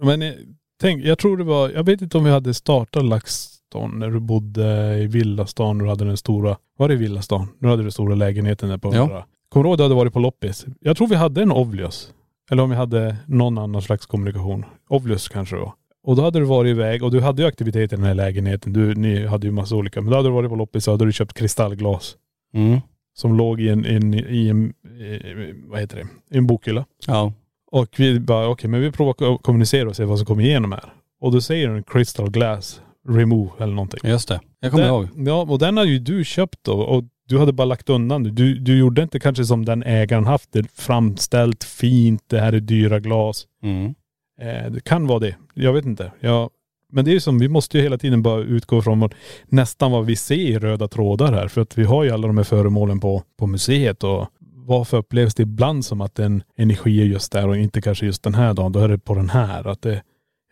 Men 0.00 0.22
eh, 0.22 0.32
tänk, 0.80 1.04
jag 1.04 1.18
tror 1.18 1.36
det 1.36 1.44
var, 1.44 1.70
jag 1.70 1.84
vet 1.84 2.02
inte 2.02 2.18
om 2.18 2.24
vi 2.24 2.30
hade 2.30 2.54
startat 2.54 3.04
LaxTon 3.04 3.98
när 3.98 4.10
du 4.10 4.20
bodde 4.20 4.98
i 4.98 5.06
villastan 5.06 5.80
och 5.80 5.84
du 5.84 5.90
hade 5.90 6.04
den 6.04 6.16
stora, 6.16 6.56
var 6.78 6.88
det 6.88 6.94
i 6.94 6.96
villastan? 6.96 7.48
Nu 7.58 7.68
hade 7.68 7.82
du 7.82 7.90
stora 7.90 8.14
lägenheten 8.14 8.68
där 8.68 8.78
på 8.78 8.94
Ja. 8.94 9.26
Kommer 9.48 9.64
du 9.64 9.68
ihåg 9.68 9.78
du 9.78 9.82
hade 9.82 9.94
varit 9.94 10.12
på 10.12 10.18
loppis? 10.18 10.66
Jag 10.80 10.96
tror 10.96 11.08
vi 11.08 11.14
hade 11.14 11.42
en 11.42 11.52
Ovlius. 11.52 12.12
Eller 12.50 12.62
om 12.62 12.70
vi 12.70 12.76
hade 12.76 13.16
någon 13.26 13.58
annan 13.58 13.82
slags 13.82 14.06
kommunikation. 14.06 14.64
Ovlius 14.88 15.28
kanske 15.28 15.56
det 15.56 15.60
var. 15.60 15.72
Och 16.02 16.16
då 16.16 16.22
hade 16.22 16.38
du 16.38 16.44
varit 16.44 16.70
iväg 16.70 17.02
och 17.02 17.10
du 17.10 17.20
hade 17.20 17.42
ju 17.42 17.48
aktivitet 17.48 17.92
i 17.92 17.96
den 17.96 18.04
här 18.04 18.14
lägenheten. 18.14 18.72
Du, 18.72 18.94
ni 18.94 19.26
hade 19.26 19.46
ju 19.46 19.52
massa 19.52 19.76
olika. 19.76 20.00
Men 20.00 20.10
då 20.10 20.16
hade 20.16 20.28
du 20.28 20.32
varit 20.32 20.50
på 20.50 20.56
loppis 20.56 20.88
och 20.88 20.94
hade 20.94 21.04
du 21.04 21.12
köpt 21.12 21.34
kristallglas. 21.34 22.16
Mm. 22.54 22.80
Som 23.14 23.36
låg 23.36 23.60
i 23.60 23.68
en, 23.68 23.86
in, 23.86 24.14
i 24.14 24.48
en, 24.48 24.74
i, 25.00 25.54
vad 25.66 25.80
heter 25.80 25.96
det, 25.96 26.36
i 26.36 26.38
en 26.38 26.46
bokhylla. 26.46 26.84
Ja. 27.06 27.32
Och 27.74 27.88
vi 27.96 28.20
bara, 28.20 28.48
okej 28.48 28.70
men 28.70 28.80
vi 28.80 28.92
provar 28.92 29.34
att 29.34 29.42
kommunicera 29.42 29.88
och 29.88 29.96
se 29.96 30.04
vad 30.04 30.18
som 30.18 30.26
kommer 30.26 30.42
igenom 30.42 30.72
här. 30.72 30.92
Och 31.20 31.32
då 31.32 31.40
säger 31.40 31.68
den 31.68 31.82
crystal 31.82 32.30
glass 32.30 32.80
remove 33.08 33.50
eller 33.58 33.74
någonting. 33.74 34.00
Just 34.10 34.28
det. 34.28 34.40
Jag 34.60 34.70
kommer 34.70 34.84
den, 34.84 34.94
ihåg. 34.94 35.08
Ja 35.28 35.42
och 35.42 35.58
den 35.58 35.76
hade 35.76 35.90
ju 35.90 35.98
du 35.98 36.24
köpt 36.24 36.58
då 36.62 36.72
och 36.72 37.04
du 37.28 37.38
hade 37.38 37.52
bara 37.52 37.64
lagt 37.64 37.90
undan. 37.90 38.22
Du, 38.22 38.58
du 38.58 38.78
gjorde 38.78 39.02
inte 39.02 39.20
kanske 39.20 39.44
som 39.44 39.64
den 39.64 39.82
ägaren 39.82 40.26
haft 40.26 40.52
det 40.52 40.70
framställt 40.74 41.64
fint, 41.64 42.22
det 42.26 42.40
här 42.40 42.52
är 42.52 42.60
dyra 42.60 43.00
glas. 43.00 43.46
Mm. 43.62 43.94
Eh, 44.40 44.72
det 44.72 44.84
kan 44.84 45.06
vara 45.06 45.18
det. 45.18 45.36
Jag 45.54 45.72
vet 45.72 45.84
inte. 45.84 46.12
Ja, 46.20 46.50
men 46.92 47.04
det 47.04 47.10
är 47.10 47.12
ju 47.12 47.20
som, 47.20 47.38
vi 47.38 47.48
måste 47.48 47.78
ju 47.78 47.82
hela 47.82 47.98
tiden 47.98 48.22
bara 48.22 48.40
utgå 48.40 48.82
från 48.82 49.00
vad, 49.00 49.14
nästan 49.46 49.92
vad 49.92 50.06
vi 50.06 50.16
ser 50.16 50.34
i 50.34 50.58
röda 50.58 50.88
trådar 50.88 51.32
här. 51.32 51.48
För 51.48 51.60
att 51.60 51.78
vi 51.78 51.84
har 51.84 52.04
ju 52.04 52.10
alla 52.10 52.26
de 52.26 52.36
här 52.36 52.44
föremålen 52.44 53.00
på, 53.00 53.22
på 53.38 53.46
museet 53.46 54.04
och 54.04 54.28
varför 54.66 54.96
upplevs 54.96 55.34
det 55.34 55.42
ibland 55.42 55.84
som 55.84 56.00
att 56.00 56.18
en 56.18 56.42
energi 56.56 57.00
är 57.00 57.04
just 57.04 57.32
där 57.32 57.48
och 57.48 57.56
inte 57.56 57.82
kanske 57.82 58.06
just 58.06 58.22
den 58.22 58.34
här 58.34 58.54
dagen. 58.54 58.72
Då 58.72 58.80
är 58.80 58.88
det 58.88 58.98
på 58.98 59.14
den 59.14 59.30
här. 59.30 59.68
Att 59.68 59.82
det, 59.82 60.02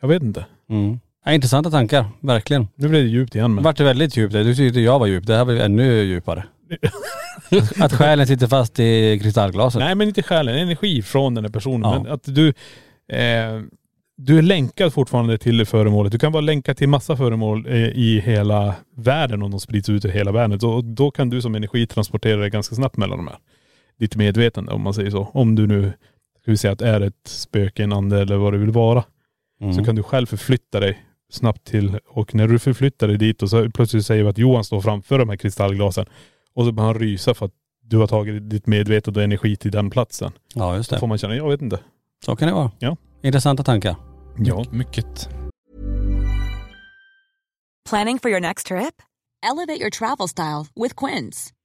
jag 0.01 0.09
vet 0.09 0.23
inte. 0.23 0.47
Mm. 0.71 1.01
Ja, 1.25 1.33
intressanta 1.33 1.71
tankar, 1.71 2.07
verkligen. 2.21 2.69
Nu 2.75 2.89
blev 2.89 3.03
det 3.03 3.09
djupt 3.09 3.35
igen 3.35 3.51
Det 3.51 3.55
men. 3.55 3.65
vart 3.65 3.77
det 3.77 3.85
väldigt 3.85 4.17
djupt. 4.17 4.33
Du 4.33 4.55
tyckte 4.55 4.81
jag 4.81 4.99
var 4.99 5.07
djup. 5.07 5.27
Det 5.27 5.37
här 5.37 5.51
ju 5.51 5.61
ännu 5.61 6.03
djupare. 6.03 6.45
att 7.81 7.93
själen 7.93 8.27
sitter 8.27 8.47
fast 8.47 8.81
i 8.81 9.19
kristallglaset. 9.23 9.79
Nej 9.79 9.95
men 9.95 10.09
inte 10.09 10.23
själen, 10.23 10.59
energi 10.59 11.03
från 11.03 11.35
den 11.35 11.45
här 11.45 11.53
personen. 11.53 11.91
Ja. 11.91 12.03
Men 12.03 12.13
att 12.13 12.25
du, 12.25 12.49
eh, 13.09 13.63
du 14.17 14.39
är 14.39 14.43
länkad 14.43 14.93
fortfarande 14.93 15.39
till 15.39 15.67
föremålet. 15.67 16.13
Du 16.13 16.19
kan 16.19 16.33
vara 16.33 16.41
länkad 16.41 16.77
till 16.77 16.89
massa 16.89 17.17
föremål 17.17 17.67
eh, 17.67 17.75
i 17.77 18.23
hela 18.25 18.75
världen 18.97 19.43
om 19.43 19.51
de 19.51 19.61
sprids 19.61 19.89
ut 19.89 20.05
i 20.05 20.11
hela 20.11 20.33
världen. 20.33 20.59
Och 20.71 20.85
då 20.85 21.11
kan 21.11 21.31
du 21.31 21.43
som 21.43 21.55
energi 21.55 21.87
transportera 21.87 22.37
dig 22.41 22.51
ganska 22.51 22.75
snabbt 22.75 22.97
mellan 22.97 23.19
de 23.19 23.27
här. 23.27 23.39
Ditt 24.03 24.17
medvetande 24.17 24.73
om 24.73 24.83
man 24.83 24.95
säger 24.95 25.11
så. 25.11 25.31
Om 25.33 25.55
du 25.55 25.67
nu, 25.67 25.93
ska 26.41 26.51
vi 26.51 26.57
säga 26.57 26.73
att 26.73 26.83
är 26.83 27.01
ett 27.01 27.27
spöke, 27.29 27.85
en 27.85 27.93
ande 27.93 28.21
eller 28.21 28.37
vad 28.37 28.53
det 28.53 28.59
vill 28.59 28.71
vara. 28.71 29.05
Mm. 29.61 29.75
Så 29.75 29.85
kan 29.85 29.95
du 29.95 30.03
själv 30.03 30.27
förflytta 30.27 30.81
dig 30.81 31.03
snabbt 31.33 31.65
till, 31.65 31.99
och 32.09 32.35
när 32.35 32.49
du 32.49 32.59
förflyttar 32.59 33.09
dig 33.09 33.19
dit 33.19 33.43
och 33.43 33.51
så 33.51 33.71
plötsligt 33.71 34.07
säger 34.07 34.23
vi 34.23 34.29
att 34.29 34.39
Johan 34.39 34.65
står 34.65 34.81
framför 34.81 35.19
de 35.19 35.29
här 35.29 35.37
kristallglasen. 35.37 36.07
Och 36.55 36.65
så 36.65 36.73
börjar 36.73 36.87
han 36.93 37.01
rysa 37.01 37.35
för 37.35 37.47
att 37.47 37.53
du 37.83 37.97
har 37.97 38.07
tagit 38.07 38.51
ditt 38.51 38.67
medvetande 38.67 39.21
och 39.21 39.25
energi 39.25 39.57
till 39.57 39.71
den 39.71 39.91
platsen. 39.91 40.33
Ja, 40.55 40.77
just 40.77 40.91
Då 40.91 40.97
det. 40.97 41.01
får 41.01 41.07
man 41.07 41.19
känna, 41.19 41.37
jag 41.37 41.51
vet 41.51 41.63
inte. 41.63 41.79
Så 42.25 42.37
kan 42.37 42.49
det 42.49 42.55
vara. 42.55 42.71
Ja. 42.79 42.97
Intressanta 43.23 43.63
tankar. 43.63 43.97
Ja. 44.39 44.65
Mycket. 44.71 45.29
Planning 47.91 48.19
for 48.19 48.31
your 48.31 48.41
next 48.41 48.67
trip? 48.67 48.95
Elevate 49.53 49.81
your 49.81 49.91
travel 49.91 50.29
style 50.29 50.67
with 50.85 50.95
Quince. 51.07 51.51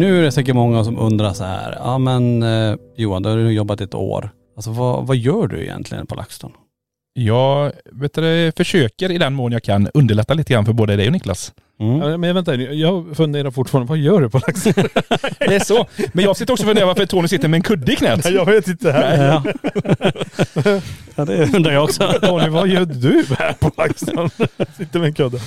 Nu 0.00 0.18
är 0.18 0.22
det 0.22 0.32
säkert 0.32 0.54
många 0.54 0.84
som 0.84 0.98
undrar 0.98 1.32
så 1.32 1.44
här, 1.44 1.76
ja 1.78 1.98
men 1.98 2.42
eh, 2.42 2.76
Johan, 2.96 3.22
du 3.22 3.28
har 3.28 3.36
ju 3.36 3.50
jobbat 3.50 3.80
ett 3.80 3.94
år. 3.94 4.30
Alltså 4.56 4.70
vad, 4.70 5.06
vad 5.06 5.16
gör 5.16 5.46
du 5.46 5.62
egentligen 5.62 6.06
på 6.06 6.14
LaxTon? 6.14 6.52
Jag 7.12 7.72
vet 7.92 8.14
du, 8.14 8.52
försöker 8.56 9.10
i 9.10 9.18
den 9.18 9.34
mån 9.34 9.52
jag 9.52 9.62
kan 9.62 9.88
underlätta 9.94 10.34
lite 10.34 10.52
grann 10.52 10.64
för 10.64 10.72
både 10.72 10.96
dig 10.96 11.06
och 11.06 11.12
Niklas. 11.12 11.52
Ja, 11.78 12.16
Men 12.16 12.34
vänta, 12.34 12.54
jag 12.54 13.16
funderar 13.16 13.50
fortfarande, 13.50 13.88
vad 13.88 13.98
gör 13.98 14.20
du 14.20 14.30
på 14.30 14.38
LaxTon? 14.38 14.72
Det 15.38 15.54
är 15.54 15.64
så. 15.64 15.86
Men 16.12 16.24
jag 16.24 16.36
sitter 16.36 16.52
också 16.52 16.64
och 16.64 16.68
funderar 16.68 16.86
varför 16.86 17.06
Tony 17.06 17.28
sitter 17.28 17.48
med 17.48 17.58
en 17.58 17.62
kudde 17.62 17.92
i 17.92 17.96
knät. 17.96 18.30
jag 18.30 18.46
vet 18.46 18.68
inte 18.68 18.92
här. 18.92 19.26
Ja. 19.26 19.44
ja 21.14 21.24
det 21.24 21.54
undrar 21.54 21.72
jag 21.72 21.84
också. 21.84 22.12
Tony, 22.22 22.48
vad 22.48 22.68
gör 22.68 22.84
du 22.84 23.24
här 23.38 23.52
på 23.52 23.70
LaxTon? 23.76 24.30
Sitter 24.76 24.98
med 24.98 25.06
en 25.06 25.14
kudde. 25.14 25.40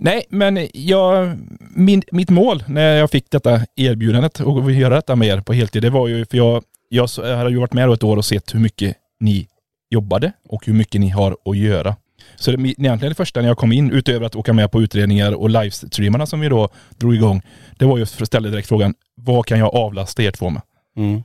Nej, 0.00 0.24
men 0.28 0.68
jag, 0.72 1.38
min, 1.70 2.02
mitt 2.12 2.30
mål 2.30 2.64
när 2.66 2.96
jag 2.96 3.10
fick 3.10 3.30
detta 3.30 3.60
erbjudandet 3.76 4.40
och 4.40 4.68
vill 4.68 4.78
göra 4.78 4.94
detta 4.94 5.16
med 5.16 5.28
er 5.28 5.40
på 5.40 5.52
heltid, 5.52 5.82
det 5.82 5.90
var 5.90 6.08
ju 6.08 6.26
för 6.26 6.36
jag, 6.36 6.64
jag 6.88 7.08
hade 7.36 7.50
ju 7.50 7.58
varit 7.58 7.72
med 7.72 7.90
ett 7.90 8.04
år 8.04 8.16
och 8.16 8.24
sett 8.24 8.54
hur 8.54 8.60
mycket 8.60 8.96
ni 9.20 9.48
jobbade 9.90 10.32
och 10.48 10.66
hur 10.66 10.72
mycket 10.72 11.00
ni 11.00 11.08
har 11.08 11.36
att 11.44 11.56
göra. 11.56 11.96
Så 12.36 12.50
det, 12.50 12.68
egentligen 12.68 13.10
det 13.10 13.14
första 13.14 13.40
när 13.40 13.48
jag 13.48 13.58
kom 13.58 13.72
in, 13.72 13.92
utöver 13.92 14.26
att 14.26 14.36
åka 14.36 14.52
med 14.52 14.70
på 14.70 14.82
utredningar 14.82 15.32
och 15.32 15.50
livestreamarna 15.50 16.26
som 16.26 16.40
vi 16.40 16.48
då 16.48 16.68
drog 16.96 17.14
igång, 17.14 17.42
det 17.78 17.84
var 17.84 17.96
ju 17.96 18.02
att 18.02 18.26
ställa 18.26 18.48
direkt 18.48 18.68
frågan, 18.68 18.94
vad 19.14 19.46
kan 19.46 19.58
jag 19.58 19.74
avlasta 19.74 20.22
er 20.22 20.30
två 20.30 20.50
med? 20.50 20.62
Mm. 20.96 21.22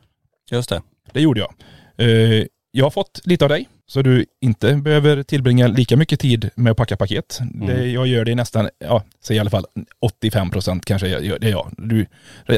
Just 0.52 0.70
det. 0.70 0.82
Det 1.12 1.22
gjorde 1.22 1.40
jag. 1.40 1.54
Eh, 1.98 2.46
jag 2.72 2.86
har 2.86 2.90
fått 2.92 3.22
lite 3.24 3.46
av 3.46 3.50
dig, 3.50 3.68
så 3.94 4.02
du 4.02 4.26
inte 4.42 4.76
behöver 4.76 5.24
tillbringa 5.24 5.68
lika 5.68 5.98
mycket 5.98 6.20
tid 6.20 6.50
med 6.56 6.72
att 6.72 6.78
packa 6.78 6.98
paket. 6.98 7.40
Det, 7.68 7.86
jag 7.86 8.08
gör 8.08 8.26
det 8.26 8.36
nästan, 8.36 8.70
ja, 8.80 9.04
säg 9.24 9.36
i 9.36 9.40
alla 9.40 9.50
fall 9.50 9.66
85 10.02 10.50
procent 10.50 10.86
kanske, 10.86 11.08
det 11.08 11.48
är 11.48 11.52
jag. 11.52 11.72
Du, 11.78 12.06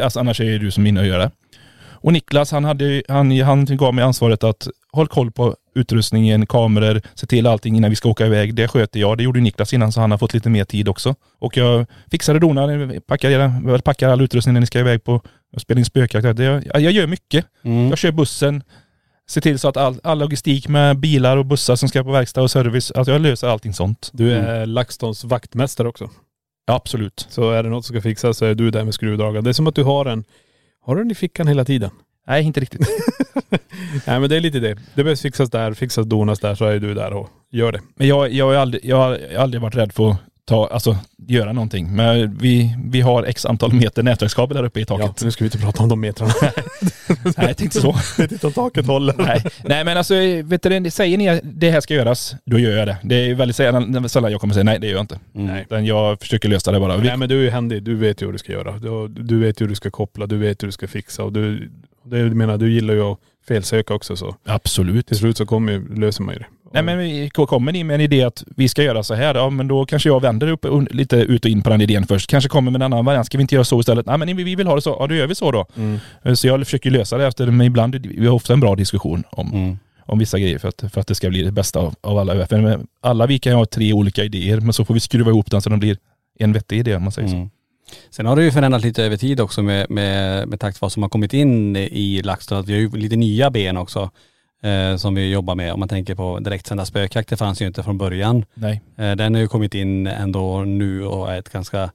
alltså, 0.02 0.20
annars 0.20 0.42
är 0.42 0.46
det 0.46 0.58
du 0.58 0.72
som 0.72 0.86
är 0.86 0.90
inne 0.90 1.00
och 1.00 1.06
gör 1.08 1.20
det. 1.20 1.32
Och 1.88 2.14
Niklas, 2.14 2.52
han, 2.52 2.64
hade, 2.64 3.04
han, 3.08 3.42
han 3.42 3.66
gav 3.66 3.94
mig 3.94 4.04
ansvaret 4.04 4.44
att 4.44 4.68
håll 4.92 5.08
koll 5.08 5.32
på 5.32 5.56
utrustningen, 5.76 6.46
kameror, 6.46 7.02
se 7.16 7.28
till 7.28 7.48
allting 7.48 7.78
innan 7.78 7.90
vi 7.90 7.96
ska 7.96 8.10
åka 8.10 8.26
iväg. 8.26 8.56
Det 8.56 8.68
sköter 8.68 9.00
jag. 9.00 9.18
Det 9.18 9.24
gjorde 9.24 9.40
Niklas 9.40 9.74
innan 9.74 9.92
så 9.92 10.02
han 10.02 10.12
har 10.12 10.18
fått 10.18 10.34
lite 10.34 10.50
mer 10.50 10.66
tid 10.66 10.88
också. 10.90 11.16
Och 11.40 11.58
jag 11.58 11.86
fixade 12.12 12.40
donar, 12.40 13.00
packar, 13.00 13.80
packar 13.82 14.10
all 14.10 14.22
utrustning 14.22 14.54
när 14.54 14.62
ni 14.62 14.68
ska 14.68 14.80
iväg 14.80 15.04
på 15.04 15.22
spela 15.58 15.80
in 15.80 15.86
spökjakt. 15.86 16.40
Jag, 16.40 16.64
jag 16.66 16.92
gör 16.92 17.08
mycket. 17.08 17.46
Mm. 17.64 17.90
Jag 17.90 17.98
kör 17.98 18.12
bussen, 18.12 18.64
ser 19.30 19.42
till 19.42 19.60
så 19.60 19.68
att 19.68 19.78
all, 19.78 20.00
all 20.04 20.20
logistik 20.20 20.68
med 20.68 21.00
bilar 21.00 21.38
och 21.38 21.46
bussar 21.46 21.76
som 21.76 21.90
ska 21.90 22.04
på 22.04 22.12
verkstad 22.12 22.42
och 22.42 22.52
service, 22.52 22.92
att 22.92 23.08
jag 23.08 23.22
löser 23.22 23.48
allting 23.48 23.74
sånt. 23.74 24.10
Du 24.14 24.32
är 24.34 24.66
LaxTons 24.66 25.24
vaktmästare 25.24 25.88
också. 25.88 26.10
Ja, 26.66 26.74
absolut. 26.74 27.28
Så 27.30 27.52
är 27.52 27.64
det 27.64 27.70
något 27.70 27.86
som 27.86 27.94
ska 27.94 28.02
fixas 28.02 28.38
så 28.38 28.46
är 28.46 28.56
du 28.56 28.72
där 28.72 28.84
med 28.84 28.94
skruvdragaren. 28.94 29.44
Det 29.44 29.50
är 29.50 29.54
som 29.54 29.68
att 29.68 29.76
du 29.76 29.84
har 29.84 30.06
en, 30.06 30.24
har 30.82 30.96
du 30.96 31.02
den 31.02 31.12
i 31.12 31.16
fickan 31.16 31.48
hela 31.48 31.66
tiden? 31.66 31.90
Nej, 32.28 32.44
inte 32.44 32.60
riktigt. 32.60 32.82
Nej 34.06 34.20
men 34.20 34.30
det 34.30 34.36
är 34.36 34.42
lite 34.42 34.60
det. 34.60 34.78
Det 34.94 35.04
behövs 35.04 35.22
fixas 35.22 35.50
där, 35.50 35.74
fixas 35.74 36.06
donas 36.06 36.40
där 36.40 36.56
så 36.56 36.66
är 36.66 36.80
du 36.80 36.94
där 36.94 37.14
och 37.14 37.30
gör 37.52 37.72
det. 37.72 37.82
Men 37.96 38.08
jag, 38.08 38.34
jag, 38.34 38.46
har 38.46 38.54
aldrig, 38.54 38.86
jag 38.86 38.98
har 38.98 39.20
aldrig 39.38 39.62
varit 39.62 39.76
rädd 39.76 39.94
för 39.94 40.12
att 40.12 40.18
ta, 40.46 40.68
alltså, 40.68 40.98
göra 41.28 41.54
någonting. 41.54 41.96
Men 41.96 42.38
vi, 42.38 42.76
vi 42.86 43.02
har 43.02 43.24
x 43.24 43.46
antal 43.46 43.74
meter 43.74 44.04
nätverkskabel 44.04 44.58
där 44.58 44.64
uppe 44.64 44.80
i 44.80 44.86
Ja, 44.90 44.98
taket. 44.98 45.24
nu 45.24 45.32
ska 45.32 45.44
vi 45.44 45.48
inte 45.48 45.58
prata 45.58 45.84
om 45.84 45.90
de 45.90 46.00
metrarna. 46.00 46.34
Nej, 47.24 47.34
jag 47.38 47.58
tänkte 47.58 47.82
så. 47.82 47.96
vet 48.18 48.32
inte 48.32 48.48
om 48.48 48.54
taket 48.54 48.86
håller. 48.86 49.14
Nej. 49.18 49.44
nej 49.64 49.86
men 49.86 49.98
alltså, 49.98 50.14
vet 50.44 50.64
du, 50.64 50.90
säger 50.92 51.18
ni 51.18 51.30
att 51.30 51.40
det 51.44 51.72
här 51.72 51.82
ska 51.82 51.94
göras, 51.94 52.36
då 52.46 52.60
gör 52.60 52.78
jag 52.78 52.88
det. 52.88 52.98
Det 53.04 53.16
är 53.16 53.36
väldigt 53.36 53.56
sällan 53.56 54.10
sällan 54.10 54.32
jag 54.32 54.42
kommer 54.42 54.54
säga 54.54 54.64
nej, 54.64 54.80
det 54.80 54.88
gör 54.88 54.94
jag 54.94 55.04
inte. 55.04 55.20
Nej. 55.32 55.62
Utan 55.62 55.86
jag 55.86 56.20
försöker 56.20 56.50
lösa 56.50 56.72
det 56.72 56.80
bara. 56.80 56.98
Vi, 56.98 57.08
Nej 57.08 57.18
men 57.18 57.30
du 57.30 57.38
är 57.40 57.44
ju 57.44 57.50
händig. 57.50 57.84
Du 57.84 57.96
vet 57.96 58.22
ju 58.22 58.26
hur 58.26 58.34
du 58.34 58.40
ska 58.40 58.52
göra. 58.52 58.72
Du, 58.72 59.08
du 59.08 59.40
vet 59.40 59.62
ju 59.62 59.64
hur 59.64 59.70
du 59.70 59.76
ska 59.76 59.92
koppla. 59.92 60.28
Du 60.28 60.38
vet 60.38 60.64
hur 60.64 60.68
du 60.68 60.72
ska 60.72 60.88
fixa. 60.88 61.24
Och 61.24 61.34
du, 61.34 61.72
det, 62.04 62.20
jag 62.20 62.36
menar, 62.36 62.58
du 62.58 62.72
gillar 62.72 62.94
ju 62.94 63.02
att 63.02 63.20
felsöka 63.48 63.94
också 63.94 64.16
så 64.16 64.36
absolut. 64.46 65.08
till 65.08 65.18
slut 65.18 65.38
så 65.38 65.46
kommer 65.46 65.74
ju, 65.74 65.96
löser 65.96 66.24
man 66.24 66.34
ju 66.34 66.40
det. 66.40 66.46
Nej 66.76 66.84
men 66.84 66.98
vi- 66.98 67.30
kommer 67.30 67.72
ni 67.72 67.84
med 67.84 67.96
en 67.96 68.02
idé 68.02 68.24
att 68.24 68.44
vi 68.56 68.70
ska 68.70 68.84
göra 68.84 69.04
så 69.04 69.14
här, 69.14 69.36
ja 69.36 69.50
men 69.50 69.68
då 69.68 69.86
kanske 69.86 70.10
jag 70.10 70.22
vänder 70.22 70.48
upp 70.48 70.66
lite 70.92 71.16
ut 71.16 71.46
och 71.46 71.52
in 71.52 71.62
på 71.62 71.70
den 71.70 71.82
idén 71.82 72.08
först. 72.08 72.30
Kanske 72.30 72.50
kommer 72.50 72.72
med 72.72 72.82
en 72.82 72.94
annan 72.94 73.06
variant, 73.06 73.26
ska 73.26 73.38
vi 73.38 73.42
inte 73.42 73.56
göra 73.56 73.64
så 73.66 73.80
istället? 73.80 74.06
Nej 74.06 74.18
men 74.18 74.38
vi 74.38 74.56
vill 74.56 74.68
ha 74.68 74.76
det 74.76 74.82
så, 74.82 74.98
ja 75.00 75.08
då 75.08 75.16
gör 75.16 75.28
vi 75.28 75.36
så 75.36 75.52
då. 75.52 75.66
Mm. 75.76 76.00
Så 76.36 76.48
jag 76.48 76.60
försöker 76.66 76.92
lösa 76.92 77.18
det 77.18 77.28
efter, 77.28 77.48
men 77.52 77.68
ibland, 77.68 77.96
vi 77.96 78.28
har 78.28 78.34
ofta 78.36 78.54
en 78.54 78.60
bra 78.60 78.76
diskussion 78.76 79.24
om, 79.30 79.54
Mm. 79.54 79.78
om 80.06 80.20
vissa 80.20 80.40
grejer 80.40 80.58
för 80.60 80.68
att, 80.70 80.84
för 80.94 81.02
att 81.02 81.08
det 81.08 81.16
ska 81.16 81.30
bli 81.30 81.42
det 81.44 81.52
bästa 81.52 81.80
av, 81.80 81.96
av 82.02 82.18
alla. 82.18 82.48
För 82.48 82.80
alla 83.02 83.26
vi 83.28 83.40
kan 83.40 83.54
ha 83.54 83.66
tre 83.66 83.94
olika 83.94 84.24
idéer, 84.24 84.60
men 84.60 84.74
så 84.74 84.86
får 84.86 84.94
vi 84.94 85.00
skruva 85.00 85.32
ihop 85.32 85.52
den 85.52 85.62
så 85.62 85.70
den 85.70 85.80
blir 85.80 85.98
en 86.40 86.54
vettig 86.54 86.80
idé 86.80 86.96
om 86.96 87.04
man 87.04 87.12
säger 87.12 87.28
så. 87.28 87.36
Mm. 87.36 87.50
Sen 88.10 88.26
har 88.26 88.36
det 88.36 88.44
ju 88.44 88.52
förändrat 88.52 88.82
lite 88.82 89.04
över 89.04 89.18
tid 89.18 89.40
också 89.40 89.62
med, 89.64 89.90
med, 89.90 90.48
med 90.48 90.60
takt 90.60 90.82
vad 90.82 90.92
som 90.92 91.04
har 91.04 91.10
kommit 91.10 91.34
in 91.34 91.76
i 91.76 92.22
LaxTon. 92.24 92.58
Att 92.58 92.68
Vi 92.68 92.74
har 92.74 92.80
ju 92.80 92.90
lite 92.92 93.16
nya 93.16 93.50
ben 93.50 93.78
också 93.78 94.10
eh, 94.66 94.98
som 94.98 95.16
vi 95.16 95.32
jobbar 95.32 95.56
med. 95.56 95.74
Om 95.74 95.80
man 95.80 95.90
tänker 95.90 96.16
på 96.16 96.40
direktsända 96.40 96.86
spökjakt, 96.86 97.30
det 97.30 97.38
fanns 97.38 97.62
ju 97.62 97.68
inte 97.68 97.84
från 97.84 97.98
början. 97.98 98.46
Nej. 98.54 98.82
Eh, 98.98 99.12
den 99.12 99.34
har 99.34 99.42
ju 99.42 99.48
kommit 99.48 99.76
in 99.76 100.08
ändå 100.08 100.64
nu 100.64 101.06
och 101.06 101.34
är 101.34 101.40
ett 101.40 101.50
ganska, 101.50 101.92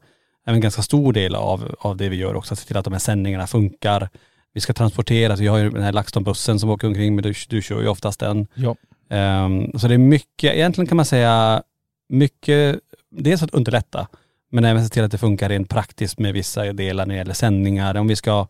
en 0.47 0.61
ganska 0.61 0.83
stor 0.83 1.13
del 1.13 1.35
av, 1.35 1.75
av 1.79 1.97
det 1.97 2.09
vi 2.09 2.17
gör 2.17 2.35
också. 2.35 2.55
Att 2.55 2.59
se 2.59 2.67
till 2.67 2.77
att 2.77 2.85
de 2.85 2.93
här 2.93 3.01
sändningarna 3.01 3.47
funkar. 3.47 4.09
Vi 4.55 4.61
ska 4.61 4.73
transporteras, 4.73 5.41
vi 5.41 5.47
har 5.47 5.59
ju 5.59 5.71
den 5.71 5.83
här 5.83 5.93
LaxTon-bussen 5.93 6.59
som 6.59 6.71
åker 6.71 6.87
omkring 6.87 7.15
men 7.15 7.23
du, 7.23 7.35
du 7.49 7.63
kör 7.63 7.81
ju 7.81 7.89
oftast 7.89 8.21
den. 8.21 8.47
Ja. 8.55 8.77
Ehm, 9.11 9.79
så 9.79 9.89
det 9.89 9.95
är 9.95 9.99
mycket, 9.99 10.55
egentligen 10.55 10.87
kan 10.87 10.97
man 10.97 11.07
säga 11.07 11.63
mycket, 12.09 12.81
dels 13.11 13.43
att 13.43 13.51
underlätta, 13.51 14.09
men 14.51 14.65
även 14.65 14.85
se 14.85 14.91
till 14.91 15.05
att 15.05 15.11
det 15.11 15.19
funkar 15.19 15.49
rent 15.49 15.69
praktiskt 15.69 16.19
med 16.19 16.35
vissa 16.35 16.73
delar 16.73 17.07
när 17.07 17.15
det 17.15 17.19
gäller 17.19 17.35
sändningar. 17.35 17.95
Om 17.95 18.09
vi 18.09 18.17
ska, 18.17 18.47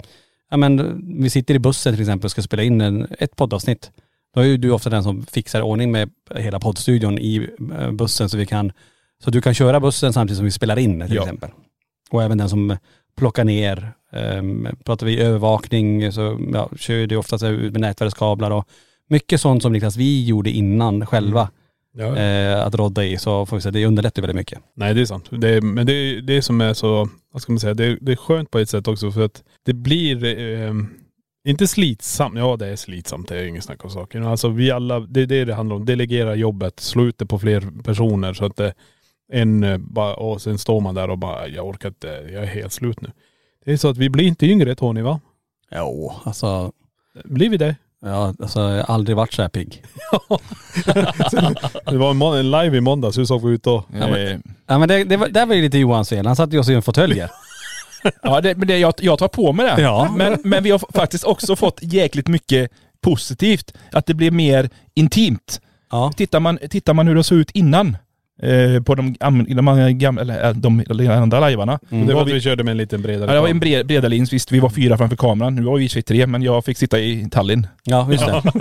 ja 0.50 0.56
men 0.56 1.02
vi 1.22 1.30
sitter 1.30 1.54
i 1.54 1.58
bussen 1.58 1.92
till 1.94 2.02
exempel 2.02 2.24
och 2.24 2.30
ska 2.30 2.42
spela 2.42 2.62
in 2.62 2.80
en, 2.80 3.06
ett 3.18 3.36
poddavsnitt. 3.36 3.90
Då 4.34 4.40
är 4.40 4.44
ju 4.44 4.56
du 4.56 4.70
ofta 4.70 4.90
den 4.90 5.02
som 5.02 5.26
fixar 5.26 5.62
ordning 5.62 5.90
med 5.92 6.10
hela 6.34 6.60
poddstudion 6.60 7.18
i 7.18 7.48
eh, 7.78 7.90
bussen 7.92 8.28
så 8.28 8.36
vi 8.36 8.46
kan, 8.46 8.72
så 9.24 9.30
du 9.30 9.40
kan 9.40 9.54
köra 9.54 9.80
bussen 9.80 10.12
samtidigt 10.12 10.36
som 10.36 10.44
vi 10.44 10.50
spelar 10.50 10.78
in 10.78 11.00
till 11.06 11.16
Ja. 11.16 11.22
exempel. 11.22 11.50
Och 12.10 12.22
även 12.22 12.38
den 12.38 12.48
som 12.48 12.76
plockar 13.16 13.44
ner, 13.44 13.92
um, 14.12 14.68
pratar 14.84 15.06
vi 15.06 15.20
övervakning 15.20 16.12
så 16.12 16.38
ja, 16.52 16.70
kör 16.76 17.06
det 17.06 17.16
oftast 17.16 17.44
ut 17.44 17.72
med 17.72 17.80
nätverkskablar 17.80 18.50
och 18.50 18.68
mycket 19.08 19.40
sånt 19.40 19.62
som 19.62 19.72
Niklas 19.72 19.96
vi 19.96 20.26
gjorde 20.26 20.50
innan 20.50 21.06
själva. 21.06 21.50
Ja. 21.92 22.16
Eh, 22.16 22.66
att 22.66 22.74
rodda 22.74 23.04
i 23.04 23.16
så 23.18 23.46
får 23.46 23.56
vi 23.56 23.60
säga, 23.62 23.72
det 23.72 23.86
underlättar 23.86 24.22
väldigt 24.22 24.36
mycket. 24.36 24.58
Nej 24.74 24.94
det 24.94 25.00
är 25.00 25.04
sant. 25.06 25.24
Det 25.30 25.48
är, 25.48 25.60
men 25.60 25.86
det 25.86 25.92
är 25.92 26.20
det 26.20 26.42
som 26.42 26.60
är 26.60 26.74
så, 26.74 27.08
vad 27.32 27.42
ska 27.42 27.52
man 27.52 27.60
säga, 27.60 27.74
det 27.74 27.84
är, 27.84 27.98
det 28.00 28.12
är 28.12 28.16
skönt 28.16 28.50
på 28.50 28.58
ett 28.58 28.68
sätt 28.68 28.88
också 28.88 29.10
för 29.12 29.24
att 29.24 29.42
det 29.66 29.72
blir, 29.74 30.24
eh, 30.24 30.74
inte 31.44 31.66
slitsamt, 31.66 32.38
ja 32.38 32.56
det 32.56 32.66
är 32.66 32.76
slitsamt, 32.76 33.28
det 33.28 33.38
är 33.38 33.44
ingen 33.44 33.62
snack 33.62 33.84
om 33.84 33.90
saken. 33.90 34.26
Alltså 34.26 34.48
vi 34.48 34.70
alla, 34.70 35.00
det 35.00 35.20
är 35.20 35.26
det 35.26 35.44
det 35.44 35.54
handlar 35.54 35.76
om, 35.76 35.84
delegera 35.84 36.34
jobbet, 36.34 36.80
slå 36.80 37.04
ut 37.04 37.18
det 37.18 37.26
på 37.26 37.38
fler 37.38 37.82
personer 37.84 38.34
så 38.34 38.44
att 38.44 38.56
det 38.56 38.74
en 39.32 39.64
eh, 39.64 39.78
bara, 39.78 40.14
och 40.14 40.42
sen 40.42 40.58
står 40.58 40.80
man 40.80 40.94
där 40.94 41.10
och 41.10 41.18
bara, 41.18 41.48
jag 41.48 41.66
orkar 41.66 41.88
inte, 41.88 42.06
jag 42.06 42.42
är 42.42 42.46
helt 42.46 42.72
slut 42.72 43.00
nu. 43.00 43.12
Det 43.64 43.72
är 43.72 43.76
så 43.76 43.88
att 43.88 43.96
vi 43.96 44.10
blir 44.10 44.24
inte 44.24 44.46
yngre 44.46 44.74
Tony 44.74 45.02
va? 45.02 45.20
Jo, 45.74 46.12
alltså, 46.24 46.72
Blir 47.24 47.50
vi 47.50 47.56
det? 47.56 47.76
ja, 48.02 48.34
alltså 48.38 48.60
jag 48.60 48.84
har 48.84 48.94
aldrig 48.94 49.16
varit 49.16 49.32
så 49.32 49.42
här 49.42 49.48
pigg. 49.48 49.82
Det 51.84 51.98
var 51.98 52.38
en, 52.38 52.50
live 52.50 52.76
i 52.76 52.80
måndags, 52.80 53.18
hur 53.18 53.24
såg 53.24 53.46
vi 53.46 53.54
ut 53.54 53.62
då? 53.62 53.84
Eh, 53.94 54.38
Ja 54.66 54.78
men 54.78 54.88
det, 54.88 55.04
det, 55.04 55.44
var, 55.46 55.54
ju 55.54 55.62
lite 55.62 55.78
Johans 55.78 56.08
fel, 56.08 56.26
han 56.26 56.36
satte 56.36 56.52
ju 56.52 56.60
oss 56.60 56.68
i 56.68 56.74
en 56.74 56.82
fåtölj 56.82 57.20
här. 57.20 57.30
Ja, 58.22 58.40
det, 58.40 58.56
men 58.56 58.68
det, 58.68 58.78
jag, 58.78 58.94
jag 58.98 59.18
tar 59.18 59.28
på 59.28 59.52
mig 59.52 59.66
det. 59.66 59.82
Ja. 59.82 60.14
Men, 60.16 60.38
men 60.44 60.62
vi 60.62 60.70
har 60.70 60.80
faktiskt 60.94 61.24
också 61.24 61.56
fått 61.56 61.78
jäkligt 61.82 62.28
mycket 62.28 62.70
positivt. 63.00 63.74
Att 63.92 64.06
det 64.06 64.14
blir 64.14 64.30
mer 64.30 64.70
intimt. 64.94 65.60
Ja. 65.90 66.12
Tittar 66.16 66.40
man, 66.40 66.58
tittar 66.70 66.94
man 66.94 67.08
hur 67.08 67.14
det 67.14 67.24
såg 67.24 67.38
ut 67.38 67.50
innan 67.50 67.96
eh, 68.42 68.82
på 68.82 68.94
de, 68.94 69.16
de, 69.20 69.98
gamla, 69.98 70.22
eller, 70.22 70.54
de, 70.54 70.84
de 70.88 71.08
andra 71.08 71.40
lajvarna. 71.40 71.78
Mm. 71.90 72.06
Det 72.06 72.14
var 72.14 72.22
att 72.22 72.28
vi 72.28 72.32
vi, 72.32 72.40
körde 72.40 72.64
med 72.64 72.70
en 72.70 72.78
liten 72.78 73.02
bredare 73.02 73.30
ja, 73.30 73.34
det 73.34 73.40
var 73.40 73.48
en 73.48 73.60
bred, 73.60 73.86
breda 73.86 74.08
lins, 74.08 74.32
visst 74.32 74.52
vi 74.52 74.60
var 74.60 74.70
fyra 74.70 74.96
framför 74.96 75.16
kameran. 75.16 75.54
Nu 75.54 75.62
var 75.62 75.78
vi 75.78 75.84
i 75.84 76.02
tre, 76.02 76.26
men 76.26 76.42
jag 76.42 76.64
fick 76.64 76.78
sitta 76.78 76.98
i 76.98 77.28
Tallinn. 77.30 77.66
Ja, 77.84 78.12
just 78.12 78.26
det. 78.26 78.42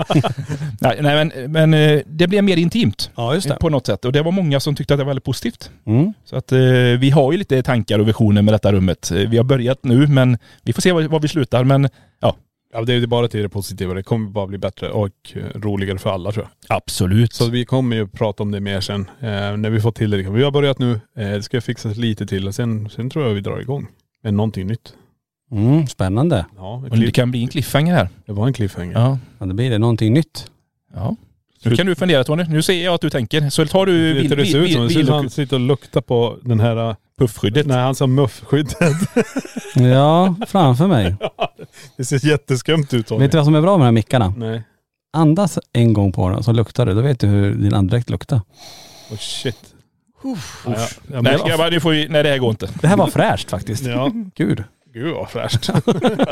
Nej, 0.80 0.98
nej 1.00 1.24
men, 1.24 1.52
men 1.52 1.74
eh, 1.74 2.00
det 2.06 2.26
blev 2.26 2.44
mer 2.44 2.56
intimt. 2.56 3.10
Ja, 3.16 3.34
just 3.34 3.48
det. 3.48 3.54
På 3.54 3.68
något 3.68 3.86
sätt. 3.86 4.04
Och 4.04 4.12
det 4.12 4.22
var 4.22 4.32
många 4.32 4.60
som 4.60 4.74
tyckte 4.74 4.94
att 4.94 4.98
det 4.98 5.04
var 5.04 5.10
väldigt 5.10 5.24
positivt. 5.24 5.70
Mm. 5.86 6.12
Så 6.24 6.36
att 6.36 6.52
eh, 6.52 6.58
vi 6.98 7.10
har 7.10 7.32
ju 7.32 7.38
lite 7.38 7.62
tankar 7.62 7.98
och 7.98 8.08
visioner 8.08 8.42
med 8.42 8.54
detta 8.54 8.72
rummet. 8.72 9.10
Eh, 9.10 9.16
Vi 9.16 9.36
har 9.36 9.44
börjat 9.44 9.84
nu 9.84 10.06
men 10.06 10.38
vi 10.62 10.72
får 10.72 10.82
se 10.82 10.92
var, 10.92 11.02
var 11.02 11.20
vi 11.20 11.28
slutar. 11.28 11.64
Men 11.64 11.88
ja, 12.20 12.36
Ja 12.72 12.82
det 12.82 12.94
är 12.94 13.06
bara 13.06 13.28
till 13.28 13.42
det 13.42 13.48
positiva, 13.48 13.94
det 13.94 14.02
kommer 14.02 14.30
bara 14.30 14.46
bli 14.46 14.58
bättre 14.58 14.90
och 14.90 15.10
roligare 15.54 15.98
för 15.98 16.10
alla 16.10 16.32
tror 16.32 16.46
jag. 16.68 16.76
absolut. 16.76 17.32
Så 17.32 17.50
vi 17.50 17.64
kommer 17.64 17.96
ju 17.96 18.08
prata 18.08 18.42
om 18.42 18.50
det 18.50 18.60
mer 18.60 18.80
sen, 18.80 19.10
eh, 19.20 19.26
när 19.56 19.70
vi 19.70 19.80
får 19.80 19.92
till 19.92 20.10
det. 20.10 20.16
Vi 20.16 20.42
har 20.42 20.50
börjat 20.50 20.78
nu, 20.78 20.92
eh, 20.92 21.30
det 21.30 21.42
ska 21.42 21.60
fixas 21.60 21.96
lite 21.96 22.26
till 22.26 22.46
och 22.48 22.54
sen, 22.54 22.88
sen 22.90 23.10
tror 23.10 23.26
jag 23.26 23.34
vi 23.34 23.40
drar 23.40 23.60
igång 23.60 23.86
med 24.22 24.34
någonting 24.34 24.66
nytt. 24.66 24.94
Mm, 25.52 25.86
spännande. 25.86 26.46
Ja, 26.56 26.84
Och 26.90 26.98
det 26.98 27.10
kan 27.10 27.30
bli 27.30 27.42
en 27.42 27.48
cliffhanger 27.48 27.94
här. 27.94 28.08
det 28.26 28.32
var 28.32 28.46
en 28.46 28.52
cliffhanger. 28.52 28.92
Ja. 28.92 29.18
Ja, 29.38 29.46
det 29.46 29.54
blir 29.54 29.70
det. 29.70 29.78
Någonting 29.78 30.14
nytt. 30.14 30.50
ja. 30.94 31.16
Nu 31.64 31.76
kan 31.76 31.86
du 31.86 31.94
fundera 31.94 32.24
Tony. 32.24 32.44
Nu 32.48 32.62
ser 32.62 32.84
jag 32.84 32.94
att 32.94 33.00
du 33.00 33.10
tänker. 33.10 33.50
Så 33.50 33.66
tar 33.66 33.86
du 33.86 34.22
det 34.22 34.46
ser 34.46 34.58
ut 34.58 34.92
som? 34.92 35.08
Han 35.14 35.30
sitter 35.30 35.56
och 35.56 35.60
luktar 35.60 36.00
på 36.00 36.38
den 36.42 36.60
här, 36.60 36.90
eh, 36.90 36.96
puffskyddet. 37.20 37.66
Nej, 37.66 37.78
han 37.78 37.94
sa 37.94 38.06
muffskyddet. 38.06 38.76
Ja, 39.74 40.34
framför 40.46 40.86
mig. 40.86 41.16
Det 41.96 42.04
ser 42.04 42.26
jätteskumt 42.26 42.86
ut 42.90 43.06
Tony. 43.06 43.20
Vet 43.20 43.30
du 43.30 43.36
vad 43.36 43.44
som 43.44 43.54
är 43.54 43.60
bra 43.60 43.78
med 43.78 43.80
de 43.80 43.84
här 43.84 43.92
mickarna? 43.92 44.34
Nej. 44.36 44.62
Andas 45.12 45.58
en 45.72 45.92
gång 45.92 46.12
på 46.12 46.28
den 46.28 46.42
så 46.42 46.52
luktar 46.52 46.86
det. 46.86 46.94
Då 46.94 47.00
vet 47.00 47.20
du 47.20 47.26
hur 47.26 47.54
din 47.54 47.74
andedräkt 47.74 48.10
luktar. 48.10 48.40
Oh 49.10 49.16
shit. 49.16 49.74
Ja, 50.22 50.36
ja. 50.66 50.88
Ja, 51.12 51.20
Nej 51.20 51.38
grabbar, 51.46 51.80
får 51.80 51.90
vi, 51.90 52.08
nej 52.08 52.22
det 52.22 52.28
här 52.28 52.38
går 52.38 52.50
inte. 52.50 52.68
Det 52.80 52.88
här 52.88 52.96
var 52.96 53.06
fräscht 53.06 53.50
faktiskt. 53.50 53.84
Ja. 53.84 54.10
Gud. 54.34 54.64
Gud 54.94 55.14
vad 55.14 55.30
fräscht. 55.30 55.70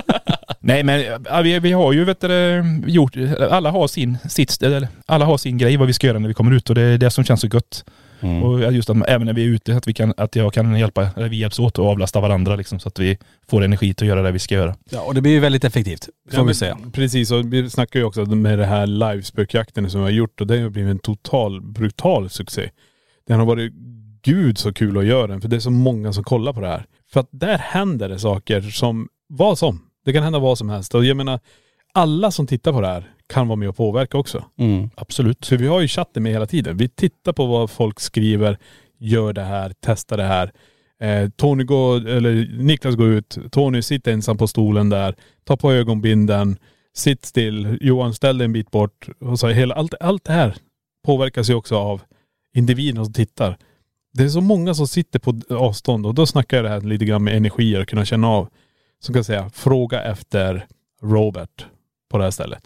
Nej 0.60 0.82
men 0.82 1.24
vi, 1.42 1.58
vi 1.58 1.72
har 1.72 1.92
ju 1.92 2.04
vet 2.04 2.20
du, 2.20 2.64
gjort, 2.86 3.16
alla 3.50 3.70
har 3.70 3.88
sin, 3.88 4.18
sitt, 4.28 4.62
eller, 4.62 4.88
alla 5.06 5.24
har 5.24 5.38
sin 5.38 5.58
grej 5.58 5.76
vad 5.76 5.86
vi 5.86 5.92
ska 5.92 6.06
göra 6.06 6.18
när 6.18 6.28
vi 6.28 6.34
kommer 6.34 6.52
ut 6.52 6.68
och 6.68 6.74
det 6.74 6.82
är 6.82 6.98
det 6.98 7.10
som 7.10 7.24
känns 7.24 7.40
så 7.40 7.46
gött. 7.46 7.84
Mm. 8.20 8.42
Och 8.42 8.72
just 8.72 8.90
att 8.90 8.96
även 9.08 9.26
när 9.26 9.32
vi 9.32 9.44
är 9.44 9.48
ute, 9.48 9.76
att, 9.76 9.88
vi 9.88 9.94
kan, 9.94 10.14
att 10.16 10.36
jag 10.36 10.52
kan 10.52 10.78
hjälpa, 10.78 11.10
eller 11.16 11.28
vi 11.28 11.36
hjälps 11.36 11.58
åt 11.58 11.78
och 11.78 11.86
avlasta 11.86 12.20
varandra 12.20 12.56
liksom, 12.56 12.80
så 12.80 12.88
att 12.88 12.98
vi 12.98 13.18
får 13.48 13.64
energi 13.64 13.94
till 13.94 14.04
att 14.04 14.08
göra 14.08 14.22
det 14.22 14.30
vi 14.30 14.38
ska 14.38 14.54
göra. 14.54 14.76
Ja, 14.90 15.00
och 15.00 15.14
det 15.14 15.20
blir 15.20 15.32
ju 15.32 15.40
väldigt 15.40 15.64
effektivt. 15.64 16.08
Får 16.30 16.40
Ja, 16.40 16.44
vi 16.44 16.54
säga. 16.54 16.78
Precis, 16.92 17.30
och 17.30 17.52
vi 17.52 17.70
snackar 17.70 18.00
ju 18.00 18.06
också 18.06 18.24
med 18.24 18.58
det 18.58 18.66
här 18.66 18.86
livespökjakten 18.86 19.90
som 19.90 20.00
vi 20.00 20.04
har 20.04 20.10
gjort 20.12 20.40
och 20.40 20.46
det 20.46 20.58
har 20.60 20.68
blivit 20.68 20.90
en 20.90 20.98
total 20.98 21.60
brutal 21.60 22.30
succé. 22.30 22.70
Den 23.26 23.38
har 23.38 23.46
varit 23.46 23.72
gud 24.22 24.58
så 24.58 24.72
kul 24.72 24.98
att 24.98 25.04
göra 25.04 25.26
den 25.26 25.40
för 25.40 25.48
det 25.48 25.56
är 25.56 25.60
så 25.60 25.70
många 25.70 26.12
som 26.12 26.24
kollar 26.24 26.52
på 26.52 26.60
det 26.60 26.68
här. 26.68 26.84
För 27.12 27.20
att 27.20 27.28
där 27.30 27.58
händer 27.58 28.08
det 28.08 28.18
saker 28.18 28.60
som, 28.60 29.08
vad 29.28 29.58
som. 29.58 29.80
Det 30.04 30.12
kan 30.12 30.22
hända 30.22 30.38
vad 30.38 30.58
som 30.58 30.68
helst. 30.68 30.94
Och 30.94 31.04
jag 31.04 31.16
menar, 31.16 31.40
alla 31.92 32.30
som 32.30 32.46
tittar 32.46 32.72
på 32.72 32.80
det 32.80 32.86
här 32.86 33.10
kan 33.28 33.48
vara 33.48 33.56
med 33.56 33.68
och 33.68 33.76
påverka 33.76 34.18
också. 34.18 34.44
Mm. 34.58 34.90
Absolut. 34.94 35.44
Så 35.44 35.56
vi 35.56 35.66
har 35.66 35.80
ju 35.80 35.88
chatten 35.88 36.22
med 36.22 36.32
hela 36.32 36.46
tiden. 36.46 36.76
Vi 36.76 36.88
tittar 36.88 37.32
på 37.32 37.46
vad 37.46 37.70
folk 37.70 38.00
skriver, 38.00 38.58
gör 38.98 39.32
det 39.32 39.42
här, 39.42 39.72
testar 39.80 40.16
det 40.16 40.22
här. 40.22 40.52
Eh, 41.00 41.28
Tony 41.28 41.64
går, 41.64 42.08
eller 42.08 42.62
Niklas 42.62 42.94
går 42.94 43.08
ut, 43.08 43.38
Tony 43.50 43.82
sitter 43.82 44.12
ensam 44.12 44.38
på 44.38 44.46
stolen 44.46 44.88
där, 44.88 45.14
ta 45.44 45.56
på 45.56 45.72
ögonbinden, 45.72 46.56
sitt 46.94 47.24
still, 47.24 47.78
Johan 47.80 48.14
ställ 48.14 48.38
dig 48.38 48.44
en 48.44 48.52
bit 48.52 48.70
bort. 48.70 49.08
Och 49.20 49.38
så 49.38 49.48
hela, 49.48 49.74
allt, 49.74 49.94
allt 50.00 50.24
det 50.24 50.32
här 50.32 50.56
påverkas 51.04 51.50
ju 51.50 51.54
också 51.54 51.76
av 51.76 52.02
individen 52.54 53.04
som 53.04 53.14
tittar. 53.14 53.56
Det 54.12 54.24
är 54.24 54.28
så 54.28 54.40
många 54.40 54.74
som 54.74 54.88
sitter 54.88 55.18
på 55.18 55.40
avstånd 55.50 56.06
och 56.06 56.14
då 56.14 56.26
snackar 56.26 56.56
jag 56.56 56.64
det 56.64 56.70
här 56.70 56.80
lite 56.80 57.04
grann 57.04 57.24
med 57.24 57.36
energier 57.36 57.80
och 57.80 57.88
kunna 57.88 58.04
känna 58.04 58.28
av. 58.28 58.48
Som 59.00 59.14
kan 59.14 59.24
säga, 59.24 59.50
fråga 59.50 60.02
efter 60.02 60.66
Robert 61.02 61.66
på 62.10 62.18
det 62.18 62.24
här 62.24 62.30
stället. 62.30 62.62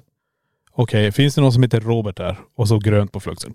Okej, 0.74 1.12
finns 1.12 1.34
det 1.34 1.40
någon 1.40 1.52
som 1.52 1.62
heter 1.62 1.80
Robert 1.80 2.16
där? 2.16 2.36
Och 2.56 2.68
så 2.68 2.78
grönt 2.78 3.12
på 3.12 3.20
fluxen. 3.20 3.54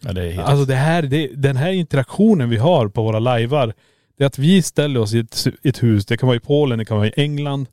Ja, 0.00 0.12
det 0.12 0.24
är 0.24 0.30
helt 0.30 0.48
Alltså 0.48 0.64
det 0.64 0.74
här, 0.74 1.02
det, 1.02 1.26
den 1.26 1.56
här 1.56 1.72
interaktionen 1.72 2.50
vi 2.50 2.56
har 2.56 2.88
på 2.88 3.02
våra 3.02 3.18
lajvar, 3.18 3.72
det 4.18 4.24
är 4.24 4.26
att 4.26 4.38
vi 4.38 4.62
ställer 4.62 5.00
oss 5.00 5.14
i 5.14 5.18
ett, 5.18 5.46
ett 5.62 5.82
hus, 5.82 6.06
det 6.06 6.16
kan 6.16 6.26
vara 6.26 6.36
i 6.36 6.40
Polen, 6.40 6.78
det 6.78 6.84
kan 6.84 6.96
vara 6.96 7.08
i 7.08 7.12
England. 7.16 7.66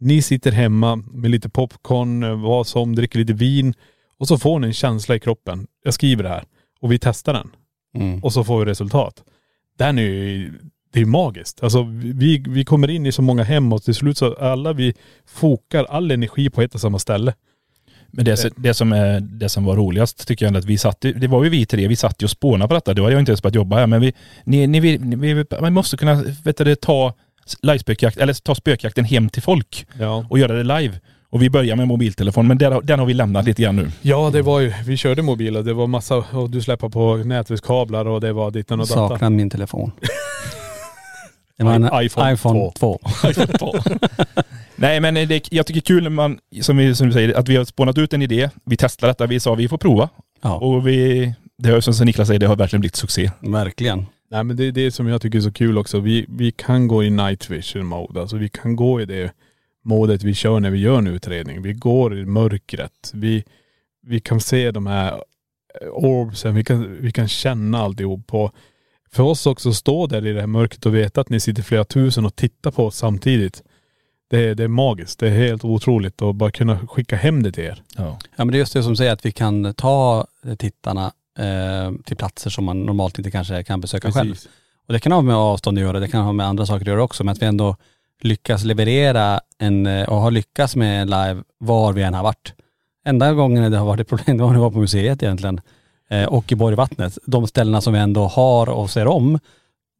Ni 0.00 0.22
sitter 0.22 0.52
hemma 0.52 0.96
med 0.96 1.30
lite 1.30 1.48
popcorn, 1.48 2.42
vad 2.42 2.66
som, 2.66 2.94
dricker 2.96 3.18
lite 3.18 3.32
vin 3.32 3.74
och 4.18 4.28
så 4.28 4.38
får 4.38 4.58
ni 4.58 4.66
en 4.66 4.72
känsla 4.72 5.14
i 5.14 5.20
kroppen. 5.20 5.66
Jag 5.84 5.94
skriver 5.94 6.22
det 6.22 6.28
här 6.28 6.44
och 6.80 6.92
vi 6.92 6.98
testar 6.98 7.32
den 7.32 7.50
Mm. 7.94 8.20
och 8.24 8.32
så 8.32 8.44
får 8.44 8.58
vi 8.58 8.70
resultat. 8.70 9.24
Den 9.78 9.98
är 9.98 10.02
ju, 10.02 10.52
det 10.92 11.00
är 11.00 11.04
magiskt. 11.04 11.62
Alltså 11.62 11.82
vi, 12.02 12.44
vi 12.48 12.64
kommer 12.64 12.90
in 12.90 13.06
i 13.06 13.12
så 13.12 13.22
många 13.22 13.42
hem 13.42 13.72
och 13.72 13.82
till 13.82 13.94
slut 13.94 14.18
så 14.18 14.34
alla 14.34 14.72
vi 14.72 14.94
fokar 15.26 15.84
all 15.84 16.10
energi 16.10 16.50
på 16.50 16.62
ett 16.62 16.74
och 16.74 16.80
samma 16.80 16.98
ställe. 16.98 17.34
Men 18.10 18.24
det, 18.24 18.52
det, 18.56 18.74
som 18.74 18.92
är, 18.92 19.20
det 19.20 19.48
som 19.48 19.64
var 19.64 19.76
roligast 19.76 20.28
tycker 20.28 20.46
jag 20.46 20.56
att 20.56 20.64
vi 20.64 20.78
satt, 20.78 21.00
det 21.00 21.26
var 21.28 21.44
ju 21.44 21.50
vi 21.50 21.66
tre, 21.66 21.88
vi 21.88 21.96
satt 21.96 22.22
ju 22.22 22.24
och 22.24 22.30
spånade 22.30 22.68
på 22.68 22.74
detta. 22.74 22.94
Då 22.94 23.02
hade 23.02 23.12
jag 23.14 23.20
inte 23.20 23.30
ens 23.32 23.42
börjat 23.42 23.54
jobba 23.54 23.76
här 23.76 23.86
men 23.86 24.00
vi, 24.00 24.12
ni, 24.44 24.66
ni, 24.66 24.80
vi, 24.80 24.96
vi, 24.96 25.44
man 25.60 25.72
måste 25.72 25.96
kunna, 25.96 26.24
vet 26.44 26.56
du, 26.56 26.74
ta 26.74 27.14
livespökjakt, 27.62 28.16
eller 28.16 28.34
ta 28.34 28.54
spökjakten 28.54 29.04
hem 29.04 29.28
till 29.28 29.42
folk 29.42 29.86
Ja. 29.98 30.26
och 30.30 30.38
göra 30.38 30.52
det 30.52 30.78
live. 30.80 31.00
Och 31.32 31.42
vi 31.42 31.50
börjar 31.50 31.76
med 31.76 31.88
mobiltelefon 31.88 32.46
men 32.46 32.58
där, 32.58 32.80
den 32.82 32.98
har 32.98 33.06
vi 33.06 33.14
lämnat 33.14 33.44
lite 33.44 33.62
grann 33.62 33.76
nu. 33.76 33.90
Ja 34.02 34.30
det 34.32 34.42
var 34.42 34.60
ju, 34.60 34.72
vi 34.86 34.96
körde 34.96 35.22
mobil 35.22 35.56
och 35.56 35.64
det 35.64 35.72
var 35.72 35.86
massa, 35.86 36.16
och 36.16 36.50
du 36.50 36.60
släpper 36.62 36.88
på 36.88 37.16
nätverkskablar 37.16 38.06
och 38.06 38.20
det 38.20 38.32
var 38.32 38.50
ditten 38.50 38.80
och 38.80 38.86
datan. 38.86 39.08
Saknar 39.08 39.30
min 39.30 39.50
telefon. 39.50 39.92
Det 41.60 41.64
var 41.64 41.74
en 41.74 41.84
I- 41.84 42.04
iPhone 42.06 42.32
iPhone, 42.32 42.72
2. 42.78 43.00
Nej 44.76 45.00
men 45.00 45.14
det, 45.14 45.52
jag 45.52 45.66
tycker 45.66 45.80
det 45.80 45.84
är 45.84 45.94
kul 45.94 46.02
när 46.02 46.10
man, 46.10 46.38
som, 46.60 46.76
vi, 46.76 46.94
som 46.94 47.06
du 47.06 47.12
säger, 47.12 47.34
att 47.38 47.48
vi 47.48 47.56
har 47.56 47.64
spånat 47.64 47.98
ut 47.98 48.12
en 48.12 48.22
idé. 48.22 48.50
Vi 48.64 48.76
testar 48.76 49.08
detta, 49.08 49.26
vi 49.26 49.40
sa 49.40 49.54
vi 49.54 49.68
får 49.68 49.78
prova. 49.78 50.08
Ja, 50.42 50.54
Och 50.56 50.88
vi, 50.88 51.34
det 51.58 51.70
har 51.70 51.80
som 51.80 52.06
Niklas 52.06 52.28
säger, 52.28 52.40
det 52.40 52.46
har 52.46 52.56
verkligen 52.56 52.80
blivit 52.80 52.96
succé. 52.96 53.30
verkligen. 53.40 54.06
Nej 54.30 54.44
men 54.44 54.56
det 54.56 54.64
är 54.64 54.72
det 54.72 54.90
som 54.90 55.06
jag 55.08 55.22
tycker 55.22 55.38
är 55.38 55.42
så 55.42 55.52
kul 55.52 55.78
också. 55.78 56.00
Vi, 56.00 56.26
vi 56.28 56.50
kan 56.52 56.88
gå 56.88 57.04
i 57.04 57.10
night 57.10 57.50
vision 57.50 57.86
mode. 57.86 58.20
Alltså 58.20 58.36
vi 58.36 58.48
kan 58.48 58.76
gå 58.76 59.00
i 59.00 59.04
det 59.04 59.32
modet 59.84 60.22
vi 60.22 60.34
kör 60.34 60.60
när 60.60 60.70
vi 60.70 60.78
gör 60.78 60.98
en 60.98 61.06
utredning. 61.06 61.62
Vi 61.62 61.72
går 61.72 62.18
i 62.18 62.24
mörkret. 62.26 63.10
Vi, 63.14 63.44
vi 64.06 64.20
kan 64.20 64.40
se 64.40 64.70
de 64.70 64.86
här 64.86 65.12
eh, 65.12 65.88
orbsen. 65.92 66.54
Vi 66.54 66.64
kan, 66.64 66.96
vi 67.00 67.12
kan 67.12 67.28
känna 67.28 67.78
alltihop. 67.78 68.26
På. 68.26 68.52
För 69.12 69.22
oss 69.22 69.46
också 69.46 69.68
att 69.68 69.74
stå 69.74 70.06
där 70.06 70.26
i 70.26 70.32
det 70.32 70.40
här 70.40 70.46
mörkret 70.46 70.86
och 70.86 70.94
veta 70.94 71.20
att 71.20 71.28
ni 71.28 71.40
sitter 71.40 71.62
flera 71.62 71.84
tusen 71.84 72.26
och 72.26 72.36
tittar 72.36 72.70
på 72.70 72.86
oss 72.86 72.96
samtidigt. 72.96 73.62
Det 74.30 74.48
är, 74.48 74.54
det 74.54 74.64
är 74.64 74.68
magiskt. 74.68 75.18
Det 75.18 75.26
är 75.28 75.30
helt 75.30 75.64
otroligt 75.64 76.22
att 76.22 76.36
bara 76.36 76.50
kunna 76.50 76.78
skicka 76.86 77.16
hem 77.16 77.42
det 77.42 77.52
till 77.52 77.64
er. 77.64 77.82
Ja. 77.96 78.18
Ja 78.36 78.44
men 78.44 78.48
det 78.48 78.56
är 78.56 78.58
just 78.58 78.72
det 78.72 78.82
som 78.82 78.96
säger 78.96 79.12
att 79.12 79.26
vi 79.26 79.32
kan 79.32 79.74
ta 79.74 80.26
tittarna 80.58 81.12
eh, 81.38 81.92
till 82.04 82.16
platser 82.16 82.50
som 82.50 82.64
man 82.64 82.82
normalt 82.82 83.18
inte 83.18 83.30
kanske 83.30 83.62
kan 83.64 83.80
besöka 83.80 84.12
själv. 84.12 84.36
Och 84.86 84.92
det 84.92 85.00
kan 85.00 85.12
ha 85.12 85.22
med 85.22 85.36
avstånd 85.36 85.78
att 85.78 85.82
göra, 85.82 86.00
det 86.00 86.08
kan 86.08 86.24
ha 86.24 86.32
med 86.32 86.46
andra 86.46 86.66
saker 86.66 86.80
att 86.80 86.86
göra 86.86 87.02
också, 87.02 87.24
men 87.24 87.32
att 87.32 87.42
vi 87.42 87.46
ändå 87.46 87.76
lyckas 88.20 88.64
leverera 88.64 89.40
en, 89.58 89.86
eh, 89.86 90.08
och 90.08 90.16
har 90.16 90.30
lyckats 90.30 90.76
med 90.76 91.02
en 91.02 91.10
live 91.10 91.42
var 91.58 91.92
vi 91.92 92.02
än 92.02 92.14
har 92.14 92.22
varit. 92.22 92.54
Enda 93.04 93.32
gången 93.32 93.72
det 93.72 93.78
har 93.78 93.86
varit 93.86 94.00
ett 94.00 94.08
problem, 94.08 94.36
det 94.36 94.42
var 94.42 94.50
när 94.50 94.58
vi 94.58 94.62
var 94.62 94.70
på 94.70 94.78
museet 94.78 95.22
egentligen. 95.22 95.60
Eh, 96.10 96.24
och 96.24 96.52
i 96.52 96.54
Borgvattnet. 96.54 97.18
De 97.26 97.46
ställena 97.46 97.80
som 97.80 97.92
vi 97.92 97.98
ändå 97.98 98.26
har 98.26 98.68
och 98.68 98.90
ser 98.90 99.06
om, 99.06 99.38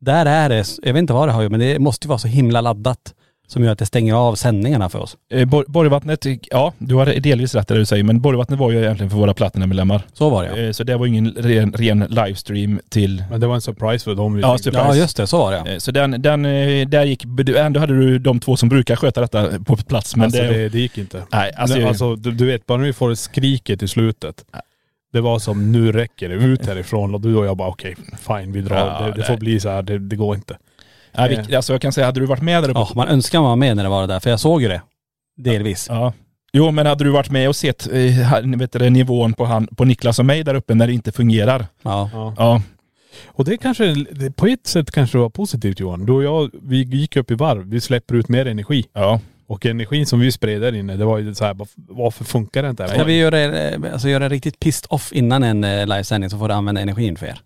där 0.01 0.27
är 0.27 0.49
det, 0.49 0.65
jag 0.83 0.93
vet 0.93 1.01
inte 1.01 1.13
vad 1.13 1.29
det 1.29 1.33
har 1.33 1.49
men 1.49 1.61
det 1.61 1.79
måste 1.79 2.07
ju 2.07 2.09
vara 2.09 2.19
så 2.19 2.29
himla 2.29 2.61
laddat 2.61 3.15
som 3.47 3.65
gör 3.65 3.73
att 3.73 3.79
det 3.79 3.87
stänger 3.87 4.15
av 4.15 4.35
sändningarna 4.35 4.89
för 4.89 4.99
oss. 4.99 5.17
Eh, 5.33 5.45
Bor- 5.49 5.65
Borgvattnet, 5.69 6.27
ja 6.51 6.73
du 6.79 6.95
har 6.95 7.07
delvis 7.07 7.55
rätt 7.55 7.71
i 7.71 7.75
det 7.75 7.81
du 7.81 7.87
säger, 7.87 8.05
men 8.05 8.21
Borgvattnet 8.21 8.59
var 8.59 8.71
ju 8.71 8.79
egentligen 8.83 9.11
för 9.11 9.17
våra 9.17 9.35
Platinum-medlemmar. 9.35 10.03
Så 10.13 10.31
var 10.31 10.43
det 10.43 10.49
ja. 10.61 10.67
Eh, 10.67 10.73
Så 10.73 10.85
det 10.85 10.97
var 10.97 11.07
ingen 11.07 11.33
ren, 11.37 11.73
ren 11.73 12.07
livestream 12.09 12.81
till... 12.89 13.25
Men 13.31 13.41
det 13.41 13.47
var 13.47 13.55
en 13.55 13.61
surprise 13.61 14.05
för 14.05 14.15
dem. 14.15 14.39
Ja, 14.41 14.59
surprise. 14.59 14.85
Ja 14.87 14.95
just 14.97 15.17
det, 15.17 15.27
så 15.27 15.39
var 15.39 15.53
det 15.53 15.57
ja. 15.67 15.67
Eh, 15.73 15.79
Så 15.79 15.91
den, 15.91 16.23
den, 16.23 16.45
eh, 16.45 16.89
där 16.89 17.05
gick, 17.05 17.25
ändå 17.57 17.81
hade 17.81 17.99
du 17.99 18.19
de 18.19 18.41
två 18.41 18.57
som 18.57 18.69
brukar 18.69 18.97
sköta 18.97 19.21
detta 19.21 19.49
på 19.67 19.77
plats. 19.77 20.17
Men 20.17 20.25
alltså, 20.25 20.43
det, 20.43 20.49
det, 20.49 20.69
det 20.69 20.79
gick 20.81 20.99
inte. 20.99 21.23
nej, 21.33 21.53
alltså, 21.57 21.79
Men 21.79 21.87
alltså 21.89 22.17
du, 22.17 22.31
du 22.33 22.47
vet, 22.47 22.67
bara 22.67 22.79
när 22.79 22.85
vi 22.87 22.93
får 22.93 23.15
skriket 23.15 23.83
i 23.83 23.89
slutet. 23.89 24.45
Det 25.13 25.21
var 25.21 25.39
som, 25.39 25.73
nu 25.73 25.93
räcker 25.93 26.29
det, 26.29 26.35
ut 26.35 26.67
härifrån. 26.67 27.15
Och 27.15 27.21
du 27.21 27.37
och 27.37 27.47
jag 27.47 27.57
bara 27.57 27.69
okej, 27.69 27.97
fine 28.29 28.53
vi 28.53 28.61
drar. 28.61 28.77
Ja, 28.77 29.07
det, 29.07 29.13
det 29.13 29.25
får 29.25 29.37
bli 29.37 29.61
så 29.61 29.69
här, 29.69 29.83
det, 29.83 29.99
det 29.99 30.17
går 30.17 30.37
inte. 30.37 30.59
nej, 31.13 31.45
vi, 31.49 31.57
alltså 31.57 31.73
jag 31.73 31.83
kan 31.83 31.93
säga, 31.93 32.07
hade 32.07 32.21
du 32.21 32.27
varit 32.27 32.43
med 32.43 32.63
där 32.63 32.71
uppe? 32.71 32.79
Ja, 32.81 32.91
man 32.95 33.09
önskar 33.09 33.41
man 33.41 33.49
var 33.49 33.57
med 33.57 33.77
när 33.77 33.83
det 33.83 33.91
var 33.91 34.01
det 34.01 34.07
där, 34.07 34.21
för 34.21 34.31
jag 34.31 34.41
såg 34.41 34.63
ju 34.63 34.69
det. 34.69 34.83
Delvis. 35.37 35.87
Ja. 35.89 36.13
Jo 36.53 36.71
men 36.71 36.87
hade 36.87 37.05
du 37.05 37.11
varit 37.11 37.31
med 37.31 37.49
och 37.49 37.57
sett 37.57 37.89
eh, 37.93 38.57
vet 38.57 38.73
du, 38.73 38.79
det, 38.79 38.91
nivån 38.91 39.33
på, 39.33 39.45
han, 39.45 39.67
på 39.67 39.85
Niklas 39.85 40.19
och 40.19 40.27
mig 40.27 40.45
där 40.45 40.55
uppe 40.55 40.75
när 40.75 40.87
det 40.87 40.93
inte 40.93 41.13
fungerar? 41.13 41.67
Ja. 41.83 42.11
Ja. 42.13 42.35
Ja. 42.39 42.63
Och 43.27 43.45
det 43.45 43.57
kanske, 43.57 44.05
på 44.37 44.47
ett 44.47 44.67
sätt 44.67 44.91
kanske 44.91 45.19
det 45.19 45.23
var 45.23 45.31
positivt 45.31 45.81
Johan. 45.81 46.07
Du 46.07 46.13
och 46.13 46.23
jag, 46.23 46.51
vi 46.63 46.83
gick 46.83 47.17
upp 47.17 47.31
i 47.31 47.35
varv. 47.35 47.71
Vi 47.71 47.81
släpper 47.81 48.15
ut 48.15 48.29
mer 48.29 48.47
energi. 48.47 48.85
Ja. 48.93 49.21
Och 49.51 49.67
energin 49.67 50.07
som 50.07 50.21
vi 50.21 50.33
spred 50.33 50.61
där 50.63 50.75
inne, 50.75 50.97
det 50.97 51.05
var 51.05 51.19
ju 51.19 51.35
så 51.35 51.45
här, 51.45 51.57
varför- 51.89 52.25
funkar 52.25 52.63
det 52.63 52.71
inte? 52.71 52.89
Ska 52.89 53.05
vi 53.05 53.19
göra, 53.19 53.41
eh, 53.41 53.93
alltså 53.93 54.09
göra 54.09 54.29
riktigt 54.29 54.59
pissed 54.61 54.87
off 54.91 55.13
innan 55.13 55.43
en 55.43 55.65
eh, 55.65 55.87
livesändning 55.87 56.31
så 56.31 56.39
får 56.39 56.49
du 56.49 56.55
använda 56.55 56.81
energin 56.81 57.17
för 57.17 57.27
er. 57.27 57.41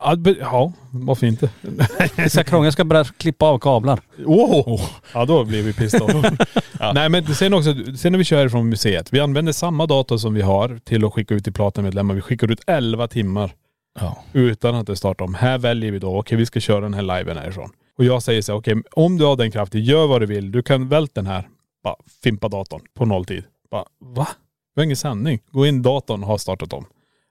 Ja, 0.00 0.16
Ja, 0.40 0.72
varför 0.90 1.26
inte? 1.26 1.50
Krångla, 2.44 2.66
jag 2.66 2.72
ska 2.72 2.84
börja 2.84 3.04
klippa 3.04 3.46
av 3.46 3.58
kablar. 3.58 4.00
Wow. 4.18 4.80
Ja 5.14 5.24
då 5.24 5.44
blir 5.44 5.62
vi 5.62 5.72
pissed 5.72 6.02
off. 6.02 6.26
Nej 6.94 7.08
men 7.08 7.34
sen 7.34 7.54
också, 7.54 7.74
sen 7.96 8.12
när 8.12 8.18
vi 8.18 8.24
kör 8.24 8.48
från 8.48 8.68
museet, 8.68 9.12
vi 9.12 9.20
använder 9.20 9.52
samma 9.52 9.86
dator 9.86 10.16
som 10.18 10.34
vi 10.34 10.42
har 10.42 10.78
till 10.84 11.04
att 11.04 11.12
skicka 11.12 11.34
ut 11.34 11.44
till 11.44 11.52
Platinmedlemmar. 11.52 12.14
Vi 12.14 12.20
skickar 12.20 12.52
ut 12.52 12.60
11 12.66 13.08
timmar 13.08 13.50
Ja. 14.00 14.22
utan 14.32 14.74
att 14.74 14.86
det 14.86 14.96
startar 14.96 15.24
om. 15.24 15.34
Här 15.34 15.58
väljer 15.58 15.92
vi 15.92 15.98
då, 15.98 16.18
okej 16.18 16.38
vi 16.38 16.46
ska 16.46 16.60
köra 16.60 16.80
den 16.80 16.94
här 16.94 17.02
liven 17.18 17.36
härifrån. 17.36 17.70
Och 17.98 18.04
jag 18.04 18.22
säger 18.22 18.42
så 18.42 18.52
här, 18.52 18.58
okej 18.58 18.82
om 18.90 19.18
du 19.18 19.24
har 19.24 19.36
den 19.36 19.50
kraften, 19.50 19.80
gör 19.80 20.06
vad 20.06 20.22
du 20.22 20.26
vill. 20.26 20.52
Du 20.52 20.62
kan 20.62 20.88
välta 20.88 21.12
den 21.14 21.26
här, 21.26 21.48
bara 21.84 21.96
fimpa 22.22 22.48
datorn 22.48 22.80
på 22.94 23.04
nolltid. 23.04 23.44
Bara, 23.70 23.84
va? 23.98 24.28
Det 24.74 24.80
var 24.80 24.84
ingen 24.84 24.96
sändning. 24.96 25.40
Gå 25.50 25.66
in 25.66 25.82
datorn 25.82 26.22
och 26.22 26.28
har 26.28 26.38
startat 26.38 26.72
om. 26.72 26.84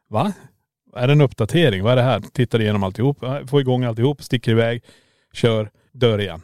Va? 0.10 0.34
Är 0.96 1.08
det 1.08 1.14
en 1.14 1.22
uppdatering? 1.22 1.84
Vad 1.84 1.92
är 1.92 1.96
det 1.96 2.02
här? 2.02 2.20
Tittar 2.20 2.62
igenom 2.62 2.84
alltihop, 2.84 3.24
får 3.50 3.62
igång 3.62 3.84
alltihop, 3.84 4.24
sticker 4.24 4.52
iväg, 4.52 4.84
kör, 5.34 5.70
dör 5.92 6.20
igen. 6.22 6.42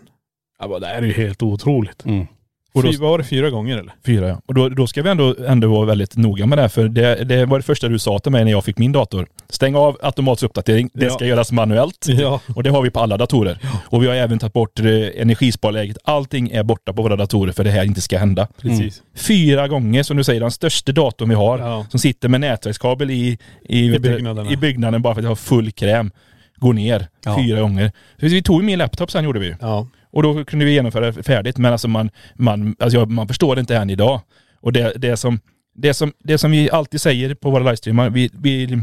Jag 0.59 0.69
bara, 0.69 0.80
det 0.80 0.88
här 0.88 1.01
är 1.01 1.07
ju 1.07 1.13
helt 1.13 1.43
otroligt. 1.43 2.05
Mm. 2.05 2.28
Och 2.74 2.84
då, 2.84 2.91
Fy, 2.91 2.97
var 2.97 3.17
det 3.17 3.24
fyra 3.24 3.49
gånger 3.49 3.78
eller? 3.78 3.93
fyra 4.05 4.28
ja. 4.28 4.41
Och 4.45 4.53
då, 4.53 4.69
då 4.69 4.88
ska 4.88 5.01
vi 5.01 5.09
ändå, 5.09 5.36
ändå 5.47 5.67
vara 5.67 5.86
väldigt 5.86 6.15
noga 6.17 6.45
med 6.45 6.57
det 6.57 6.61
här, 6.61 6.69
för 6.69 6.88
det, 6.89 7.15
det 7.24 7.45
var 7.45 7.59
det 7.59 7.63
första 7.63 7.88
du 7.88 7.99
sa 7.99 8.19
till 8.19 8.32
mig 8.32 8.43
när 8.45 8.51
jag 8.51 8.63
fick 8.65 8.78
min 8.78 8.91
dator. 8.91 9.28
Stäng 9.49 9.76
av 9.76 9.97
automatisk 10.01 10.43
uppdatering, 10.45 10.89
det 10.93 11.05
Ja. 11.05 11.11
ska 11.11 11.26
göras 11.26 11.51
manuellt. 11.51 12.05
Ja. 12.07 12.39
Och 12.55 12.63
det 12.63 12.69
har 12.69 12.82
vi 12.82 12.89
på 12.89 12.99
alla 12.99 13.17
datorer. 13.17 13.57
Och 13.86 14.03
vi 14.03 14.07
har 14.07 14.15
även 14.15 14.39
tagit 14.39 14.53
bort 14.53 14.80
eh, 14.80 14.86
energisparläget. 15.17 15.97
Allting 16.03 16.49
är 16.51 16.63
borta 16.63 16.93
på 16.93 17.01
våra 17.01 17.15
datorer 17.15 17.51
för 17.51 17.63
det 17.63 17.69
här 17.71 17.84
inte 17.84 18.01
ska 18.01 18.17
hända. 18.17 18.47
Precis. 18.61 19.01
Fyra 19.15 19.67
gånger, 19.67 20.03
som 20.03 20.17
du 20.17 20.24
säger, 20.24 20.39
den 20.41 20.51
största 20.51 20.91
datorn 20.91 21.30
vi 21.30 21.36
har, 21.36 21.59
Ja. 21.59 21.86
som 21.89 21.99
sitter 21.99 22.30
med 22.30 22.41
nätverkskabel 22.41 23.11
i, 23.11 23.38
i, 23.69 23.88
du, 23.88 23.99
byggnaderna. 23.99 24.51
i 24.51 24.57
byggnaden 24.57 25.01
bara 25.01 25.13
för 25.13 25.21
att 25.21 25.24
jag 25.24 25.32
har 25.32 25.36
full 25.36 25.71
kräm, 25.71 26.11
går 26.55 26.74
ner 26.74 27.07
Ja. 27.26 27.38
fyra 27.38 27.61
gånger. 27.61 27.91
Så 28.19 28.26
vi 28.26 28.41
tog 28.43 28.61
ju 28.61 28.65
min 28.65 28.80
laptop 28.80 29.11
sen 29.11 29.24
gjorde 29.24 29.39
vi 29.39 29.45
ju. 29.45 29.55
Ja. 29.61 29.88
Och 30.14 30.24
då 30.24 30.45
kunde 30.45 30.66
vi 30.66 30.72
genomföra 30.74 31.11
det 31.11 31.24
färdigt. 31.24 31.57
Men 31.57 31.72
alltså 31.72 31.88
man, 31.88 32.09
man, 32.36 32.76
alltså 32.80 32.99
jag- 32.99 33.11
man 33.11 33.28
förstår 33.28 33.55
det 33.55 33.59
inte 33.59 33.76
än 33.78 33.89
idag. 33.89 34.22
Och 34.61 34.74
det, 34.74 34.93
det, 34.95 35.18
som, 35.18 35.39
det, 35.76 35.93
som, 35.93 36.14
det 36.24 36.38
som 36.38 36.51
vi 36.51 36.70
alltid 36.72 37.01
säger 37.01 37.36
på 37.36 37.49
våra 37.51 37.64
livestreamar, 37.64 38.09
vi, 38.09 38.30
vi, 38.34 38.80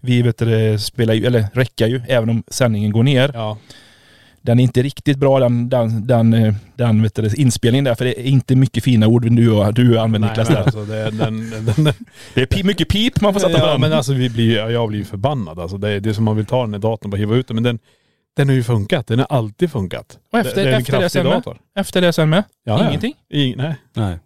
vi 0.00 0.22
vet 0.22 0.38
det, 0.38 0.78
spelar 0.78 1.14
ju, 1.14 1.26
eller 1.26 1.46
räcker 1.52 1.86
ju, 1.86 2.00
även 2.08 2.28
om 2.30 2.42
sändningen 2.48 2.92
går 2.92 3.02
ner. 3.02 3.30
Ja. 3.34 3.58
Den 4.42 4.58
är 4.58 4.62
inte 4.62 4.82
riktigt 4.82 5.18
bra 5.18 5.40
den, 5.40 5.68
den, 5.68 6.06
den, 6.06 6.34
eh, 6.34 6.54
den 6.76 7.02
vet 7.02 7.14
du, 7.14 7.30
inspelningen 7.36 7.84
där, 7.84 7.94
för 7.94 8.04
det 8.04 8.20
är 8.20 8.24
inte 8.24 8.56
mycket 8.56 8.84
fina 8.84 9.06
ord 9.06 9.22
du, 9.22 9.72
du 9.72 9.98
använder 9.98 10.28
Niklas. 10.28 10.48
där. 10.48 10.56
alltså, 10.56 10.84
det, 10.84 11.10
den, 11.10 11.50
den, 11.50 11.64
den, 11.84 11.94
Det 12.34 12.42
är 12.42 12.46
pi, 12.46 12.62
mycket 12.64 12.88
pip 12.88 13.20
man 13.20 13.32
får 13.32 13.40
sätta 13.40 13.58
ja, 13.58 13.66
den. 13.72 13.80
men 13.80 13.92
alltså 13.92 14.12
vi 14.12 14.30
blir, 14.30 14.70
jag 14.70 14.88
blir 14.88 15.04
förbannad 15.04 15.58
alltså. 15.58 15.78
Det 15.78 15.88
är, 15.90 16.00
det 16.00 16.08
är 16.08 16.12
som 16.14 16.24
man 16.24 16.36
vill 16.36 16.46
ta 16.46 16.60
den 16.66 16.74
i 16.74 16.78
datorn 16.78 17.06
och 17.06 17.10
bara 17.10 17.16
hiva 17.16 17.34
ut 17.34 17.48
den. 17.48 17.54
Men 17.54 17.64
den, 17.64 17.78
den 18.36 18.48
har 18.48 18.54
ju 18.54 18.62
funkat. 18.62 19.06
Den 19.06 19.18
har 19.18 19.26
alltid 19.30 19.70
funkat. 19.72 20.18
och 20.32 20.38
efter 20.38 20.54
det, 20.56 20.62
det 20.62 20.68
är 20.70 20.72
en 20.74 20.80
efter 20.80 20.92
det 20.92 20.98
kraftig 20.98 21.10
sen 21.20 21.26
med? 21.26 21.36
dator. 21.36 21.58
Efter 21.76 22.00
det 22.00 22.12
sen 22.12 22.30
med? 22.30 22.44
Ja, 22.64 22.78
ja. 22.82 22.88
Ingenting? 22.88 23.14
I, 23.30 23.54
nej, 23.56 23.74
Nej. 23.92 24.18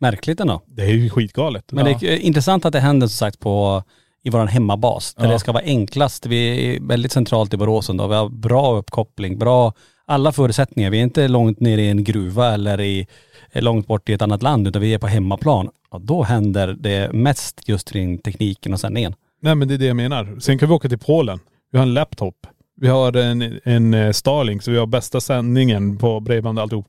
Märkligt 0.00 0.40
ändå. 0.40 0.62
det 0.66 0.82
är 0.82 0.88
ju 0.90 1.10
skitgalet. 1.10 1.72
Men 1.72 1.86
ja. 1.86 1.98
det 2.00 2.12
är 2.14 2.18
intressant 2.18 2.64
att 2.64 2.72
det 2.72 2.80
händer 2.80 3.06
som 3.06 3.14
sagt 3.16 3.40
på, 3.40 3.82
i 4.24 4.30
vår 4.30 4.46
hemmabas. 4.46 5.14
Där 5.14 5.24
Ja. 5.24 5.32
det 5.32 5.38
ska 5.38 5.52
vara 5.52 5.62
enklast. 5.64 6.26
Vi 6.26 6.66
är 6.76 6.80
väldigt 6.80 7.12
centralt 7.12 7.54
i 7.54 7.56
Borås 7.56 7.88
ändå. 7.90 8.06
Vi 8.06 8.14
har 8.14 8.28
bra 8.28 8.76
uppkoppling, 8.76 9.38
bra 9.38 9.72
alla 10.06 10.32
förutsättningar. 10.32 10.90
Vi 10.90 10.98
är 10.98 11.02
inte 11.02 11.28
långt 11.28 11.60
ner 11.60 11.78
i 11.78 11.88
en 11.90 12.04
gruva 12.04 12.54
eller 12.54 12.80
i, 12.80 13.06
långt 13.52 13.86
bort 13.86 14.08
i 14.08 14.12
ett 14.12 14.22
annat 14.22 14.42
land 14.42 14.68
utan 14.68 14.82
vi 14.82 14.94
är 14.94 14.98
på 14.98 15.06
hemmaplan. 15.06 15.68
Och 15.88 16.00
då 16.00 16.22
händer 16.22 16.76
det 16.80 17.12
mest 17.12 17.68
just 17.68 17.92
kring 17.92 18.18
tekniken 18.18 18.72
och 18.72 18.80
sändningen. 18.80 19.14
Nej 19.42 19.54
men 19.54 19.68
det 19.68 19.74
är 19.74 19.78
det 19.78 19.86
jag 19.86 19.96
menar. 19.96 20.36
Sen 20.40 20.58
kan 20.58 20.68
vi 20.68 20.74
åka 20.74 20.88
till 20.88 20.98
Polen. 20.98 21.38
Vi 21.72 21.78
har 21.78 21.82
en 21.86 21.94
laptop. 21.94 22.46
Vi 22.76 22.88
har 22.88 23.16
en, 23.16 23.60
en 23.64 23.94
eh, 23.94 24.12
Starlink 24.12 24.62
så 24.62 24.70
vi 24.70 24.78
har 24.78 24.86
bästa 24.86 25.20
sändningen 25.20 25.98
på 25.98 26.20
bredband 26.20 26.58
och 26.58 26.62
alltihop. 26.62 26.86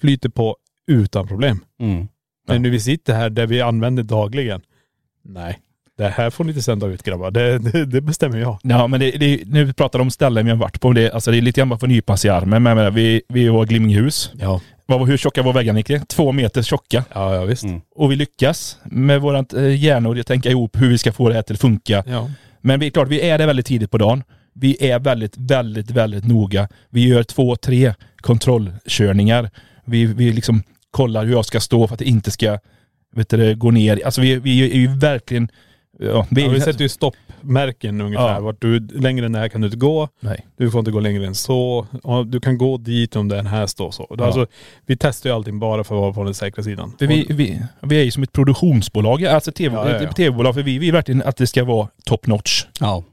Flyter 0.00 0.28
på 0.28 0.56
utan 0.86 1.26
problem. 1.26 1.60
Mm. 1.80 2.08
Men 2.48 2.62
nu 2.62 2.70
vi 2.70 2.80
sitter 2.80 3.14
här 3.14 3.30
där 3.30 3.46
vi 3.46 3.60
använder 3.60 4.02
dagligen. 4.02 4.60
Nej. 5.24 5.58
Det 5.98 6.08
här 6.08 6.30
får 6.30 6.44
ni 6.44 6.50
inte 6.50 6.62
sända 6.62 6.86
ut 6.86 7.02
grabbar. 7.02 7.30
Det, 7.30 7.58
det, 7.58 7.84
det 7.84 8.00
bestämmer 8.00 8.38
jag. 8.38 8.58
Ja 8.62 8.86
men 8.86 9.00
det, 9.00 9.10
det, 9.10 9.42
nu 9.46 9.72
pratar 9.72 9.98
om 9.98 10.10
ställen 10.10 10.44
vi 10.44 10.50
har 10.50 10.58
varit 10.58 10.80
på. 10.80 10.92
Det, 10.92 11.10
alltså 11.12 11.30
det 11.30 11.36
är 11.36 11.40
lite 11.40 11.60
grann 11.60 11.68
bara 11.68 11.78
för 11.78 11.86
att 11.86 11.90
nypa 11.90 12.16
sig 12.16 12.28
i 12.28 12.32
armen. 12.32 12.62
Men 12.62 12.76
menar, 12.76 12.90
vi, 12.90 13.22
vi 13.28 13.48
var 13.48 13.66
Glimmingehus. 13.66 14.32
Ja. 14.34 14.60
Vad, 14.86 15.08
hur 15.08 15.16
tjocka 15.16 15.42
var 15.42 15.52
väggarna 15.52 15.76
Nicke? 15.76 16.02
Två 16.08 16.32
meter 16.32 16.62
tjocka. 16.62 17.04
Ja, 17.14 17.34
ja 17.34 17.44
visst. 17.44 17.64
Mm. 17.64 17.80
Och 17.94 18.12
vi 18.12 18.16
lyckas 18.16 18.78
med 18.84 19.20
vårat 19.20 19.52
eh, 19.52 19.84
hjärnor 19.84 20.22
tänka 20.22 20.50
ihop 20.50 20.76
hur 20.76 20.88
vi 20.88 20.98
ska 20.98 21.12
få 21.12 21.28
det 21.28 21.34
här 21.34 21.42
till 21.42 21.54
att 21.54 21.60
funka. 21.60 22.04
Ja. 22.06 22.30
Men 22.60 22.80
vi 22.80 22.90
klart, 22.90 23.08
vi 23.08 23.28
är 23.28 23.38
det 23.38 23.46
väldigt 23.46 23.66
tidigt 23.66 23.90
på 23.90 23.98
dagen. 23.98 24.22
Vi 24.60 24.90
är 24.90 24.98
väldigt, 24.98 25.36
väldigt, 25.36 25.90
väldigt 25.90 26.24
noga. 26.24 26.68
Vi 26.90 27.08
gör 27.08 27.22
två, 27.22 27.56
tre 27.56 27.94
kontrollkörningar. 28.16 29.50
Vi, 29.84 30.04
vi 30.04 30.32
liksom 30.32 30.62
kollar 30.90 31.24
hur 31.24 31.32
jag 31.32 31.44
ska 31.44 31.60
stå 31.60 31.86
för 31.86 31.94
att 31.94 31.98
det 31.98 32.08
inte 32.08 32.30
ska 32.30 32.58
vet 33.14 33.28
du, 33.28 33.56
gå 33.56 33.70
ner. 33.70 34.04
Alltså 34.04 34.20
vi, 34.20 34.36
vi 34.36 34.70
är 34.70 34.76
ju 34.76 34.98
verkligen... 34.98 35.48
Ja, 35.98 36.26
vi, 36.30 36.42
Ja, 36.42 36.48
vi 36.48 36.60
sätter 36.60 36.82
ju 36.82 36.88
stoppmärken 36.88 38.00
ungefär. 38.00 38.34
Ja. 38.34 38.40
Vart 38.40 38.62
du, 38.62 38.80
längre 38.80 39.26
än 39.26 39.32
det 39.32 39.38
här 39.38 39.48
kan 39.48 39.60
du 39.60 39.66
inte 39.66 39.76
gå. 39.76 40.08
Nej. 40.20 40.46
Du 40.56 40.70
får 40.70 40.78
inte 40.78 40.90
gå 40.90 41.00
längre 41.00 41.26
än 41.26 41.34
så. 41.34 41.86
Du 42.26 42.40
kan 42.40 42.58
gå 42.58 42.76
dit 42.76 43.16
om 43.16 43.28
den 43.28 43.46
här 43.46 43.66
står 43.66 43.90
så. 43.90 44.16
Ja. 44.18 44.24
Alltså, 44.24 44.46
vi 44.86 44.96
testar 44.96 45.30
ju 45.30 45.36
allting 45.36 45.58
bara 45.58 45.84
för 45.84 45.94
att 45.94 46.00
vara 46.00 46.12
på 46.12 46.24
den 46.24 46.34
säkra 46.34 46.64
sidan. 46.64 46.92
För 46.98 47.06
vi, 47.06 47.26
vi, 47.28 47.62
vi 47.82 48.00
är 48.00 48.04
ju 48.04 48.10
som 48.10 48.22
ett 48.22 48.32
produktionsbolag, 48.32 49.24
alltså 49.24 49.52
TV, 49.52 49.76
Ja, 49.76 50.02
ja, 50.02 50.12
tv-bolag, 50.12 50.54
för 50.54 50.62
vi 50.62 50.78
vill 50.78 50.92
verkligen 50.92 51.22
att 51.22 51.36
det 51.36 51.46
ska 51.46 51.64
vara 51.64 51.88
top 52.04 52.26
notch 52.26 52.64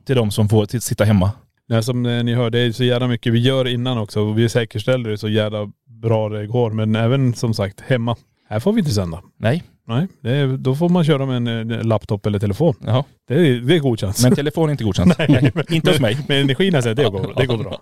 till 0.06 0.16
de 0.16 0.32
som 0.32 0.50
får 0.50 0.80
sitta 0.80 1.04
hemma. 1.04 1.32
Nej, 1.68 1.84
som 1.84 2.06
eh, 2.06 2.24
ni 2.24 2.34
hör, 2.34 2.50
det 2.50 2.60
är 2.60 2.72
så 2.72 2.84
jävla 2.84 3.08
mycket 3.08 3.34
vi 3.34 3.40
gör 3.40 3.68
innan 3.68 3.98
också. 3.98 4.22
Och 4.22 4.38
vi 4.40 4.50
säkerställer 4.50 5.10
det 5.10 5.18
så 5.18 5.30
jävla 5.30 5.72
bra 5.88 6.30
det 6.30 6.48
går. 6.48 6.72
Men 6.72 6.96
även 6.96 7.34
som 7.34 7.54
sagt 7.54 7.82
hemma. 7.82 8.16
Här 8.50 8.60
får 8.60 8.74
vi 8.74 8.80
inte 8.80 8.92
sända. 8.92 9.22
Nej. 9.38 9.64
Nej, 9.88 10.08
det 10.22 10.32
är, 10.32 10.48
då 10.48 10.76
får 10.76 10.90
man 10.90 11.04
köra 11.06 11.26
med 11.26 11.36
en 11.38 11.72
eh, 11.72 11.84
laptop 11.84 12.26
eller 12.26 12.40
telefon. 12.40 12.76
Ja. 12.86 13.06
Det 13.28 13.34
är, 13.34 13.56
det 13.60 13.76
är 13.76 13.80
godkänt. 13.80 14.24
Men 14.24 14.36
telefon 14.36 14.70
är 14.70 14.72
inte 14.72 14.84
godkänt. 14.84 15.16
Nej, 15.20 15.52
men- 15.56 15.64
inte 15.76 15.92
hos 15.92 16.00
mig. 16.00 16.18
Men 16.28 16.38
energin 16.38 16.82
säger, 16.82 16.96
det 16.96 17.04
går, 17.04 17.34
det 17.38 17.46
går 17.46 17.58
bra. 17.58 17.82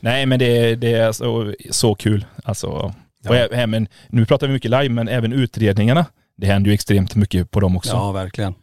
Nej 0.00 0.26
men 0.26 0.38
det, 0.38 0.74
det 0.74 0.92
är 0.92 1.12
så, 1.12 1.54
så 1.70 1.94
kul. 1.94 2.24
Alltså, 2.44 2.66
och 3.28 3.34
ä- 3.34 3.48
även, 3.52 3.88
nu 4.08 4.26
pratar 4.26 4.46
vi 4.46 4.52
mycket 4.52 4.70
live, 4.70 4.88
men 4.88 5.08
även 5.08 5.32
utredningarna. 5.32 6.06
Det 6.36 6.46
händer 6.46 6.70
ju 6.70 6.74
extremt 6.74 7.14
mycket 7.14 7.50
på 7.50 7.60
dem 7.60 7.76
också. 7.76 7.92
ja, 7.96 8.12
verkligen. 8.12 8.54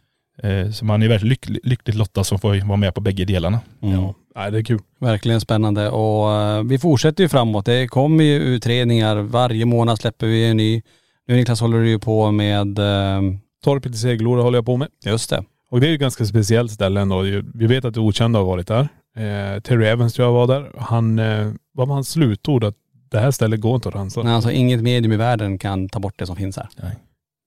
Eh, 0.42 0.70
Så 0.70 0.84
man 0.84 1.02
är 1.02 1.08
väldigt 1.08 1.28
lycklig, 1.28 1.60
lyckligt 1.64 1.96
lottad 1.96 2.24
som 2.24 2.38
får 2.38 2.66
vara 2.66 2.76
med 2.76 2.94
på 2.94 3.00
bägge 3.00 3.24
delarna. 3.24 3.60
Mm. 3.82 3.94
Ja, 3.94 4.14
nej, 4.36 4.50
det 4.52 4.58
är 4.58 4.62
kul. 4.62 4.80
Verkligen 5.00 5.40
spännande 5.40 5.90
och 5.90 6.32
eh, 6.32 6.62
vi 6.62 6.78
fortsätter 6.78 7.22
ju 7.24 7.28
framåt. 7.28 7.66
Det 7.66 7.88
kommer 7.88 8.24
ju 8.24 8.36
utredningar. 8.36 9.16
Varje 9.16 9.64
månad 9.64 9.98
släpper 9.98 10.26
vi 10.26 10.44
en 10.50 10.56
ny. 10.56 10.82
Nu 11.28 11.36
Niklas 11.36 11.60
håller 11.60 11.78
du 11.80 11.88
ju 11.88 11.98
på 11.98 12.30
med, 12.30 12.78
eh, 12.78 13.22
Torpet 13.64 13.94
i 13.94 13.98
Seglora 13.98 14.42
håller 14.42 14.58
jag 14.58 14.66
på 14.66 14.76
med. 14.76 14.88
just 15.04 15.30
det. 15.30 15.44
Och 15.70 15.80
det 15.80 15.86
är 15.86 15.88
ju 15.88 15.94
ett 15.94 16.00
ganska 16.00 16.24
speciellt 16.24 16.70
ställe 16.72 17.00
ändå. 17.00 17.20
Vi 17.54 17.66
vet 17.66 17.84
att 17.84 17.94
det 17.94 18.00
okända 18.00 18.38
har 18.38 18.46
varit 18.46 18.66
där. 18.66 18.88
Eh, 19.16 19.60
Terry 19.60 19.86
Evans 19.86 20.14
tror 20.14 20.26
jag 20.28 20.32
var 20.32 20.46
där. 20.46 20.72
Han, 20.78 21.18
eh, 21.18 21.52
vad 21.72 21.88
var 21.88 21.94
hans 21.94 22.08
slutord? 22.10 22.64
Att 22.64 22.74
det 23.10 23.18
här 23.18 23.30
stället 23.30 23.60
går 23.60 23.74
inte 23.74 23.88
att 23.88 23.94
rensa. 23.94 24.22
Men 24.22 24.32
alltså 24.32 24.50
inget 24.50 24.82
medium 24.82 25.12
i 25.12 25.16
världen 25.16 25.58
kan 25.58 25.88
ta 25.88 25.98
bort 25.98 26.14
det 26.18 26.26
som 26.26 26.36
finns 26.36 26.56
här. 26.56 26.68
Nej. 26.82 26.96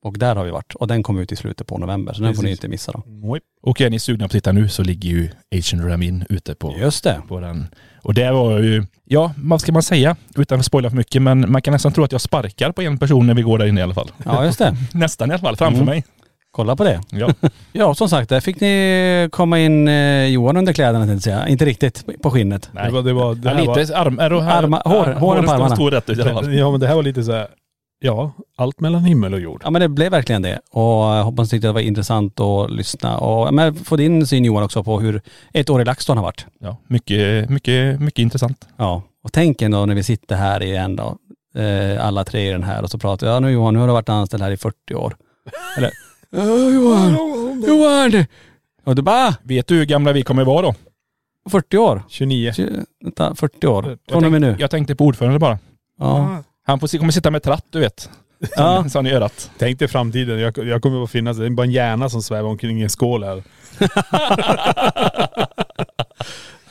Och 0.05 0.17
där 0.19 0.35
har 0.35 0.43
vi 0.45 0.51
varit. 0.51 0.75
Och 0.75 0.87
den 0.87 1.03
kommer 1.03 1.21
ut 1.21 1.31
i 1.31 1.35
slutet 1.35 1.67
på 1.67 1.77
november. 1.77 2.13
Så 2.13 2.21
den 2.23 2.35
får 2.35 2.43
ni 2.43 2.51
inte 2.51 2.67
missa 2.67 2.91
då. 2.91 3.03
Nope. 3.07 3.39
Och 3.61 3.81
är 3.81 3.89
ni 3.89 3.99
sugna 3.99 4.19
på 4.19 4.25
att 4.25 4.31
titta 4.31 4.51
nu 4.51 4.69
så 4.69 4.83
ligger 4.83 5.09
ju 5.09 5.29
Asian 5.59 5.89
Ramin 5.89 6.25
ute 6.29 6.55
på, 6.55 6.75
Just 6.79 7.03
det. 7.03 7.21
på 7.27 7.39
den. 7.39 7.67
Och 8.03 8.13
det 8.13 8.31
var 8.31 8.59
ju, 8.59 8.85
ja 9.05 9.33
vad 9.37 9.61
ska 9.61 9.71
man 9.71 9.83
säga 9.83 10.15
utan 10.35 10.59
att 10.59 10.65
spoila 10.65 10.89
för 10.89 10.97
mycket 10.97 11.21
men 11.21 11.51
man 11.51 11.61
kan 11.61 11.71
nästan 11.71 11.91
tro 11.93 12.03
att 12.03 12.11
jag 12.11 12.21
sparkar 12.21 12.71
på 12.71 12.81
en 12.81 12.97
person 12.97 13.27
när 13.27 13.33
vi 13.33 13.41
går 13.41 13.57
där 13.57 13.65
inne 13.65 13.79
i 13.79 13.83
alla 13.83 13.93
fall. 13.93 14.11
Ja 14.25 14.45
just 14.45 14.59
det. 14.59 14.75
Nästan 14.93 15.29
i 15.29 15.33
alla 15.33 15.41
fall, 15.41 15.55
framför 15.57 15.81
Mm. 15.81 15.85
mig. 15.85 16.03
Kolla 16.51 16.75
på 16.75 16.83
det. 16.83 17.01
Ja. 17.11 17.33
Ja 17.73 17.95
som 17.95 18.09
sagt, 18.09 18.29
där 18.29 18.39
fick 18.39 18.59
ni 18.61 19.29
komma 19.31 19.59
in 19.59 19.87
eh, 19.87 20.25
Johan 20.25 20.57
under 20.57 20.73
kläderna 20.73 21.05
tänkte 21.05 21.29
jag. 21.29 21.49
Inte 21.49 21.65
riktigt 21.65 22.05
på 22.21 22.31
skinnet. 22.31 22.69
Det 22.73 22.89
var, 22.91 23.01
det 23.01 23.13
var, 23.13 23.35
det 23.35 23.49
Ja, 23.49 23.55
här 23.55 23.65
var, 23.65 23.79
lite 23.79 23.97
arm, 23.97 24.19
är, 24.19 24.29
Arma- 24.29 24.81
hår- 24.85 25.13
håren 25.13 25.45
på 25.45 25.51
armarna. 25.51 25.75
står 25.75 25.91
rätt 25.91 26.09
ut 26.09 26.17
i 26.17 26.21
alla 26.21 26.33
fall. 26.33 26.53
ja 26.55 26.71
men 26.71 26.79
det 26.79 26.87
här 26.87 26.95
var 26.95 27.03
lite 27.03 27.23
så 27.23 27.31
här, 27.31 27.47
ja, 27.99 28.31
allt 28.57 28.79
mellan 28.79 29.03
himmel 29.03 29.33
och 29.33 29.39
jord. 29.39 29.61
Ja 29.63 29.69
men 29.69 29.81
det 29.81 29.89
blev 29.89 30.11
verkligen 30.11 30.41
det. 30.41 30.59
Och 30.71 30.81
jag 30.83 31.23
hoppas 31.23 31.47
ni 31.47 31.49
tyckte 31.49 31.67
det 31.67 31.71
var 31.71 31.81
intressant 31.81 32.39
att 32.39 32.71
lyssna. 32.71 33.17
Och 33.17 33.53
men, 33.53 33.75
få 33.75 33.95
din 33.95 34.27
syn 34.27 34.45
Johan 34.45 34.63
också 34.63 34.83
på 34.83 34.99
hur 34.99 35.21
ett 35.53 35.69
år 35.69 35.81
i 35.81 35.85
LaxTon 35.85 36.17
har 36.17 36.23
varit. 36.23 36.45
Ja, 36.59 36.77
mycket, 36.87 37.49
mycket, 37.49 37.99
mycket 38.01 38.19
intressant. 38.19 38.67
Ja. 38.77 39.01
Och 39.23 39.31
tänk 39.33 39.61
ändå 39.61 39.85
när 39.85 39.95
vi 39.95 40.03
sitter 40.03 40.35
här 40.35 40.63
igen 40.63 40.95
då. 40.95 41.17
Eh, 41.61 42.05
alla 42.05 42.25
tre 42.25 42.49
i 42.49 42.51
den 42.51 42.63
här 42.63 42.83
och 42.83 42.89
så 42.89 42.97
pratar 42.97 43.27
vi, 43.27 43.33
ja 43.33 43.39
nu 43.39 43.51
Johan, 43.51 43.73
nu 43.73 43.79
har 43.79 43.87
du 43.87 43.93
varit 43.93 44.09
anställd 44.09 44.43
här 44.43 44.51
i 44.51 44.57
40 44.57 44.95
år. 44.95 45.15
Eller, 45.77 45.91
ja 46.29 46.69
Johan, 46.69 47.11
Johan! 47.67 48.25
Och 48.83 48.95
du 48.95 49.01
bara, 49.01 49.35
Vet 49.43 49.67
du 49.67 49.75
hur 49.75 49.85
gamla 49.85 50.11
vi 50.13 50.21
kommer 50.23 50.45
vara 50.45 50.61
då? 50.61 50.75
40 51.49 51.77
år? 51.77 52.03
29. 52.09 52.51
Tju- 52.51 52.85
Vänta, 53.03 53.35
40 53.35 53.67
år. 53.67 53.97
Från 54.09 54.25
och 54.25 54.31
med 54.31 54.41
nu. 54.41 54.55
Jag 54.59 54.71
tänkte 54.71 54.95
på 54.95 55.05
ordförande 55.05 55.39
bara. 55.39 55.59
Ja. 55.99 56.43
Han 56.69 56.79
får, 56.79 56.97
kommer 56.97 57.11
sitta 57.11 57.31
med 57.31 57.43
tratt 57.43 57.65
du 57.69 57.79
vet. 57.79 58.09
Ja. 58.55 58.81
Som, 58.81 58.89
som 58.89 59.07
i 59.07 59.13
örat. 59.13 59.51
Tänk 59.57 59.79
dig 59.79 59.87
framtiden. 59.87 60.39
Jag, 60.39 60.57
jag 60.57 60.81
kommer 60.81 61.03
att 61.03 61.11
finnas, 61.11 61.37
det 61.37 61.45
är 61.45 61.49
bara 61.49 61.63
en 61.63 61.71
hjärna 61.71 62.09
som 62.09 62.21
svävar 62.21 62.49
omkring 62.49 62.79
i 62.79 62.83
en 62.83 62.89
skål 62.89 63.23
här. 63.23 63.43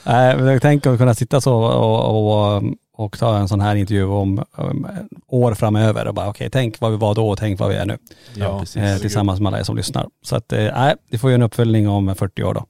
Nej, 0.03 0.37
men 0.37 0.45
jag 0.45 0.61
tänker 0.61 0.89
att 0.89 0.97
kunna 0.97 1.13
sitta 1.13 1.41
så 1.41 1.55
och, 1.55 2.55
och, 2.55 2.63
och 2.93 3.19
ta 3.19 3.37
en 3.37 3.47
sån 3.47 3.61
här 3.61 3.75
intervju 3.75 4.05
om 4.05 4.43
um, 4.57 4.87
år 5.27 5.53
framöver 5.53 6.07
och 6.07 6.13
bara 6.13 6.29
okej, 6.29 6.49
tänk 6.49 6.79
vad 6.79 6.91
vi 6.91 6.97
var 6.97 7.15
då 7.15 7.29
och 7.29 7.37
tänk 7.37 7.59
vad 7.59 7.69
vi 7.69 7.75
är 7.75 7.85
nu. 7.85 7.97
Ja, 8.33 8.63
Eh, 8.75 8.97
tillsammans 8.97 9.39
med 9.39 9.47
alla 9.47 9.59
er 9.59 9.63
som 9.63 9.77
lyssnar. 9.77 10.07
Så 10.21 10.35
att, 10.35 10.53
eh, 10.53 10.63
nej, 10.63 10.95
vi 11.09 11.17
får 11.17 11.29
ju 11.29 11.33
en 11.33 11.41
uppföljning 11.41 11.89
om 11.89 12.15
40 12.15 12.43
år 12.43 12.53
då. 12.53 12.65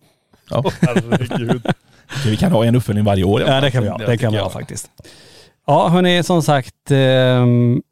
Ja. 0.49 0.63
Herregud. 0.81 1.65
Vi 2.25 2.37
kan 2.37 2.51
ha 2.51 2.65
en 2.65 2.75
uppföljning 2.75 3.05
varje 3.05 3.23
år. 3.23 3.41
Ja 3.41 3.61
det 3.61 3.71
kan 3.71 3.83
vi 3.83 3.89
ha. 3.89 3.97
Det 3.97 4.17
kan 4.17 4.31
vi 4.31 4.39
ha 4.39 4.49
faktiskt. 4.49 4.89
Ja 5.69 5.87
hörni, 5.89 6.23
som 6.23 6.43
sagt, 6.43 6.91
eh, 6.91 7.45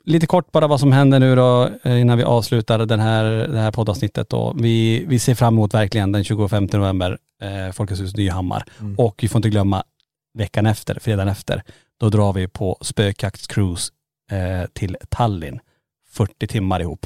lite 0.06 0.28
kort 0.28 0.52
bara 0.52 0.68
vad 0.68 0.80
som 0.80 0.92
händer 0.92 1.20
nu 1.20 1.36
då 1.36 1.70
eh, 1.84 2.02
innan 2.02 2.18
vi 2.18 2.24
avslutar 2.24 2.86
den 2.86 3.00
här, 3.00 3.24
det 3.24 3.60
här 3.60 3.72
poddavsnittet 3.72 4.30
då. 4.30 4.54
Vi, 4.60 5.06
vi 5.08 5.20
ser 5.20 5.36
fram 5.36 5.54
emot 5.54 5.74
verkligen 5.74 6.12
den 6.12 6.24
25 6.24 6.68
november, 6.74 7.18
eh, 7.42 7.74
Folkets 7.74 8.02
hus 8.02 8.16
Nyhammar. 8.16 8.64
Och 8.98 9.20
vi 9.22 9.28
får 9.28 9.40
inte 9.40 9.50
glömma 9.50 9.84
veckan 10.34 10.66
efter, 10.66 11.00
fredagen 11.00 11.28
efter, 11.28 11.64
då 12.00 12.10
drar 12.10 12.34
vi 12.34 12.48
på 12.48 12.78
spökjaktscruise 12.82 13.92
eh, 14.32 14.68
till 14.74 14.98
Tallinn. 15.10 15.60
40 16.12 16.48
timmar 16.48 16.80
ihop. 16.80 17.06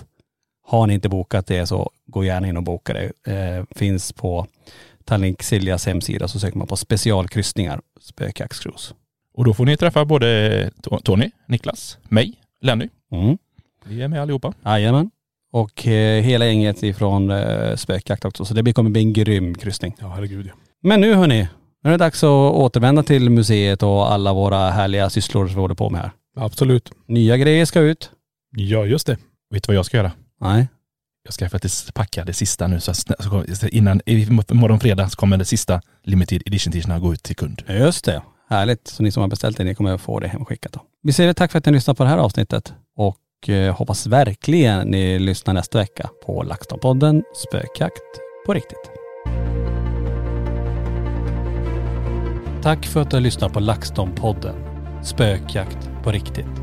Har 0.68 0.88
ni 0.88 0.94
inte 0.94 1.10
bokat 1.10 1.48
det 1.48 1.68
så 1.68 1.92
gå 2.06 2.24
gärna 2.24 2.48
in 2.48 2.58
och 2.58 2.64
boka 2.64 2.94
det. 2.94 3.32
Eh, 3.34 3.66
finns 3.76 4.14
på 4.14 4.48
Tallink 5.06 5.44
Siljas 5.44 5.86
hemsida 5.86 6.28
så 6.28 6.40
söker 6.40 6.58
man 6.58 6.68
på 6.68 6.78
specialkryssningar, 6.78 7.82
spökjaktscruise. 8.02 8.94
Och 9.42 9.46
då 9.46 9.54
får 9.54 9.66
ni 9.66 9.78
träffa 9.78 10.06
både 10.06 10.70
To- 10.84 11.02
Tony, 11.04 11.32
Niklas, 11.48 11.98
mig, 12.04 12.34
Lenny. 12.62 12.90
Mm. 13.12 13.38
Vi 13.86 14.02
är 14.02 14.08
med 14.08 14.22
allihopa. 14.22 14.54
Jajamän. 14.66 15.12
Och 15.52 15.88
eh, 15.88 16.24
hela 16.24 16.46
gänget 16.46 16.84
ifrån 16.84 17.32
eh, 17.32 17.76
spökjakt 17.76 18.26
också. 18.26 18.46
Så 18.46 18.54
det 18.54 18.74
kommer 18.74 18.90
bli 18.90 19.02
en 19.02 19.14
grym 19.14 19.56
kryssning. 19.56 19.96
Ja 20.00 20.08
herregud 20.08 20.46
ja. 20.46 20.54
Men 20.84 21.02
nu 21.02 21.14
hörni, 21.14 21.48
nu 21.84 21.90
är 21.90 21.92
det 21.92 21.98
dags 21.98 22.24
att 22.24 22.54
återvända 22.54 23.04
till 23.04 23.30
museet 23.30 23.84
och 23.84 24.12
alla 24.12 24.34
våra 24.34 24.70
härliga 24.70 25.10
sysslor 25.10 25.48
som 25.48 25.56
vi 25.56 25.62
håller 25.62 25.76
på 25.76 25.90
med 25.90 26.02
här. 26.02 26.12
Absolut. 26.36 26.92
Nya 27.08 27.38
grejer 27.38 27.66
ska 27.66 27.80
ut. 27.80 28.12
Ja 28.56 28.86
just 28.86 29.08
det. 29.08 29.18
Vet 29.54 29.64
du 29.64 29.68
vad 29.68 29.76
jag 29.78 29.86
ska 29.86 29.98
göra? 29.98 30.12
Nej. 30.42 30.68
Jag 31.24 31.34
ska 31.34 31.50
faktiskt 31.50 31.94
packa 31.94 32.26
det 32.26 32.34
sista 32.34 32.68
nu 32.68 32.80
så, 32.80 32.94
innan, 33.72 34.02
i 34.06 34.28
morgon 34.52 34.80
fredag 34.80 35.10
så 35.10 35.18
kommer 35.18 35.38
det 35.38 35.46
sista 35.46 35.82
limited 36.04 36.42
edition 36.46 36.74
t-shirtarna 36.74 37.00
gå 37.00 37.14
ut 37.14 37.24
till 37.24 37.36
kund. 37.36 37.64
Just 37.68 38.06
det. 38.06 38.22
Härligt. 38.52 38.88
Så 38.88 39.04
ni 39.04 39.12
som 39.12 39.22
har 39.22 39.28
beställt 39.28 39.58
det, 39.58 39.64
ni 39.64 39.76
kommer 39.76 39.94
att 39.94 40.02
få 40.02 40.20
det 40.20 40.28
hemskickat 40.28 40.72
då. 40.72 40.82
Vi 41.04 41.14
säger 41.14 41.34
tack 41.34 41.52
för 41.52 41.60
att 41.60 41.66
ni 41.66 41.72
lyssnade 41.72 41.98
på 41.98 42.04
det 42.04 42.10
här 42.10 42.18
avsnittet 42.18 42.74
och 42.98 43.50
eh, 43.50 43.76
hoppas 43.76 44.08
verkligen 44.08 44.88
ni 44.88 45.20
lyssnar 45.20 45.54
nästa 45.54 45.78
vecka 45.78 46.10
på 46.26 46.44
LaxTon-podden 46.44 47.24
Spökjakt 47.36 48.20
på 48.46 48.54
riktigt. 48.54 48.92
Tack 52.64 52.86
för 52.86 53.02
att 53.02 53.10
du 53.10 53.16
har 53.16 53.22
lyssnat 53.22 53.54
på 53.54 53.60
LaxTon-podden 53.60 54.56
Spökjakt 55.04 55.90
på 56.04 56.12
riktigt. 56.12 56.61